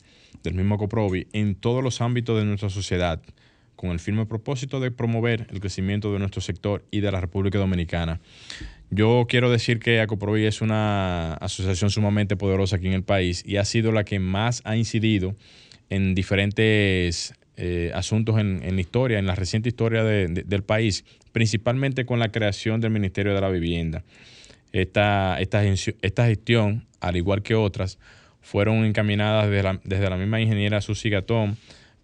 del 0.43 0.53
mismo 0.53 0.77
en 1.33 1.55
todos 1.55 1.83
los 1.83 2.01
ámbitos 2.01 2.37
de 2.37 2.45
nuestra 2.45 2.69
sociedad, 2.69 3.21
con 3.75 3.91
el 3.91 3.99
firme 3.99 4.25
propósito 4.25 4.81
de 4.81 4.91
promover 4.91 5.47
el 5.49 5.61
crecimiento 5.61 6.11
de 6.11 6.19
nuestro 6.19 6.41
sector 6.41 6.83
y 6.91 6.99
de 6.99 7.11
la 7.11 7.21
República 7.21 7.57
Dominicana. 7.57 8.19
Yo 8.91 9.27
quiero 9.29 9.49
decir 9.49 9.79
que 9.79 10.01
Acoprovi 10.01 10.45
es 10.45 10.61
una 10.61 11.35
asociación 11.35 11.89
sumamente 11.89 12.35
poderosa 12.35 12.75
aquí 12.75 12.87
en 12.87 12.93
el 12.93 13.03
país 13.03 13.43
y 13.45 13.57
ha 13.57 13.65
sido 13.65 13.91
la 13.91 14.03
que 14.03 14.19
más 14.19 14.61
ha 14.65 14.75
incidido 14.75 15.35
en 15.89 16.15
diferentes 16.15 17.33
eh, 17.61 17.91
asuntos 17.93 18.39
en, 18.39 18.61
la 18.61 18.79
historia, 18.79 19.19
en 19.19 19.25
la 19.25 19.35
reciente 19.35 19.67
historia 19.67 20.01
del 20.05 20.63
país, 20.63 21.03
principalmente 21.33 22.05
con 22.05 22.17
la 22.17 22.31
creación 22.31 22.79
del 22.79 22.91
Ministerio 22.91 23.35
de 23.35 23.41
la 23.41 23.49
Vivienda. 23.49 24.05
Esta, 24.71 25.37
esta, 25.41 25.61
esta 25.65 26.25
gestión, 26.25 26.85
al 27.01 27.17
igual 27.17 27.41
que 27.41 27.55
otras, 27.55 27.99
fueron 28.39 28.85
encaminadas 28.85 29.49
desde 29.49 29.63
la, 29.63 29.81
desde 29.83 30.09
la 30.09 30.15
misma 30.15 30.39
ingeniera 30.39 30.79
Susi 30.79 31.09
Gatón, 31.09 31.57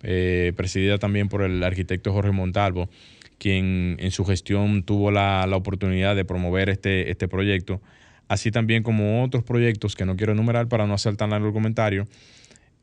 eh, 0.03 0.51
presidida 0.57 0.97
también 0.97 1.29
por 1.29 1.41
el 1.41 1.63
arquitecto 1.63 2.11
Jorge 2.11 2.31
Montalvo, 2.31 2.89
quien 3.37 3.95
en 3.99 4.11
su 4.11 4.25
gestión 4.25 4.83
tuvo 4.83 5.09
la, 5.09 5.47
oportunidad 5.53 6.17
de 6.17 6.25
promover 6.25 6.67
este, 6.67 7.11
este 7.11 7.29
proyecto, 7.29 7.79
así 8.27 8.51
también 8.51 8.83
como 8.83 9.23
otros 9.23 9.45
proyectos 9.45 9.95
que 9.95 10.03
no 10.03 10.17
quiero 10.17 10.33
enumerar 10.33 10.67
para 10.67 10.85
no 10.85 10.95
hacer 10.95 11.15
tan 11.15 11.29
largo 11.29 11.47
el 11.47 11.53
comentario, 11.53 12.07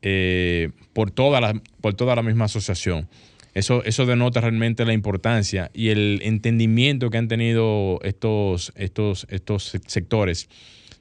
eh, 0.03 0.69
por, 0.93 1.11
toda 1.11 1.41
la, 1.41 1.59
por 1.81 1.95
toda 1.95 2.15
la 2.15 2.21
misma 2.21 2.45
asociación. 2.45 3.07
Eso, 3.53 3.83
eso 3.83 4.05
denota 4.05 4.41
realmente 4.41 4.85
la 4.85 4.93
importancia 4.93 5.71
y 5.73 5.89
el 5.89 6.19
entendimiento 6.23 7.09
que 7.09 7.17
han 7.17 7.27
tenido 7.27 7.99
estos, 8.03 8.73
estos, 8.75 9.25
estos 9.29 9.77
sectores 9.87 10.49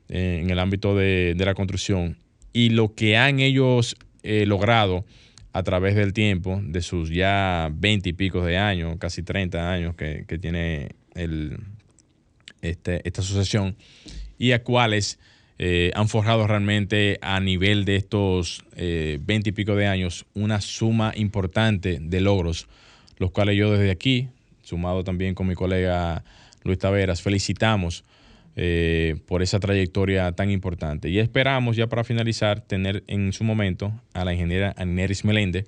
eh, 0.09 0.41
en 0.43 0.51
el 0.51 0.59
ámbito 0.59 0.95
de, 0.95 1.35
la 1.37 1.55
construcción 1.55 2.17
y 2.53 2.71
lo 2.71 2.95
que 2.95 3.17
han 3.17 3.41
ellos 3.41 3.97
logrado 4.23 5.05
a 5.53 5.63
través 5.63 5.95
del 5.95 6.13
tiempo, 6.13 6.61
de 6.63 6.81
sus 6.81 7.11
ya 7.11 7.71
veinte 7.73 8.11
y 8.11 8.13
pico 8.13 8.45
de 8.45 8.57
años, 8.57 8.97
casi 8.99 9.23
30 9.23 9.71
años 9.71 9.95
que, 9.97 10.25
tiene 10.41 10.91
el, 11.15 11.59
este, 12.63 13.07
esta 13.07 13.21
asociación, 13.21 13.77
y 14.39 14.53
a 14.53 14.63
cuales 14.63 15.19
eh, 15.65 15.93
han 15.95 16.09
forjado 16.09 16.45
realmente 16.49 17.21
a 17.23 17.39
nivel 17.39 17.85
de 17.85 17.95
estos 17.95 18.65
eh, 18.75 19.21
veinte 19.23 19.51
y 19.51 19.53
pico 19.53 19.77
de 19.77 19.87
años 19.87 20.27
una 20.35 20.61
suma 20.61 21.13
importante 21.15 22.01
de 22.01 22.21
logros, 22.21 22.67
los 23.19 23.31
cuales 23.31 23.57
yo 23.57 23.71
desde 23.71 23.93
aquí, 23.93 24.29
sumado 24.63 25.05
también 25.05 25.37
con 25.37 25.47
mi 25.47 25.55
colega 25.55 26.25
Luis 26.65 26.81
Taveras, 26.81 27.23
felicitamos 27.23 28.03
eh, 28.57 29.21
por 29.29 29.41
esa 29.41 29.61
trayectoria 29.61 30.33
tan 30.33 30.51
importante. 30.51 31.11
Y 31.11 31.21
esperamos 31.21 31.77
ya 31.77 31.87
para 31.87 32.03
finalizar 32.03 32.61
tener 32.61 33.05
en 33.07 33.33
su 33.33 33.45
momento 33.45 33.93
a 34.15 34.25
la 34.25 34.33
ingeniera 34.33 34.75
Aneris 34.77 35.25
Meléndez 35.25 35.67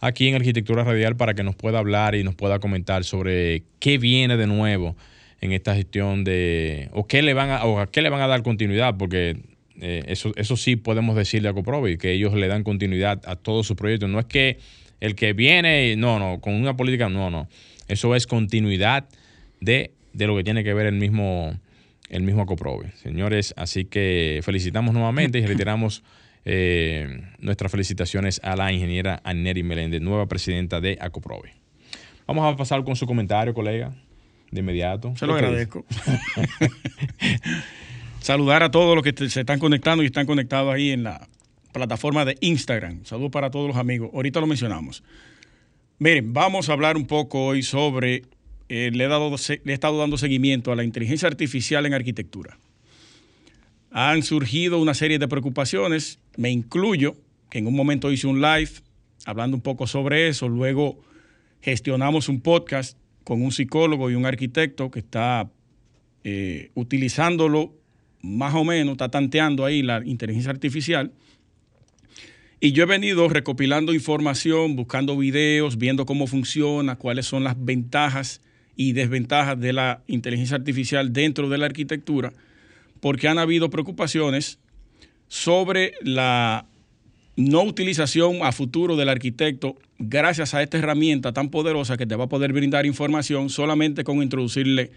aquí 0.00 0.28
en 0.28 0.36
Arquitectura 0.36 0.84
Radial 0.84 1.16
para 1.16 1.34
que 1.34 1.42
nos 1.42 1.56
pueda 1.56 1.80
hablar 1.80 2.14
y 2.14 2.22
nos 2.22 2.36
pueda 2.36 2.60
comentar 2.60 3.02
sobre 3.02 3.64
qué 3.80 3.98
viene 3.98 4.36
de 4.36 4.46
nuevo 4.46 4.94
en 5.40 5.52
esta 5.52 5.74
gestión 5.74 6.24
de 6.24 6.88
o 6.92 7.06
qué 7.06 7.22
le 7.22 7.34
van 7.34 7.50
a, 7.50 7.64
o 7.64 7.78
a 7.78 7.90
qué 7.90 8.02
le 8.02 8.10
van 8.10 8.20
a 8.20 8.26
dar 8.26 8.42
continuidad 8.42 8.96
porque 8.96 9.36
eh, 9.80 10.02
eso, 10.06 10.32
eso 10.36 10.56
sí 10.56 10.76
podemos 10.76 11.16
decirle 11.16 11.48
a 11.48 11.52
Coprovi 11.52 11.98
que 11.98 12.12
ellos 12.12 12.34
le 12.34 12.48
dan 12.48 12.62
continuidad 12.64 13.20
a 13.26 13.36
todos 13.36 13.66
sus 13.66 13.76
proyectos 13.76 14.08
no 14.08 14.18
es 14.18 14.26
que 14.26 14.58
el 15.00 15.14
que 15.14 15.32
viene 15.34 15.94
no 15.96 16.18
no 16.18 16.40
con 16.40 16.54
una 16.54 16.76
política 16.76 17.08
no 17.08 17.30
no 17.30 17.48
eso 17.88 18.14
es 18.14 18.26
continuidad 18.26 19.08
de, 19.60 19.92
de 20.12 20.26
lo 20.26 20.36
que 20.36 20.44
tiene 20.44 20.64
que 20.64 20.74
ver 20.74 20.86
el 20.86 20.96
mismo 20.96 21.58
el 22.08 22.22
mismo 22.22 22.42
Acoprobe. 22.42 22.92
Señores, 22.96 23.54
así 23.56 23.84
que 23.84 24.40
felicitamos 24.42 24.94
nuevamente 24.94 25.38
y 25.38 25.46
retiramos 25.46 26.02
eh, 26.44 27.22
nuestras 27.38 27.70
felicitaciones 27.72 28.40
a 28.44 28.56
la 28.56 28.72
ingeniera 28.72 29.20
Anneri 29.24 29.62
Meléndez, 29.62 30.00
nueva 30.00 30.26
presidenta 30.26 30.80
de 30.80 30.98
Acoprobe. 31.00 31.54
Vamos 32.26 32.52
a 32.52 32.56
pasar 32.56 32.84
con 32.84 32.96
su 32.96 33.06
comentario, 33.06 33.54
colega, 33.54 33.94
de 34.56 34.60
inmediato. 34.60 35.14
Se 35.16 35.26
lo 35.26 35.34
agradezco. 35.34 35.84
Saludar 38.20 38.64
a 38.64 38.70
todos 38.72 38.96
los 38.96 39.04
que 39.04 39.28
se 39.28 39.40
están 39.40 39.60
conectando 39.60 40.02
y 40.02 40.06
están 40.06 40.26
conectados 40.26 40.74
ahí 40.74 40.90
en 40.90 41.04
la 41.04 41.28
plataforma 41.72 42.24
de 42.24 42.36
Instagram. 42.40 43.04
Saludos 43.04 43.30
para 43.30 43.50
todos 43.50 43.68
los 43.68 43.76
amigos. 43.76 44.10
Ahorita 44.12 44.40
lo 44.40 44.48
mencionamos. 44.48 45.04
Miren, 45.98 46.32
vamos 46.32 46.68
a 46.68 46.72
hablar 46.72 46.96
un 46.96 47.06
poco 47.06 47.46
hoy 47.46 47.62
sobre 47.62 48.24
eh, 48.68 48.90
le, 48.92 49.04
he 49.04 49.08
dado, 49.08 49.30
le 49.30 49.72
he 49.72 49.74
estado 49.74 49.98
dando 49.98 50.18
seguimiento 50.18 50.72
a 50.72 50.76
la 50.76 50.82
inteligencia 50.82 51.28
artificial 51.28 51.86
en 51.86 51.94
arquitectura. 51.94 52.58
Han 53.92 54.22
surgido 54.22 54.78
una 54.80 54.94
serie 54.94 55.18
de 55.18 55.28
preocupaciones, 55.28 56.18
me 56.36 56.50
incluyo, 56.50 57.16
que 57.48 57.58
en 57.58 57.66
un 57.66 57.74
momento 57.74 58.10
hice 58.10 58.26
un 58.26 58.40
live 58.40 58.70
hablando 59.24 59.56
un 59.56 59.62
poco 59.62 59.86
sobre 59.86 60.28
eso, 60.28 60.48
luego 60.48 60.98
gestionamos 61.62 62.28
un 62.28 62.40
podcast 62.40 62.98
con 63.26 63.42
un 63.42 63.50
psicólogo 63.50 64.08
y 64.08 64.14
un 64.14 64.24
arquitecto 64.24 64.88
que 64.88 65.00
está 65.00 65.50
eh, 66.22 66.70
utilizándolo 66.74 67.74
más 68.22 68.54
o 68.54 68.62
menos, 68.62 68.92
está 68.92 69.08
tanteando 69.08 69.64
ahí 69.64 69.82
la 69.82 70.00
inteligencia 70.04 70.52
artificial. 70.52 71.10
Y 72.60 72.70
yo 72.70 72.84
he 72.84 72.86
venido 72.86 73.28
recopilando 73.28 73.92
información, 73.92 74.76
buscando 74.76 75.16
videos, 75.16 75.76
viendo 75.76 76.06
cómo 76.06 76.28
funciona, 76.28 76.94
cuáles 76.94 77.26
son 77.26 77.42
las 77.42 77.56
ventajas 77.58 78.42
y 78.76 78.92
desventajas 78.92 79.58
de 79.58 79.72
la 79.72 80.04
inteligencia 80.06 80.56
artificial 80.56 81.12
dentro 81.12 81.48
de 81.48 81.58
la 81.58 81.66
arquitectura, 81.66 82.32
porque 83.00 83.26
han 83.26 83.38
habido 83.38 83.70
preocupaciones 83.70 84.60
sobre 85.26 85.94
la 86.00 86.66
no 87.36 87.62
utilización 87.62 88.38
a 88.42 88.50
futuro 88.50 88.96
del 88.96 89.10
arquitecto 89.10 89.76
gracias 89.98 90.54
a 90.54 90.62
esta 90.62 90.78
herramienta 90.78 91.32
tan 91.32 91.50
poderosa 91.50 91.96
que 91.96 92.06
te 92.06 92.16
va 92.16 92.24
a 92.24 92.28
poder 92.28 92.52
brindar 92.52 92.86
información 92.86 93.50
solamente 93.50 94.04
con 94.04 94.22
introducirle 94.22 94.90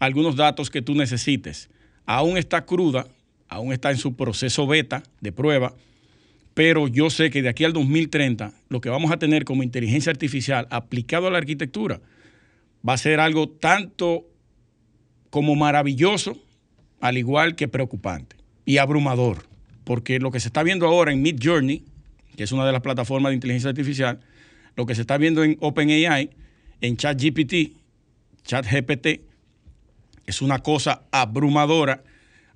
algunos 0.00 0.34
datos 0.34 0.70
que 0.70 0.82
tú 0.82 0.94
necesites. 0.94 1.70
Aún 2.04 2.36
está 2.36 2.66
cruda, 2.66 3.06
aún 3.48 3.72
está 3.72 3.90
en 3.90 3.98
su 3.98 4.16
proceso 4.16 4.66
beta 4.66 5.04
de 5.20 5.32
prueba, 5.32 5.74
pero 6.52 6.88
yo 6.88 7.10
sé 7.10 7.30
que 7.30 7.42
de 7.42 7.48
aquí 7.48 7.64
al 7.64 7.72
2030 7.72 8.52
lo 8.68 8.80
que 8.80 8.90
vamos 8.90 9.12
a 9.12 9.18
tener 9.18 9.44
como 9.44 9.62
inteligencia 9.62 10.10
artificial 10.10 10.66
aplicado 10.70 11.28
a 11.28 11.30
la 11.30 11.38
arquitectura 11.38 12.00
va 12.86 12.94
a 12.94 12.98
ser 12.98 13.20
algo 13.20 13.48
tanto 13.48 14.26
como 15.30 15.54
maravilloso, 15.54 16.38
al 17.00 17.18
igual 17.18 17.56
que 17.56 17.68
preocupante 17.68 18.36
y 18.64 18.78
abrumador, 18.78 19.46
porque 19.84 20.18
lo 20.18 20.30
que 20.30 20.40
se 20.40 20.48
está 20.48 20.62
viendo 20.62 20.86
ahora 20.86 21.12
en 21.12 21.22
Mid 21.22 21.38
Journey, 21.42 21.84
que 22.36 22.44
es 22.44 22.52
una 22.52 22.66
de 22.66 22.72
las 22.72 22.80
plataformas 22.80 23.30
de 23.30 23.34
inteligencia 23.34 23.70
artificial, 23.70 24.20
lo 24.76 24.86
que 24.86 24.94
se 24.94 25.02
está 25.02 25.18
viendo 25.18 25.44
en 25.44 25.56
OpenAI, 25.60 26.30
en 26.80 26.96
ChatGPT, 26.96 27.76
ChatGPT, 28.44 29.20
es 30.26 30.42
una 30.42 30.58
cosa 30.58 31.02
abrumadora, 31.12 32.02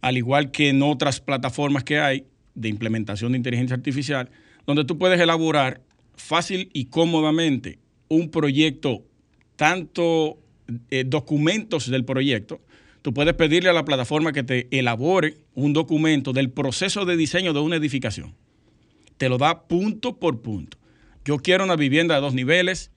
al 0.01 0.17
igual 0.17 0.51
que 0.51 0.71
en 0.71 0.83
otras 0.83 1.21
plataformas 1.21 1.85
que 1.85 1.99
hay 2.01 2.27
de 2.55 2.69
implementación 2.69 3.33
de 3.33 3.39
inteligencia 3.39 3.77
artificial, 3.77 4.31
donde 4.67 4.85
tú 4.85 4.99
puedes 4.99 5.21
elaborar 5.21 5.83
fácil 6.17 6.71
y 6.73 6.87
cómodamente 6.87 7.79
un 8.09 8.31
proyecto 8.31 9.05
tanto 9.57 10.39
eh, 10.91 11.05
documentos 11.07 11.91
del 11.91 12.05
proyecto, 12.05 12.61
tú 13.09 13.15
puedes 13.15 13.33
pedirle 13.33 13.71
a 13.71 13.73
la 13.73 13.87
plataforma 13.87 14.35
que 14.35 14.43
te 14.43 14.69
elabore 14.71 15.39
un 15.55 15.73
documento 15.73 16.35
del 16.35 16.51
proceso 16.51 17.07
de 17.07 17.17
diseño 17.17 17.55
de 17.55 17.61
una 17.61 17.77
edificación. 17.77 18.35
Te 19.17 19.31
lo 19.31 19.39
da 19.39 19.63
punto 19.67 20.19
por 20.19 20.43
punto. 20.43 20.77
Yo 21.25 21.39
quiero 21.39 21.65
una 21.65 21.77
vivienda 21.77 22.17
de 22.17 22.21
dos 22.21 22.35
niveles, 22.35 22.91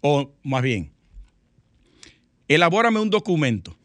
o 0.00 0.32
más 0.42 0.62
bien, 0.62 0.90
elabórame 2.48 2.98
un 2.98 3.10
documento 3.10 3.76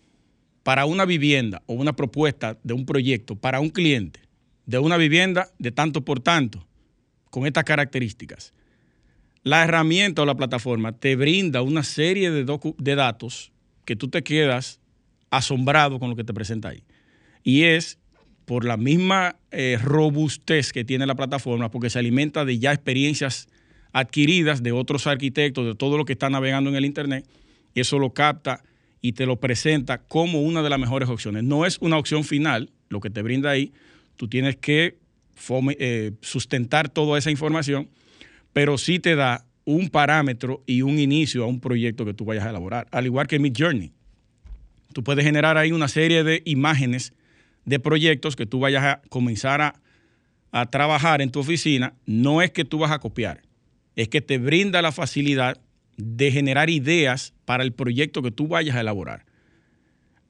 para 0.63 0.85
una 0.85 1.03
vivienda 1.03 1.61
o 1.65 1.73
una 1.73 1.97
propuesta 1.97 2.57
de 2.63 2.73
un 2.73 2.85
proyecto 2.85 3.35
para 3.35 3.59
un 3.59 3.69
cliente 3.69 4.21
de 4.65 4.79
una 4.79 4.95
vivienda 4.95 5.49
de 5.59 5.73
tanto 5.73 6.05
por 6.05 6.21
tanto, 6.21 6.65
con 7.29 7.45
estas 7.45 7.65
características 7.65 8.53
la 9.43 9.65
herramienta 9.65 10.21
o 10.21 10.25
la 10.25 10.35
plataforma 10.35 10.93
te 10.93 11.17
brinda 11.17 11.61
una 11.61 11.83
serie 11.83 12.31
de, 12.31 12.59
de 12.77 12.95
datos 12.95 13.51
que 13.83 13.97
tú 13.97 14.07
te 14.07 14.23
quedas 14.23 14.79
asombrado 15.29 15.99
con 15.99 16.09
lo 16.09 16.15
que 16.15 16.23
te 16.23 16.33
presenta 16.33 16.69
ahí. 16.69 16.83
Y 17.43 17.63
es 17.63 17.99
por 18.45 18.63
la 18.63 18.77
misma 18.77 19.35
eh, 19.51 19.77
robustez 19.81 20.71
que 20.71 20.85
tiene 20.85 21.05
la 21.05 21.15
plataforma, 21.15 21.69
porque 21.69 21.89
se 21.89 21.99
alimenta 21.99 22.45
de 22.45 22.59
ya 22.59 22.71
experiencias 22.71 23.49
adquiridas 23.91 24.63
de 24.63 24.71
otros 24.71 25.05
arquitectos, 25.07 25.65
de 25.65 25.75
todo 25.75 25.97
lo 25.97 26.05
que 26.05 26.13
está 26.13 26.29
navegando 26.29 26.69
en 26.69 26.77
el 26.77 26.85
Internet, 26.85 27.27
y 27.73 27.81
eso 27.81 27.99
lo 27.99 28.13
capta 28.13 28.63
y 29.01 29.13
te 29.13 29.25
lo 29.25 29.39
presenta 29.39 29.99
como 29.99 30.41
una 30.41 30.63
de 30.63 30.69
las 30.69 30.79
mejores 30.79 31.09
opciones. 31.09 31.43
No 31.43 31.65
es 31.65 31.77
una 31.81 31.97
opción 31.97 32.23
final 32.23 32.71
lo 32.89 33.01
que 33.01 33.09
te 33.09 33.21
brinda 33.21 33.49
ahí, 33.49 33.73
tú 34.15 34.27
tienes 34.27 34.55
que 34.55 34.97
eh, 35.79 36.11
sustentar 36.21 36.89
toda 36.89 37.19
esa 37.19 37.31
información, 37.31 37.89
pero 38.53 38.77
sí 38.77 38.99
te 38.99 39.15
da 39.15 39.45
un 39.65 39.89
parámetro 39.89 40.63
y 40.65 40.81
un 40.81 40.99
inicio 40.99 41.43
a 41.43 41.47
un 41.47 41.59
proyecto 41.59 42.05
que 42.05 42.13
tú 42.13 42.23
vayas 42.23 42.45
a 42.45 42.49
elaborar, 42.49 42.87
al 42.91 43.05
igual 43.05 43.27
que 43.27 43.39
Mid 43.39 43.53
Journey. 43.57 43.91
Tú 44.93 45.03
puedes 45.03 45.23
generar 45.23 45.57
ahí 45.57 45.71
una 45.71 45.87
serie 45.87 46.23
de 46.23 46.41
imágenes 46.45 47.13
de 47.65 47.79
proyectos 47.79 48.35
que 48.35 48.45
tú 48.45 48.59
vayas 48.59 48.83
a 48.83 49.01
comenzar 49.09 49.61
a, 49.61 49.73
trabajar 50.71 51.21
en 51.21 51.29
tu 51.29 51.39
oficina. 51.39 51.93
No 52.07 52.41
es 52.41 52.49
que 52.49 52.65
tú 52.65 52.79
vas 52.79 52.91
a 52.91 52.97
copiar, 52.97 53.43
es 53.95 54.07
que 54.07 54.21
te 54.21 54.39
brinda 54.39 54.81
la 54.81 54.91
facilidad 54.91 55.61
de 55.97 56.31
generar 56.31 56.71
ideas 56.71 57.33
para 57.45 57.63
el 57.63 57.73
proyecto 57.73 58.23
que 58.23 58.31
tú 58.31 58.47
vayas 58.47 58.75
a 58.75 58.81
elaborar. 58.81 59.25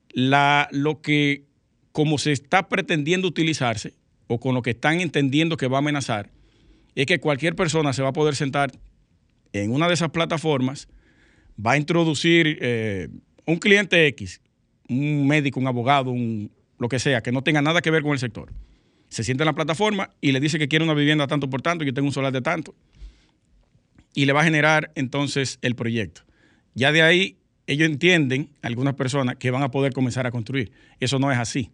La, 0.10 0.68
lo 0.72 1.02
que, 1.02 1.46
como 1.94 2.18
se 2.18 2.34
está 2.34 2.68
pretendiendo 2.68 3.28
utilizarse, 3.28 3.94
o 4.28 4.40
con 4.40 4.54
lo 4.54 4.62
que 4.62 4.72
están 4.72 5.00
entendiendo 5.00 5.56
que 5.56 5.68
va 5.68 5.78
a 5.78 5.80
amenazar, 5.80 6.30
es 6.96 7.06
que 7.06 7.20
cualquier 7.20 7.56
persona 7.56 7.94
se 7.94 8.02
va 8.02 8.10
a 8.10 8.14
poder 8.14 8.36
sentar 8.36 8.72
en 9.54 9.72
una 9.72 9.88
de 9.88 9.94
esas 9.94 10.10
plataformas, 10.10 10.90
va 11.64 11.74
a 11.74 11.78
introducir 11.78 12.58
eh, 12.62 13.08
un 13.46 13.58
cliente 13.60 14.08
X 14.08 14.42
un 14.90 15.28
médico, 15.28 15.60
un 15.60 15.68
abogado, 15.68 16.12
un, 16.12 16.52
lo 16.78 16.90
que 16.90 17.00
sea, 17.00 17.22
que 17.22 17.32
no 17.32 17.44
tenga 17.44 17.62
nada 17.62 17.82
que 17.82 17.92
ver 17.92 18.04
con 18.04 18.14
el 18.14 18.20
sector, 18.20 18.52
se 19.10 19.24
siente 19.24 19.44
en 19.44 19.48
la 19.48 19.56
plataforma 19.56 20.10
y 20.22 20.32
le 20.32 20.40
dice 20.40 20.60
que 20.60 20.68
quiere 20.68 20.84
una 20.84 20.94
vivienda 20.94 21.28
tanto 21.28 21.50
por 21.50 21.62
tanto, 21.62 21.84
yo 21.84 21.94
tengo 21.94 22.08
un 22.08 22.14
solar 22.14 22.34
de 22.34 22.42
tanto, 22.42 22.76
y 24.14 24.26
le 24.26 24.34
va 24.34 24.42
a 24.42 24.44
generar 24.44 24.92
entonces 24.96 25.60
el 25.62 25.76
proyecto. 25.76 26.24
Ya 26.74 26.92
de 26.92 27.02
ahí 27.02 27.38
ellos 27.68 27.88
entienden, 27.90 28.50
algunas 28.62 28.96
personas, 28.96 29.36
que 29.36 29.52
van 29.52 29.62
a 29.62 29.72
poder 29.72 29.94
comenzar 29.94 30.26
a 30.26 30.32
construir. 30.32 30.72
Eso 31.00 31.20
no 31.20 31.32
es 31.32 31.38
así. 31.38 31.70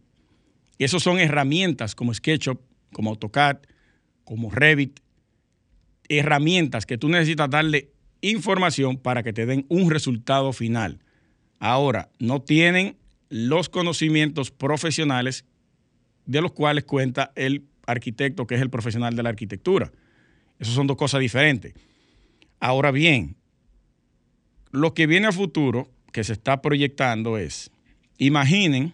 Esas 0.79 1.03
son 1.03 1.19
herramientas 1.19 1.93
como 1.93 2.13
SketchUp, 2.13 2.59
como 2.91 3.11
AutoCAD, 3.11 3.57
como 4.23 4.49
Revit, 4.49 4.99
herramientas 6.09 6.85
que 6.85 6.97
tú 6.97 7.09
necesitas 7.09 7.49
darle 7.49 7.91
información 8.21 8.97
para 8.97 9.23
que 9.23 9.33
te 9.33 9.45
den 9.45 9.65
un 9.69 9.89
resultado 9.91 10.51
final. 10.51 10.99
Ahora, 11.59 12.09
no 12.19 12.41
tienen 12.41 12.97
los 13.33 13.67
conocimientos 13.67 14.51
profesionales 14.51 15.43
de 16.27 16.39
los 16.39 16.51
cuales 16.51 16.83
cuenta 16.83 17.31
el 17.35 17.65
arquitecto, 17.87 18.45
que 18.45 18.53
es 18.53 18.61
el 18.61 18.69
profesional 18.69 19.15
de 19.15 19.23
la 19.23 19.29
arquitectura. 19.29 19.91
Esas 20.59 20.75
son 20.75 20.85
dos 20.85 20.97
cosas 20.97 21.19
diferentes. 21.19 21.73
Ahora 22.59 22.91
bien, 22.91 23.35
lo 24.69 24.93
que 24.93 25.07
viene 25.07 25.25
a 25.25 25.31
futuro, 25.31 25.89
que 26.11 26.23
se 26.23 26.33
está 26.33 26.61
proyectando 26.61 27.39
es, 27.39 27.71
imaginen 28.19 28.93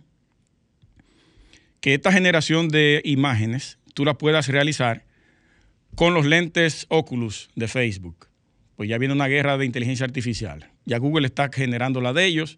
que 1.81 1.95
esta 1.95 2.13
generación 2.13 2.69
de 2.69 3.01
imágenes 3.03 3.77
tú 3.93 4.05
la 4.05 4.17
puedas 4.17 4.47
realizar 4.47 5.03
con 5.95 6.13
los 6.13 6.25
lentes 6.25 6.85
Oculus 6.87 7.49
de 7.55 7.67
Facebook. 7.67 8.29
Pues 8.77 8.87
ya 8.87 8.97
viene 8.97 9.13
una 9.13 9.27
guerra 9.27 9.57
de 9.57 9.65
inteligencia 9.65 10.05
artificial. 10.05 10.71
Ya 10.85 10.97
Google 10.97 11.27
está 11.27 11.49
generando 11.53 11.99
la 11.99 12.13
de 12.13 12.23
ellos. 12.23 12.57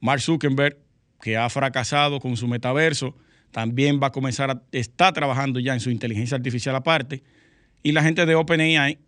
Mark 0.00 0.20
Zuckerberg 0.20 0.78
que 1.22 1.36
ha 1.36 1.48
fracasado 1.48 2.18
con 2.18 2.36
su 2.36 2.48
metaverso, 2.48 3.14
también 3.52 4.00
va 4.02 4.08
a 4.08 4.12
comenzar 4.12 4.50
a, 4.50 4.62
está 4.72 5.12
trabajando 5.12 5.60
ya 5.60 5.72
en 5.72 5.78
su 5.78 5.90
inteligencia 5.90 6.36
artificial 6.36 6.74
aparte. 6.74 7.22
Y 7.84 7.92
la 7.92 8.02
gente 8.02 8.26
de 8.26 8.34
OpenAI, 8.34 8.98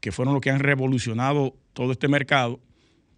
que 0.00 0.12
fueron 0.12 0.34
los 0.34 0.40
que 0.40 0.50
han 0.50 0.60
revolucionado 0.60 1.56
todo 1.72 1.90
este 1.90 2.06
mercado, 2.06 2.60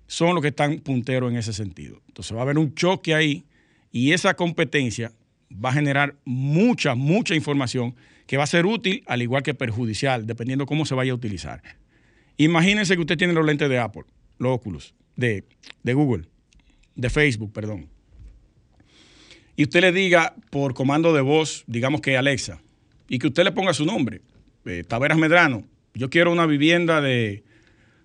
son 0.07 0.35
los 0.35 0.41
que 0.41 0.49
están 0.49 0.79
punteros 0.79 1.31
en 1.31 1.37
ese 1.37 1.53
sentido. 1.53 2.01
Entonces 2.09 2.35
va 2.35 2.41
a 2.41 2.43
haber 2.45 2.57
un 2.57 2.75
choque 2.75 3.15
ahí 3.15 3.45
y 3.93 4.13
esa 4.13 4.33
competencia 4.33 5.13
va 5.53 5.69
a 5.69 5.75
generar 5.75 6.17
mucha, 6.25 6.95
mucha 6.95 7.35
información 7.35 7.95
que 8.27 8.39
va 8.39 8.45
a 8.45 8.49
ser 8.49 8.65
útil 8.65 9.03
al 9.07 9.21
igual 9.21 9.43
que 9.43 9.53
perjudicial, 9.53 10.27
dependiendo 10.27 10.65
cómo 10.65 10.87
se 10.87 10.95
vaya 10.95 11.13
a 11.13 11.15
utilizar. 11.15 11.63
Imagínense 12.39 12.95
que 12.95 13.03
usted 13.03 13.19
tiene 13.19 13.35
los 13.35 13.45
lentes 13.45 13.69
de 13.69 13.79
Apple, 13.79 14.05
los 14.39 14.55
Oculus, 14.55 14.95
de, 15.15 15.45
de 15.83 15.93
Google, 15.93 16.25
de 16.95 17.11
Facebook, 17.11 17.53
perdón 17.53 17.95
y 19.57 19.65
usted 19.65 19.81
le 19.81 19.93
diga 19.93 20.35
por 20.51 20.75
comando 20.75 21.13
de 21.15 21.23
voz, 21.23 21.65
digamos 21.67 22.01
que 22.03 22.17
Alexa, 22.17 22.61
y 23.09 23.19
que 23.19 23.29
usted 23.29 23.45
le 23.45 23.53
ponga 23.53 23.73
su 23.73 23.87
nombre, 23.87 24.21
eh, 24.67 24.85
Taveras 24.87 25.19
Medrano, 25.19 25.65
yo 25.95 26.11
quiero 26.11 26.31
una 26.31 26.47
vivienda 26.47 27.01
de, 27.01 27.43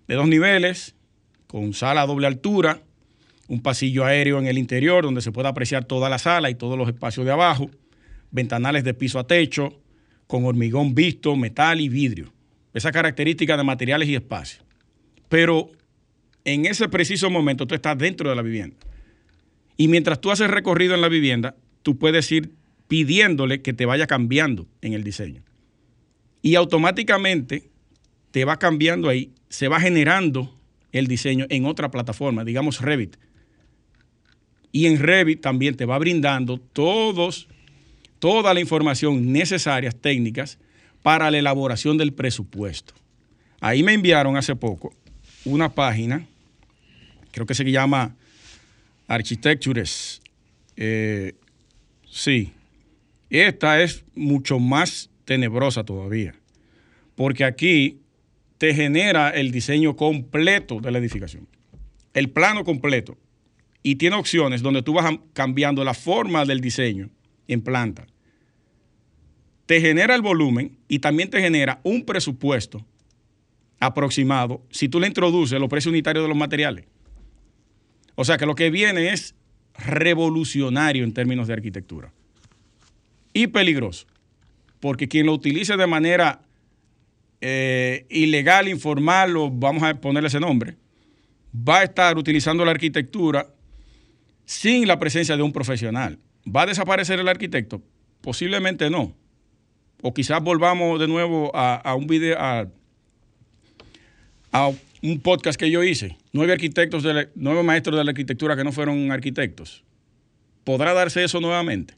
dos 0.08 0.28
niveles, 0.28 0.96
con 1.48 1.74
sala 1.74 2.04
a 2.04 2.06
doble 2.06 2.28
altura, 2.28 2.82
un 3.50 3.62
pasillo 3.62 4.06
aéreo 4.06 4.40
en 4.40 4.48
el 4.48 4.58
interior 4.58 5.04
donde 5.04 5.22
se 5.22 5.34
pueda 5.34 5.50
apreciar 5.50 5.84
toda 5.84 6.08
la 6.08 6.18
sala 6.18 6.50
y 6.50 6.56
todos 6.56 6.78
los 6.78 6.88
espacios 6.88 7.26
de 7.26 7.34
abajo, 7.34 7.70
ventanales 8.32 8.86
de 8.86 8.94
piso 8.94 9.20
a 9.20 9.28
techo, 9.28 9.78
con 10.28 10.46
hormigón 10.46 10.96
visto, 10.96 11.36
metal 11.36 11.82
y 11.82 11.90
vidrio. 11.90 12.32
Esa 12.74 12.94
característica 12.94 13.58
de 13.58 13.64
materiales 13.64 14.08
y 14.08 14.16
espacio. 14.16 14.64
Pero 15.28 15.70
en 16.46 16.66
ese 16.66 16.88
preciso 16.88 17.30
momento 17.30 17.68
tú 17.68 17.76
estás 17.76 17.98
dentro 17.98 18.30
de 18.30 18.36
la 18.38 18.42
vivienda. 18.42 18.78
Y 19.82 19.88
mientras 19.88 20.22
tú 20.22 20.30
haces 20.30 20.48
recorrido 20.48 20.94
en 20.94 21.02
la 21.02 21.10
vivienda, 21.10 21.56
tú 21.82 21.98
puedes 21.98 22.32
ir 22.32 22.52
pidiéndole 22.88 23.64
que 23.64 23.74
te 23.74 23.88
vaya 23.88 24.06
cambiando 24.06 24.68
en 24.84 24.94
el 24.94 25.04
diseño. 25.04 25.42
Y 26.44 26.54
automáticamente 26.54 27.72
te 28.30 28.46
va 28.46 28.60
cambiando 28.60 29.10
ahí, 29.10 29.32
se 29.50 29.70
va 29.70 29.80
generando 29.80 30.56
el 30.92 31.08
diseño 31.08 31.48
en 31.50 31.66
otra 31.66 31.90
plataforma, 31.90 32.44
digamos 32.44 32.80
Revit. 32.80 33.18
Y 34.72 34.86
en 34.86 35.00
Revit 35.00 35.42
también 35.42 35.76
te 35.76 35.86
va 35.86 35.98
brindando 35.98 36.60
todos, 36.60 37.48
toda 38.20 38.54
la 38.54 38.60
información 38.60 39.34
necesaria, 39.34 39.90
técnicas, 39.90 40.60
para 41.02 41.32
la 41.32 41.40
elaboración 41.40 41.98
del 41.98 42.14
presupuesto. 42.14 42.94
Ahí 43.60 43.82
me 43.82 43.96
enviaron 43.96 44.38
hace 44.38 44.56
poco 44.56 44.94
una 45.44 45.74
página, 45.74 46.28
creo 47.32 47.48
que 47.48 47.56
se 47.56 47.64
llama 47.64 48.16
Architectures. 49.12 50.22
Eh, 50.78 51.34
sí. 52.10 52.54
Esta 53.30 53.82
es 53.82 54.06
mucho 54.16 54.58
más 54.58 55.10
tenebrosa 55.26 55.84
todavía, 55.84 56.34
porque 57.16 57.44
aquí 57.44 58.00
te 58.58 58.74
genera 58.74 59.30
el 59.30 59.52
diseño 59.52 59.96
completo 59.96 60.80
de 60.80 60.92
la 60.92 61.00
edificación, 61.00 61.48
el 62.14 62.30
plano 62.30 62.64
completo, 62.64 63.18
y 63.84 63.96
tiene 63.96 64.16
opciones 64.16 64.62
donde 64.62 64.82
tú 64.82 64.94
vas 64.94 65.18
cambiando 65.34 65.84
la 65.84 65.94
forma 65.94 66.46
del 66.46 66.62
diseño 66.62 67.10
en 67.48 67.62
planta. 67.62 68.08
Te 69.66 69.82
genera 69.82 70.16
el 70.16 70.22
volumen 70.22 70.78
y 70.88 71.00
también 71.00 71.30
te 71.30 71.42
genera 71.42 71.80
un 71.84 72.06
presupuesto 72.06 72.86
aproximado 73.80 74.62
si 74.70 74.90
tú 74.90 75.00
le 75.00 75.08
introduces 75.08 75.60
los 75.60 75.70
precios 75.70 75.92
unitarios 75.92 76.24
de 76.24 76.30
los 76.30 76.38
materiales. 76.38 76.86
O 78.16 78.26
sea 78.26 78.38
que 78.38 78.46
lo 78.46 78.56
que 78.56 78.70
viene 78.70 79.14
es 79.14 79.36
revolucionario 79.76 81.04
en 81.04 81.14
términos 81.14 81.48
de 81.48 81.54
arquitectura. 81.54 82.12
Y 83.34 83.48
peligroso. 83.48 84.08
Porque 84.80 85.08
quien 85.08 85.26
lo 85.26 85.34
utilice 85.34 85.78
de 85.78 85.88
manera 85.88 86.42
eh, 87.40 88.06
ilegal, 88.10 88.68
informal, 88.68 89.38
o 89.38 89.50
vamos 89.50 89.84
a 89.84 89.94
ponerle 89.96 90.28
ese 90.28 90.40
nombre, 90.40 90.76
va 91.56 91.80
a 91.80 91.84
estar 91.84 92.18
utilizando 92.18 92.66
la 92.66 92.72
arquitectura 92.72 93.48
sin 94.46 94.88
la 94.88 95.00
presencia 95.00 95.38
de 95.38 95.44
un 95.44 95.54
profesional. 95.54 96.20
¿Va 96.46 96.64
a 96.64 96.66
desaparecer 96.66 97.20
el 97.20 97.28
arquitecto? 97.28 97.82
Posiblemente 98.22 98.90
no. 98.90 99.16
O 100.02 100.14
quizás 100.14 100.42
volvamos 100.42 101.00
de 101.00 101.08
nuevo 101.08 101.52
a, 101.56 101.96
un 101.96 102.08
video, 102.08 102.38
a, 102.40 102.68
un 105.02 105.20
podcast 105.20 105.60
que 105.60 105.72
yo 105.72 105.84
hice, 105.84 106.18
nueve 106.32 106.54
arquitectos, 106.54 107.04
de 107.04 107.30
nueve 107.36 107.64
maestros 107.64 107.98
de 107.98 108.04
la 108.04 108.12
arquitectura 108.12 108.56
que 108.56 108.64
no 108.64 108.72
fueron 108.72 109.12
arquitectos. 109.12 109.84
¿Podrá 110.64 110.94
darse 110.94 111.24
eso 111.24 111.40
nuevamente? 111.42 111.96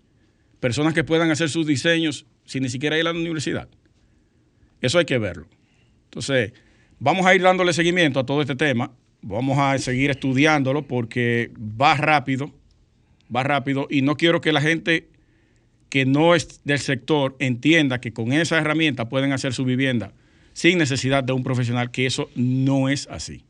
Personas 0.60 0.94
que 0.94 1.04
puedan 1.04 1.30
hacer 1.30 1.50
sus 1.50 1.68
diseños 1.68 2.26
sin 2.46 2.64
ni 2.64 2.70
siquiera 2.70 2.98
ir 2.98 3.06
a 3.06 3.12
la 3.12 3.20
universidad. 3.20 3.68
Eso 4.82 5.00
hay 5.00 5.06
que 5.06 5.18
verlo. 5.18 5.48
Entonces, 6.06 6.54
vamos 7.00 7.26
a 7.26 7.36
ir 7.36 7.42
dándole 7.42 7.74
seguimiento 7.74 8.20
a 8.20 8.26
todo 8.26 8.42
este 8.42 8.56
tema. 8.56 8.92
Vamos 9.22 9.58
a 9.60 9.78
seguir 9.80 10.12
estudiándolo 10.12 10.88
porque 10.88 11.52
va 11.58 11.96
rápido, 11.96 12.54
va 13.34 13.44
rápido 13.44 13.88
y 13.90 14.02
no 14.02 14.16
quiero 14.16 14.42
que 14.42 14.54
la 14.54 14.62
gente 14.62 15.10
que 15.90 16.06
no 16.06 16.36
es 16.36 16.62
del 16.64 16.80
sector 16.80 17.36
entienda 17.40 18.02
que 18.02 18.14
con 18.14 18.34
esa 18.34 18.58
herramienta 18.58 19.10
pueden 19.10 19.32
hacer 19.32 19.54
su 19.54 19.64
vivienda 19.66 20.14
sin 20.54 20.78
necesidad 20.78 21.24
de 21.24 21.34
un 21.34 21.44
profesional, 21.44 21.92
que 21.92 22.06
eso 22.06 22.30
no 22.36 22.90
es 22.90 23.08
así. 23.12 23.44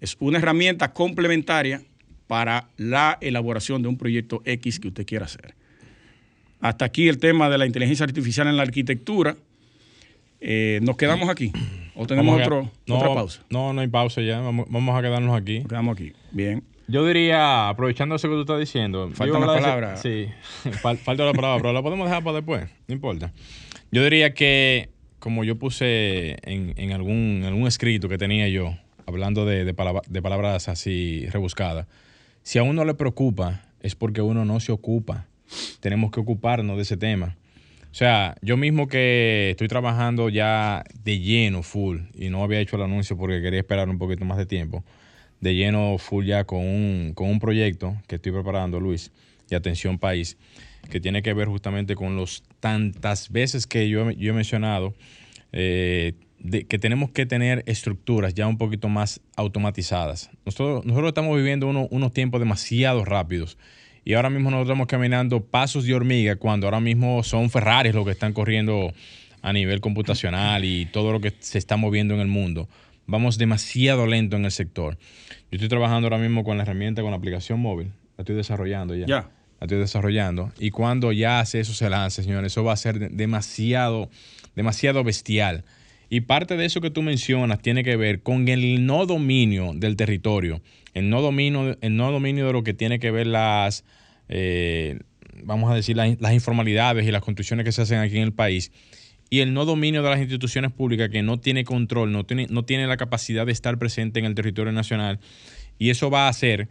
Es 0.00 0.16
una 0.20 0.38
herramienta 0.38 0.92
complementaria 0.92 1.82
para 2.26 2.68
la 2.76 3.18
elaboración 3.20 3.82
de 3.82 3.88
un 3.88 3.96
proyecto 3.98 4.42
X 4.44 4.80
que 4.80 4.88
usted 4.88 5.06
quiera 5.06 5.24
hacer. 5.26 5.54
hasta 6.60 6.84
aquí 6.86 7.06
el 7.08 7.18
tema 7.18 7.48
de 7.50 7.58
la 7.58 7.66
inteligencia 7.66 8.04
artificial 8.04 8.48
en 8.48 8.56
la 8.56 8.62
arquitectura. 8.62 9.36
Eh, 10.40 10.80
¿Nos 10.82 10.96
quedamos 10.96 11.28
aquí? 11.28 11.52
¿O 11.94 12.06
tenemos 12.06 12.40
a- 12.40 12.48
no, 12.48 12.70
otra 12.96 13.14
pausa? 13.14 13.42
No, 13.50 13.72
no 13.72 13.80
hay 13.82 13.88
pausa 13.88 14.20
ya. 14.22 14.40
Vamos, 14.40 14.66
vamos 14.68 14.98
a 14.98 15.02
quedarnos 15.02 15.36
aquí. 15.40 15.60
Nos 15.60 15.68
quedamos 15.68 15.94
aquí. 15.96 16.12
Bien. 16.32 16.64
Yo 16.88 17.06
diría, 17.06 17.68
aprovechando 17.68 18.14
eso 18.16 18.28
que 18.28 18.34
tú 18.34 18.40
estás 18.40 18.58
diciendo. 18.58 19.10
Faltan 19.12 19.26
yo 19.26 19.44
iba 19.44 19.52
a 19.52 19.60
las 19.60 19.66
hablar 19.66 19.88
de 19.90 19.94
ese- 19.94 20.34
Sí, 20.64 20.70
fal- 20.82 20.98
falta 20.98 21.24
la 21.24 21.32
palabra, 21.32 21.58
pero 21.60 21.72
la 21.72 21.82
podemos 21.82 22.06
dejar 22.08 22.22
para 22.24 22.36
después. 22.36 22.64
No 22.88 22.94
importa. 22.94 23.32
Yo 23.92 24.02
diría 24.02 24.34
que, 24.34 24.88
como 25.26 25.42
yo 25.42 25.58
puse 25.58 26.36
en, 26.44 26.92
algún, 26.92 27.64
escrito 27.66 28.08
que 28.08 28.16
tenía 28.16 28.46
yo, 28.46 28.76
hablando 29.06 29.44
de 29.44 29.74
palabras 29.74 30.68
así 30.68 31.26
rebuscadas, 31.32 31.88
si 32.44 32.60
a 32.60 32.62
uno 32.62 32.84
le 32.84 32.94
preocupa, 32.94 33.64
es 33.80 33.96
porque 33.96 34.22
uno 34.22 34.44
no 34.44 34.60
se 34.60 34.70
ocupa. 34.70 35.26
Tenemos 35.80 36.12
que 36.12 36.20
ocuparnos 36.20 36.76
de 36.76 36.82
ese 36.82 36.96
tema. 36.96 37.36
O 37.90 37.94
sea, 37.94 38.36
yo 38.40 38.56
mismo 38.56 38.86
que 38.86 39.50
estoy 39.50 39.66
trabajando 39.66 40.28
ya 40.28 40.84
de 41.02 41.18
lleno, 41.18 41.64
full, 41.64 42.02
y 42.14 42.28
no 42.28 42.44
había 42.44 42.60
hecho 42.60 42.76
el 42.76 42.82
anuncio 42.82 43.16
porque 43.16 43.42
quería 43.42 43.58
esperar 43.58 43.88
un 43.88 43.98
poquito 43.98 44.24
más 44.24 44.38
de 44.38 44.46
tiempo, 44.46 44.84
de 45.40 45.56
lleno, 45.56 45.98
full 45.98 46.24
ya 46.24 46.44
con 46.44 46.60
un, 46.60 47.14
con 47.16 47.28
un 47.28 47.40
proyecto 47.40 47.96
que 48.06 48.14
estoy 48.14 48.30
preparando, 48.30 48.78
Luis, 48.78 49.10
y 49.50 49.56
atención 49.56 49.98
país, 49.98 50.38
que 50.88 51.00
tiene 51.00 51.22
que 51.22 51.32
ver 51.34 51.48
justamente 51.48 51.94
con 51.94 52.16
los 52.16 52.42
tantas 52.60 53.30
veces 53.30 53.66
que 53.66 53.88
yo, 53.88 54.10
yo 54.10 54.30
he 54.30 54.34
mencionado, 54.34 54.94
eh, 55.52 56.14
de 56.38 56.64
que 56.66 56.78
tenemos 56.78 57.10
que 57.10 57.24
tener 57.26 57.62
estructuras 57.66 58.34
ya 58.34 58.46
un 58.46 58.58
poquito 58.58 58.88
más 58.88 59.20
automatizadas. 59.36 60.30
Nosotros, 60.44 60.84
nosotros 60.84 61.08
estamos 61.08 61.36
viviendo 61.36 61.66
uno- 61.66 61.88
unos 61.90 62.12
tiempos 62.12 62.40
demasiado 62.40 63.04
rápidos. 63.04 63.58
Y 64.04 64.14
ahora 64.14 64.30
mismo 64.30 64.50
nosotros 64.50 64.68
estamos 64.68 64.86
caminando 64.86 65.44
pasos 65.44 65.84
de 65.84 65.94
hormiga 65.94 66.36
cuando 66.36 66.66
ahora 66.66 66.80
mismo 66.80 67.22
son 67.24 67.50
Ferraris 67.50 67.94
los 67.94 68.04
que 68.04 68.12
están 68.12 68.32
corriendo 68.32 68.92
a 69.42 69.52
nivel 69.52 69.80
computacional 69.80 70.64
y 70.64 70.86
todo 70.86 71.10
lo 71.12 71.20
que 71.20 71.32
se 71.40 71.58
está 71.58 71.76
moviendo 71.76 72.14
en 72.14 72.20
el 72.20 72.28
mundo. 72.28 72.68
Vamos 73.06 73.38
demasiado 73.38 74.06
lento 74.06 74.36
en 74.36 74.44
el 74.44 74.50
sector. 74.50 74.98
Yo 75.50 75.56
estoy 75.56 75.68
trabajando 75.68 76.06
ahora 76.06 76.18
mismo 76.18 76.44
con 76.44 76.56
la 76.56 76.64
herramienta, 76.64 77.02
con 77.02 77.10
la 77.12 77.16
aplicación 77.16 77.60
móvil. 77.60 77.92
La 78.16 78.22
estoy 78.22 78.36
desarrollando 78.36 78.94
ya. 78.94 79.06
Ya. 79.06 79.30
La 79.60 79.64
estoy 79.66 79.78
desarrollando. 79.78 80.52
Y 80.58 80.70
cuando 80.70 81.12
ya 81.12 81.40
hace 81.40 81.60
eso 81.60 81.72
se 81.72 81.88
lance, 81.88 82.22
señores, 82.22 82.52
eso 82.52 82.64
va 82.64 82.72
a 82.72 82.76
ser 82.76 82.98
de- 82.98 83.08
demasiado, 83.08 84.10
demasiado 84.54 85.02
bestial. 85.04 85.64
Y 86.08 86.20
parte 86.20 86.56
de 86.56 86.66
eso 86.66 86.80
que 86.80 86.90
tú 86.90 87.02
mencionas 87.02 87.60
tiene 87.60 87.82
que 87.82 87.96
ver 87.96 88.22
con 88.22 88.46
el 88.48 88.86
no 88.86 89.06
dominio 89.06 89.72
del 89.74 89.96
territorio, 89.96 90.60
el 90.94 91.08
no 91.10 91.20
dominio, 91.20 91.76
el 91.80 91.96
no 91.96 92.12
dominio 92.12 92.46
de 92.46 92.52
lo 92.52 92.62
que 92.62 92.74
tiene 92.74 93.00
que 93.00 93.10
ver 93.10 93.26
las, 93.26 93.84
eh, 94.28 95.00
vamos 95.42 95.70
a 95.70 95.74
decir, 95.74 95.96
las, 95.96 96.20
las 96.20 96.32
informalidades 96.32 97.06
y 97.06 97.10
las 97.10 97.22
construcciones 97.22 97.64
que 97.64 97.72
se 97.72 97.82
hacen 97.82 97.98
aquí 97.98 98.18
en 98.18 98.22
el 98.22 98.32
país, 98.32 98.70
y 99.30 99.40
el 99.40 99.52
no 99.52 99.64
dominio 99.64 100.04
de 100.04 100.10
las 100.10 100.20
instituciones 100.20 100.70
públicas 100.70 101.08
que 101.08 101.22
no 101.22 101.40
tiene 101.40 101.64
control, 101.64 102.12
no 102.12 102.24
tiene, 102.24 102.46
no 102.48 102.64
tiene 102.64 102.86
la 102.86 102.96
capacidad 102.96 103.44
de 103.44 103.50
estar 103.50 103.76
presente 103.76 104.20
en 104.20 104.26
el 104.26 104.36
territorio 104.36 104.72
nacional. 104.72 105.18
Y 105.78 105.90
eso 105.90 106.10
va 106.10 106.26
a 106.26 106.28
hacer 106.28 106.68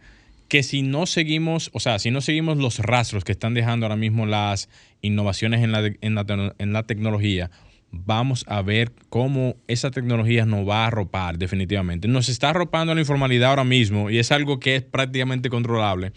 que 0.48 0.62
si 0.62 0.82
no 0.82 1.06
seguimos, 1.06 1.70
o 1.72 1.80
sea, 1.80 1.98
si 1.98 2.10
no 2.10 2.20
seguimos 2.20 2.56
los 2.58 2.78
rastros 2.78 3.24
que 3.24 3.32
están 3.32 3.54
dejando 3.54 3.86
ahora 3.86 3.96
mismo 3.96 4.26
las 4.26 4.68
innovaciones 5.02 5.62
en 5.62 5.72
la, 5.72 5.90
en 6.00 6.14
la, 6.14 6.54
en 6.58 6.72
la 6.72 6.82
tecnología, 6.84 7.50
vamos 7.90 8.44
a 8.48 8.62
ver 8.62 8.92
cómo 9.08 9.56
esa 9.68 9.90
tecnología 9.90 10.44
nos 10.44 10.68
va 10.68 10.84
a 10.84 10.86
arropar 10.88 11.38
definitivamente. 11.38 12.08
Nos 12.08 12.28
está 12.28 12.50
arropando 12.50 12.94
la 12.94 13.00
informalidad 13.00 13.50
ahora 13.50 13.64
mismo 13.64 14.10
y 14.10 14.18
es 14.18 14.32
algo 14.32 14.60
que 14.60 14.76
es 14.76 14.82
prácticamente 14.82 15.50
controlable. 15.50 16.12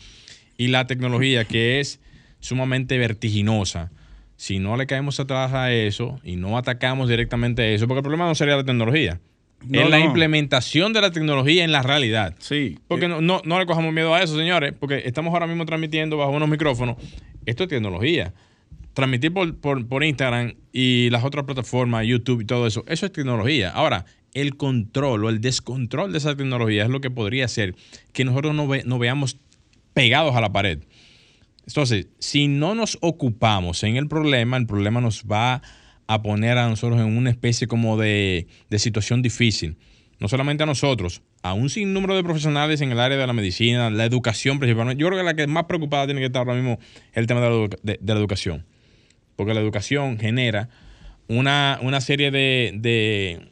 Y 0.57 0.67
la 0.67 0.87
tecnología 0.87 1.45
que 1.45 1.79
es 1.79 1.99
sumamente 2.39 2.97
vertiginosa, 2.97 3.91
si 4.35 4.59
no 4.59 4.77
le 4.77 4.87
caemos 4.87 5.19
atrás 5.19 5.53
a 5.53 5.71
eso 5.71 6.19
y 6.23 6.35
no 6.35 6.57
atacamos 6.57 7.09
directamente 7.09 7.73
eso, 7.73 7.87
porque 7.87 7.99
el 7.99 8.03
problema 8.03 8.25
no 8.25 8.35
sería 8.35 8.55
la 8.55 8.63
tecnología, 8.63 9.19
No, 9.67 9.81
es 9.81 9.89
la 9.89 9.99
no. 9.99 10.05
implementación 10.05 10.93
de 10.93 11.01
la 11.01 11.11
tecnología 11.11 11.63
en 11.63 11.71
la 11.71 11.83
realidad. 11.83 12.35
Sí. 12.39 12.79
Porque 12.87 13.05
Eh, 13.05 13.09
no, 13.09 13.21
no, 13.21 13.41
no 13.43 13.59
le 13.59 13.65
cojamos 13.65 13.93
miedo 13.93 14.13
a 14.15 14.23
eso, 14.23 14.37
señores, 14.37 14.73
porque 14.79 15.01
estamos 15.05 15.33
ahora 15.33 15.47
mismo 15.47 15.65
transmitiendo 15.65 16.17
bajo 16.17 16.31
unos 16.31 16.47
micrófonos. 16.49 16.95
Esto 17.45 17.63
es 17.63 17.69
tecnología. 17.69 18.33
Transmitir 18.93 19.33
por, 19.33 19.55
por, 19.57 19.85
por 19.87 20.03
Instagram 20.03 20.53
y 20.73 21.09
las 21.09 21.23
otras 21.23 21.45
plataformas, 21.45 22.05
YouTube 22.05 22.41
y 22.41 22.45
todo 22.45 22.67
eso, 22.67 22.83
eso 22.87 23.05
es 23.05 23.11
tecnología. 23.11 23.69
Ahora, 23.69 24.05
el 24.33 24.55
control 24.57 25.25
o 25.25 25.29
el 25.29 25.41
descontrol 25.41 26.11
de 26.11 26.17
esa 26.19 26.35
tecnología 26.35 26.83
es 26.83 26.89
lo 26.89 27.01
que 27.01 27.09
podría 27.11 27.45
hacer 27.45 27.75
que 28.13 28.25
nosotros 28.25 28.53
no, 28.55 28.67
ve- 28.67 28.83
no 28.85 28.97
veamos 28.99 29.37
pegados 29.93 30.35
a 30.35 30.41
la 30.41 30.51
pared. 30.51 30.79
Entonces, 31.67 32.07
si 32.19 32.47
no 32.47 32.75
nos 32.75 32.97
ocupamos 33.01 33.83
en 33.83 33.95
el 33.95 34.07
problema, 34.07 34.57
el 34.57 34.65
problema 34.65 35.01
nos 35.01 35.25
va 35.25 35.55
a 35.55 35.61
poner 36.21 36.57
a 36.57 36.67
nosotros 36.67 36.99
en 36.99 37.17
una 37.17 37.29
especie 37.29 37.67
como 37.67 37.97
de, 37.97 38.47
de 38.69 38.79
situación 38.79 39.21
difícil. 39.21 39.77
No 40.19 40.27
solamente 40.27 40.63
a 40.63 40.65
nosotros, 40.65 41.21
a 41.43 41.53
un 41.53 41.69
sinnúmero 41.69 42.15
de 42.15 42.23
profesionales 42.23 42.81
en 42.81 42.91
el 42.91 42.99
área 42.99 43.17
de 43.17 43.25
la 43.25 43.33
medicina, 43.33 43.89
la 43.89 44.05
educación 44.05 44.59
principalmente. 44.59 44.99
Yo 44.99 45.07
creo 45.07 45.19
que 45.19 45.23
la 45.23 45.33
que 45.33 45.47
más 45.47 45.65
preocupada 45.65 46.05
tiene 46.05 46.19
que 46.19 46.25
estar 46.25 46.41
ahora 46.41 46.55
mismo 46.55 46.79
es 47.11 47.17
el 47.17 47.27
tema 47.27 47.41
de 47.41 47.99
la 48.01 48.13
educación. 48.13 48.65
Porque 49.35 49.53
la 49.53 49.61
educación 49.61 50.19
genera 50.19 50.69
una, 51.29 51.79
una 51.81 52.01
serie 52.01 52.31
de, 52.31 52.73
de, 52.75 53.47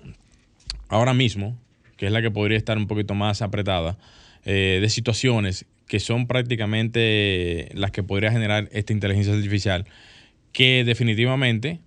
ahora 0.90 1.14
mismo, 1.14 1.58
que 1.96 2.08
es 2.08 2.12
la 2.12 2.22
que 2.22 2.32
podría 2.32 2.58
estar 2.58 2.78
un 2.78 2.88
poquito 2.88 3.14
más 3.14 3.42
apretada, 3.42 3.98
eh, 4.44 4.80
de 4.82 4.90
situaciones 4.90 5.66
que 5.88 6.00
son 6.00 6.28
prácticamente 6.28 7.70
las 7.74 7.92
que 7.92 8.04
podría 8.04 8.32
generar 8.32 8.68
esta 8.74 8.92
inteligencia 8.92 9.34
artificial, 9.34 9.86
que 10.52 10.84
definitivamente 10.84 11.80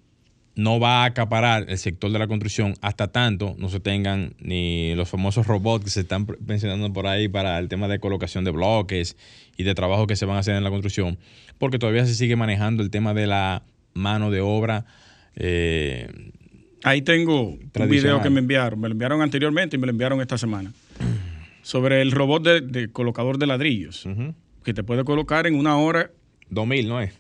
no 0.60 0.78
va 0.78 1.02
a 1.02 1.04
acaparar 1.06 1.66
el 1.68 1.78
sector 1.78 2.10
de 2.12 2.18
la 2.18 2.26
construcción 2.26 2.74
hasta 2.82 3.08
tanto 3.08 3.54
no 3.58 3.68
se 3.70 3.80
tengan 3.80 4.34
ni 4.40 4.94
los 4.94 5.08
famosos 5.08 5.46
robots 5.46 5.84
que 5.84 5.90
se 5.90 6.00
están 6.00 6.26
mencionando 6.46 6.92
por 6.92 7.06
ahí 7.06 7.28
para 7.28 7.58
el 7.58 7.68
tema 7.68 7.88
de 7.88 7.98
colocación 7.98 8.44
de 8.44 8.50
bloques 8.50 9.16
y 9.56 9.62
de 9.62 9.74
trabajo 9.74 10.06
que 10.06 10.16
se 10.16 10.26
van 10.26 10.36
a 10.36 10.40
hacer 10.40 10.56
en 10.56 10.64
la 10.64 10.70
construcción, 10.70 11.18
porque 11.58 11.78
todavía 11.78 12.04
se 12.04 12.14
sigue 12.14 12.36
manejando 12.36 12.82
el 12.82 12.90
tema 12.90 13.14
de 13.14 13.26
la 13.26 13.62
mano 13.94 14.30
de 14.30 14.40
obra. 14.40 14.84
eh, 15.36 16.08
Ahí 16.82 17.02
tengo 17.02 17.42
un 17.50 17.88
video 17.88 18.22
que 18.22 18.30
me 18.30 18.40
enviaron. 18.40 18.80
Me 18.80 18.88
lo 18.88 18.92
enviaron 18.92 19.20
anteriormente 19.20 19.76
y 19.76 19.78
me 19.78 19.86
lo 19.86 19.90
enviaron 19.92 20.20
esta 20.22 20.38
semana. 20.38 20.72
Sobre 21.62 22.00
el 22.00 22.10
robot 22.10 22.42
de, 22.42 22.60
de 22.62 22.90
colocador 22.90 23.36
de 23.38 23.46
ladrillos. 23.46 24.06
Que 24.64 24.72
te 24.72 24.82
puede 24.82 25.04
colocar 25.04 25.46
en 25.46 25.56
una 25.56 25.76
hora, 25.76 26.10
2000, 26.48 26.88
¿no 26.88 27.00
es? 27.02 27.12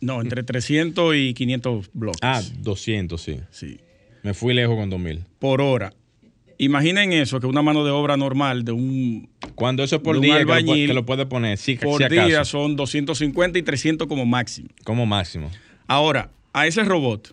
No, 0.00 0.20
entre 0.20 0.42
300 0.42 1.14
y 1.16 1.34
500 1.34 1.90
bloques. 1.92 2.20
Ah, 2.22 2.40
200, 2.60 3.20
sí. 3.20 3.40
Sí. 3.50 3.78
Me 4.22 4.34
fui 4.34 4.54
lejos 4.54 4.76
con 4.76 4.90
2000. 4.90 5.24
Por 5.38 5.60
hora. 5.60 5.92
Imaginen 6.60 7.12
eso, 7.12 7.38
que 7.38 7.46
una 7.46 7.62
mano 7.62 7.84
de 7.84 7.92
obra 7.92 8.16
normal 8.16 8.64
de 8.64 8.72
un 8.72 9.28
Cuando 9.54 9.84
eso 9.84 9.96
es 9.96 10.02
por 10.02 10.20
día 10.20 10.38
que 10.38 10.44
lo, 10.44 10.50
pu- 10.50 10.56
albañil, 10.56 10.86
que 10.88 10.94
lo 10.94 11.06
puede 11.06 11.24
poner, 11.26 11.56
sí, 11.56 11.76
por 11.76 11.98
si 11.98 12.04
acaso, 12.04 12.26
día 12.26 12.44
son 12.44 12.74
250 12.74 13.58
y 13.58 13.62
300 13.62 14.08
como 14.08 14.26
máximo. 14.26 14.68
como 14.82 15.06
máximo. 15.06 15.50
Ahora, 15.86 16.30
a 16.52 16.66
ese 16.66 16.82
robot 16.82 17.32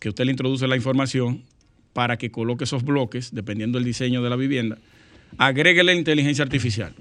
que 0.00 0.08
usted 0.08 0.24
le 0.24 0.30
introduce 0.30 0.66
la 0.66 0.76
información 0.76 1.44
para 1.92 2.16
que 2.16 2.30
coloque 2.30 2.64
esos 2.64 2.82
bloques, 2.82 3.34
dependiendo 3.34 3.76
del 3.78 3.84
diseño 3.84 4.22
de 4.22 4.30
la 4.30 4.36
vivienda, 4.36 4.78
agréguele 5.36 5.94
inteligencia 5.94 6.42
artificial 6.42 6.94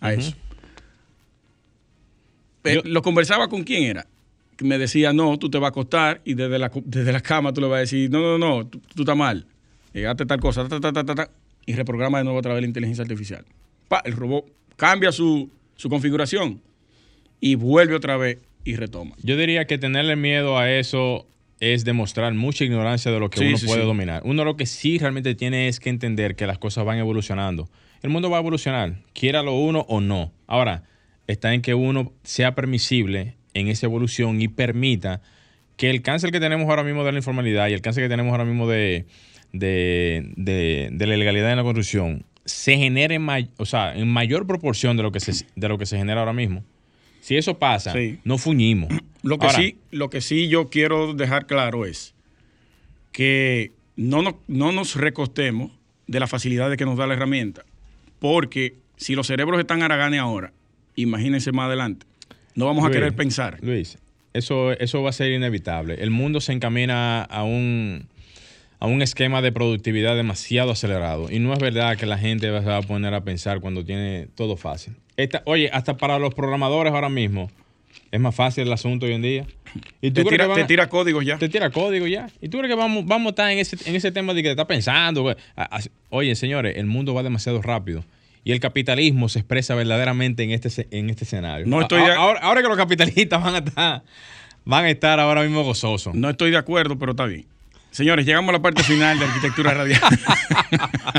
a 0.00 0.12
eso. 0.12 0.34
Yo- 2.64 2.82
lo 2.84 3.02
conversaba 3.02 3.48
con 3.48 3.64
quién 3.64 3.84
era. 3.84 4.06
Me 4.60 4.78
decía, 4.78 5.12
no, 5.12 5.38
tú 5.38 5.50
te 5.50 5.58
vas 5.58 5.68
a 5.68 5.70
acostar 5.70 6.20
y 6.24 6.34
desde 6.34 6.58
la, 6.58 6.70
desde 6.84 7.12
la 7.12 7.20
cama 7.20 7.52
tú 7.52 7.60
le 7.60 7.66
vas 7.66 7.78
a 7.78 7.80
decir, 7.80 8.10
no, 8.10 8.20
no, 8.20 8.38
no, 8.38 8.66
tú, 8.66 8.80
tú 8.94 9.02
estás 9.02 9.16
mal, 9.16 9.46
hazte 10.08 10.24
tal 10.26 10.38
cosa, 10.40 10.68
ta, 10.68 10.78
ta, 10.80 10.92
ta, 11.04 11.30
y 11.66 11.72
reprograma 11.74 12.18
de 12.18 12.24
nuevo 12.24 12.38
a 12.38 12.42
través 12.42 12.58
de 12.58 12.60
la 12.62 12.66
inteligencia 12.68 13.02
artificial. 13.02 13.44
Pa, 13.88 14.02
el 14.04 14.12
robot 14.12 14.44
cambia 14.76 15.10
su, 15.10 15.50
su 15.74 15.88
configuración 15.88 16.60
y 17.40 17.56
vuelve 17.56 17.94
otra 17.96 18.16
vez 18.16 18.38
y 18.64 18.76
retoma. 18.76 19.16
Yo 19.22 19.36
diría 19.36 19.66
que 19.66 19.78
tenerle 19.78 20.14
miedo 20.14 20.58
a 20.58 20.70
eso 20.70 21.26
es 21.58 21.84
demostrar 21.84 22.32
mucha 22.34 22.64
ignorancia 22.64 23.10
de 23.10 23.18
lo 23.18 23.30
que 23.30 23.38
Sí, 23.40 23.46
uno 23.46 23.56
sí, 23.58 23.66
puede 23.66 23.80
sí. 23.80 23.86
dominar. 23.86 24.22
Uno 24.24 24.44
lo 24.44 24.56
que 24.56 24.66
sí 24.66 24.98
realmente 24.98 25.34
tiene 25.34 25.66
es 25.68 25.80
que 25.80 25.90
entender 25.90 26.36
que 26.36 26.46
las 26.46 26.58
cosas 26.58 26.84
van 26.84 26.98
evolucionando. 26.98 27.68
El 28.02 28.10
mundo 28.10 28.30
va 28.30 28.36
a 28.36 28.40
evolucionar, 28.40 28.96
quiera 29.12 29.42
lo 29.42 29.54
uno 29.54 29.80
o 29.88 30.00
no. 30.00 30.32
Ahora, 30.46 30.84
está 31.32 31.52
en 31.54 31.62
que 31.62 31.74
uno 31.74 32.12
sea 32.22 32.54
permisible 32.54 33.34
en 33.54 33.68
esa 33.68 33.86
evolución 33.86 34.40
y 34.40 34.48
permita 34.48 35.20
que 35.76 35.90
el 35.90 36.02
cáncer 36.02 36.30
que 36.30 36.40
tenemos 36.40 36.68
ahora 36.68 36.84
mismo 36.84 37.04
de 37.04 37.12
la 37.12 37.18
informalidad 37.18 37.68
y 37.68 37.72
el 37.72 37.80
cáncer 37.80 38.04
que 38.04 38.08
tenemos 38.08 38.30
ahora 38.32 38.44
mismo 38.44 38.68
de, 38.68 39.06
de, 39.52 40.32
de- 40.36 40.88
de 40.92 41.06
la 41.06 41.14
ilegalidad 41.16 41.50
en 41.50 41.56
la 41.56 41.62
construcción 41.62 42.24
se 42.44 42.76
genere 42.76 43.14
en, 43.16 43.22
may- 43.22 43.50
o 43.56 43.64
sea, 43.66 43.94
en 43.96 44.08
mayor 44.08 44.46
proporción 44.46 44.96
de 44.96 45.02
lo, 45.02 45.12
que 45.12 45.20
se, 45.20 45.44
de 45.54 45.68
lo 45.68 45.78
que 45.78 45.86
se 45.86 45.96
genera 45.96 46.20
ahora 46.20 46.32
mismo. 46.32 46.64
Si 47.20 47.36
eso 47.36 47.58
pasa, 47.58 47.92
Sí. 47.92 48.18
no 48.24 48.36
fuñimos. 48.38 48.90
Lo 49.22 49.38
que, 49.38 49.46
Ahora, 49.46 49.58
sí, 49.58 49.76
lo 49.92 50.10
que 50.10 50.20
sí 50.20 50.48
yo 50.48 50.68
quiero 50.68 51.14
dejar 51.14 51.46
claro 51.46 51.86
es 51.86 52.12
que 53.12 53.70
no 53.94 54.20
nos, 54.22 54.34
no 54.48 54.72
nos 54.72 54.96
recostemos 54.96 55.70
de 56.08 56.18
la 56.18 56.26
facilidad 56.26 56.68
de 56.70 56.76
que 56.76 56.84
nos 56.84 56.96
da 56.98 57.06
la 57.06 57.14
herramienta. 57.14 57.62
Porque 58.18 58.74
si 58.96 59.14
los 59.14 59.28
cerebros 59.28 59.60
están 59.60 59.82
haraganes 59.82 60.18
ahora, 60.18 60.52
imagínense 60.96 61.52
más 61.52 61.66
adelante. 61.66 62.06
no 62.54 62.66
vamos 62.66 62.84
a 62.84 62.90
querer 62.90 63.14
pensar. 63.14 63.58
Luis, 63.62 63.98
eso, 64.34 64.72
eso 64.72 65.02
va 65.02 65.10
a 65.10 65.12
ser 65.12 65.32
inevitable. 65.32 65.94
El 66.00 66.10
mundo 66.10 66.40
se 66.40 66.52
encamina 66.52 67.22
a 67.22 67.42
un, 67.44 68.06
a 68.80 68.86
un 68.86 69.02
esquema 69.02 69.42
de 69.42 69.52
productividad 69.52 70.16
demasiado 70.16 70.70
acelerado. 70.72 71.30
Y 71.30 71.38
no 71.38 71.52
es 71.52 71.58
verdad 71.58 71.96
que 71.96 72.06
la 72.06 72.18
gente 72.18 72.46
se 72.46 72.50
va 72.66 72.76
a 72.78 72.82
poner 72.82 73.14
a 73.14 73.22
pensar 73.24 73.60
cuando 73.60 73.84
tiene 73.84 74.28
todo 74.34 74.56
fácil. 74.56 74.94
Esta- 75.16 75.42
oye, 75.46 75.68
hasta 75.72 75.96
para 75.96 76.18
los 76.18 76.34
programadores 76.34 76.92
ahora 76.92 77.08
mismo 77.10 77.50
es 78.10 78.20
más 78.20 78.34
fácil 78.34 78.66
el 78.66 78.72
asunto 78.72 79.06
hoy 79.06 79.12
en 79.12 79.22
día. 79.22 79.46
¿Y 80.02 80.10
Te 80.10 80.22
tira, 80.24 80.46
van 80.46 80.58
te 80.58 80.64
tira 80.64 80.88
códigos 80.88 81.24
ya. 81.24 81.38
te 81.38 81.48
tira 81.48 81.70
código 81.70 82.06
ya. 82.06 82.28
¿Y 82.42 82.48
tú 82.48 82.58
crees 82.58 82.70
que 82.70 82.76
vamos, 82.78 83.06
vamos 83.06 83.28
a 83.28 83.30
estar 83.30 83.50
en 83.50 83.58
ese, 83.58 83.76
en 83.88 83.96
ese 83.96 84.12
tema 84.12 84.34
de 84.34 84.42
que 84.42 84.48
te 84.48 84.52
está 84.52 84.66
pensando? 84.66 85.34
Oye, 86.10 86.34
señores, 86.34 86.76
el 86.76 86.86
mundo 86.86 87.14
va 87.14 87.22
demasiado 87.22 87.62
rápido. 87.62 88.04
Y 88.44 88.52
el 88.52 88.60
capitalismo 88.60 89.28
se 89.28 89.38
expresa 89.38 89.74
verdaderamente 89.74 90.42
en 90.42 90.50
este, 90.50 90.88
en 90.90 91.10
este 91.10 91.24
escenario. 91.24 91.66
No 91.66 91.80
estoy 91.80 92.02
A- 92.02 92.16
ahora, 92.16 92.40
ahora 92.40 92.62
que 92.62 92.68
los 92.68 92.76
capitalistas 92.76 93.40
van 93.44 93.54
a 93.54 93.58
estar, 93.58 94.02
van 94.64 94.84
a 94.84 94.90
estar 94.90 95.20
ahora 95.20 95.42
mismo 95.42 95.62
gozosos. 95.62 96.14
No 96.14 96.28
estoy 96.30 96.50
de 96.50 96.56
acuerdo, 96.56 96.98
pero 96.98 97.12
está 97.12 97.24
bien. 97.26 97.46
Señores, 97.92 98.24
llegamos 98.26 98.48
a 98.48 98.52
la 98.54 98.62
parte 98.62 98.82
final 98.82 99.18
de 99.18 99.26
arquitectura 99.26 99.74
radial. 99.74 100.00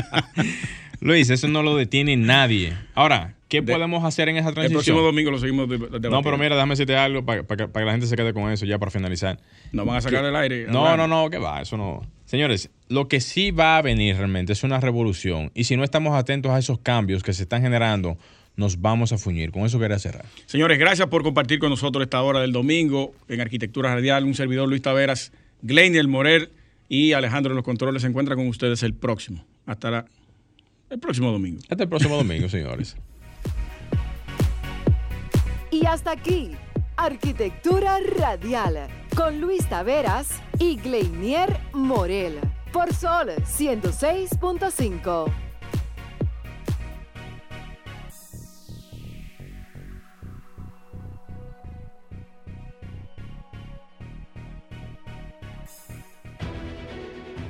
Luis, 1.00 1.28
eso 1.30 1.48
no 1.48 1.62
lo 1.62 1.76
detiene 1.76 2.16
nadie. 2.16 2.72
Ahora, 2.94 3.34
¿qué 3.48 3.60
De- 3.60 3.72
podemos 3.72 4.04
hacer 4.04 4.28
en 4.28 4.36
esa 4.38 4.48
El 4.48 4.54
transición? 4.54 4.78
próximo 4.78 5.00
domingo 5.02 5.30
lo 5.30 5.38
seguimos 5.38 5.68
de- 5.68 5.76
debatiendo. 5.76 6.10
no, 6.10 6.22
pero 6.22 6.38
mira, 6.38 6.54
déjame 6.54 6.72
decirte 6.72 6.96
algo 6.96 7.24
para, 7.24 7.42
para 7.42 7.66
que, 7.66 7.72
para 7.72 7.82
que 7.82 7.86
la 7.86 7.92
gente 7.92 8.06
se 8.06 8.16
quede 8.16 8.32
con 8.32 8.50
eso 8.50 8.64
ya 8.64 8.78
para 8.78 8.90
finalizar. 8.90 9.38
Nos 9.72 9.84
van 9.86 9.96
a 9.96 10.00
sacar 10.00 10.24
del 10.24 10.34
aire. 10.36 10.66
No, 10.68 10.96
no, 10.96 11.06
no, 11.06 11.28
que 11.30 11.38
va, 11.38 11.60
eso 11.60 11.76
no. 11.76 12.02
Señores, 12.24 12.70
lo 12.88 13.06
que 13.06 13.20
sí 13.20 13.50
va 13.50 13.76
a 13.76 13.82
venir 13.82 14.16
realmente 14.16 14.54
es 14.54 14.62
una 14.64 14.80
revolución. 14.80 15.50
Y 15.54 15.64
si 15.64 15.76
no 15.76 15.84
estamos 15.84 16.16
atentos 16.16 16.52
a 16.52 16.58
esos 16.58 16.78
cambios 16.78 17.22
que 17.22 17.34
se 17.34 17.42
están 17.42 17.60
generando, 17.62 18.16
nos 18.56 18.80
vamos 18.80 19.12
a 19.12 19.18
fuñir. 19.18 19.50
Con 19.52 19.66
eso 19.66 19.78
quería 19.78 19.98
cerrar. 19.98 20.24
Señores, 20.46 20.78
gracias 20.78 21.08
por 21.08 21.22
compartir 21.22 21.58
con 21.58 21.68
nosotros 21.70 22.02
esta 22.02 22.22
hora 22.22 22.40
del 22.40 22.52
domingo 22.52 23.12
en 23.28 23.40
Arquitectura 23.42 23.94
Radial. 23.94 24.24
Un 24.24 24.34
servidor 24.34 24.68
Luis 24.68 24.80
Taveras, 24.80 25.32
Gleinier 25.60 26.08
Morel 26.08 26.48
y 26.94 27.12
Alejandro 27.12 27.52
en 27.52 27.56
los 27.56 27.64
controles 27.64 28.02
se 28.02 28.08
encuentra 28.08 28.36
con 28.36 28.46
ustedes 28.46 28.82
el 28.84 28.94
próximo. 28.94 29.44
Hasta 29.66 29.90
la- 29.90 30.04
el 30.90 30.98
próximo 31.00 31.30
domingo. 31.32 31.60
Hasta 31.68 31.82
el 31.82 31.88
próximo 31.88 32.16
domingo, 32.16 32.48
señores. 32.48 32.96
Y 35.70 35.84
hasta 35.86 36.12
aquí, 36.12 36.52
Arquitectura 36.96 37.98
Radial, 38.16 38.86
con 39.16 39.40
Luis 39.40 39.68
Taveras 39.68 40.28
y 40.60 40.76
Gleinier 40.76 41.58
Morel, 41.72 42.38
por 42.72 42.94
Sol 42.94 43.30
106.5. 43.44 45.32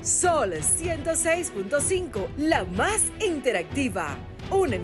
Sol 0.04 0.52
106.5, 0.52 2.28
la 2.36 2.64
más 2.64 3.04
interactiva. 3.26 4.18
Una 4.50 4.76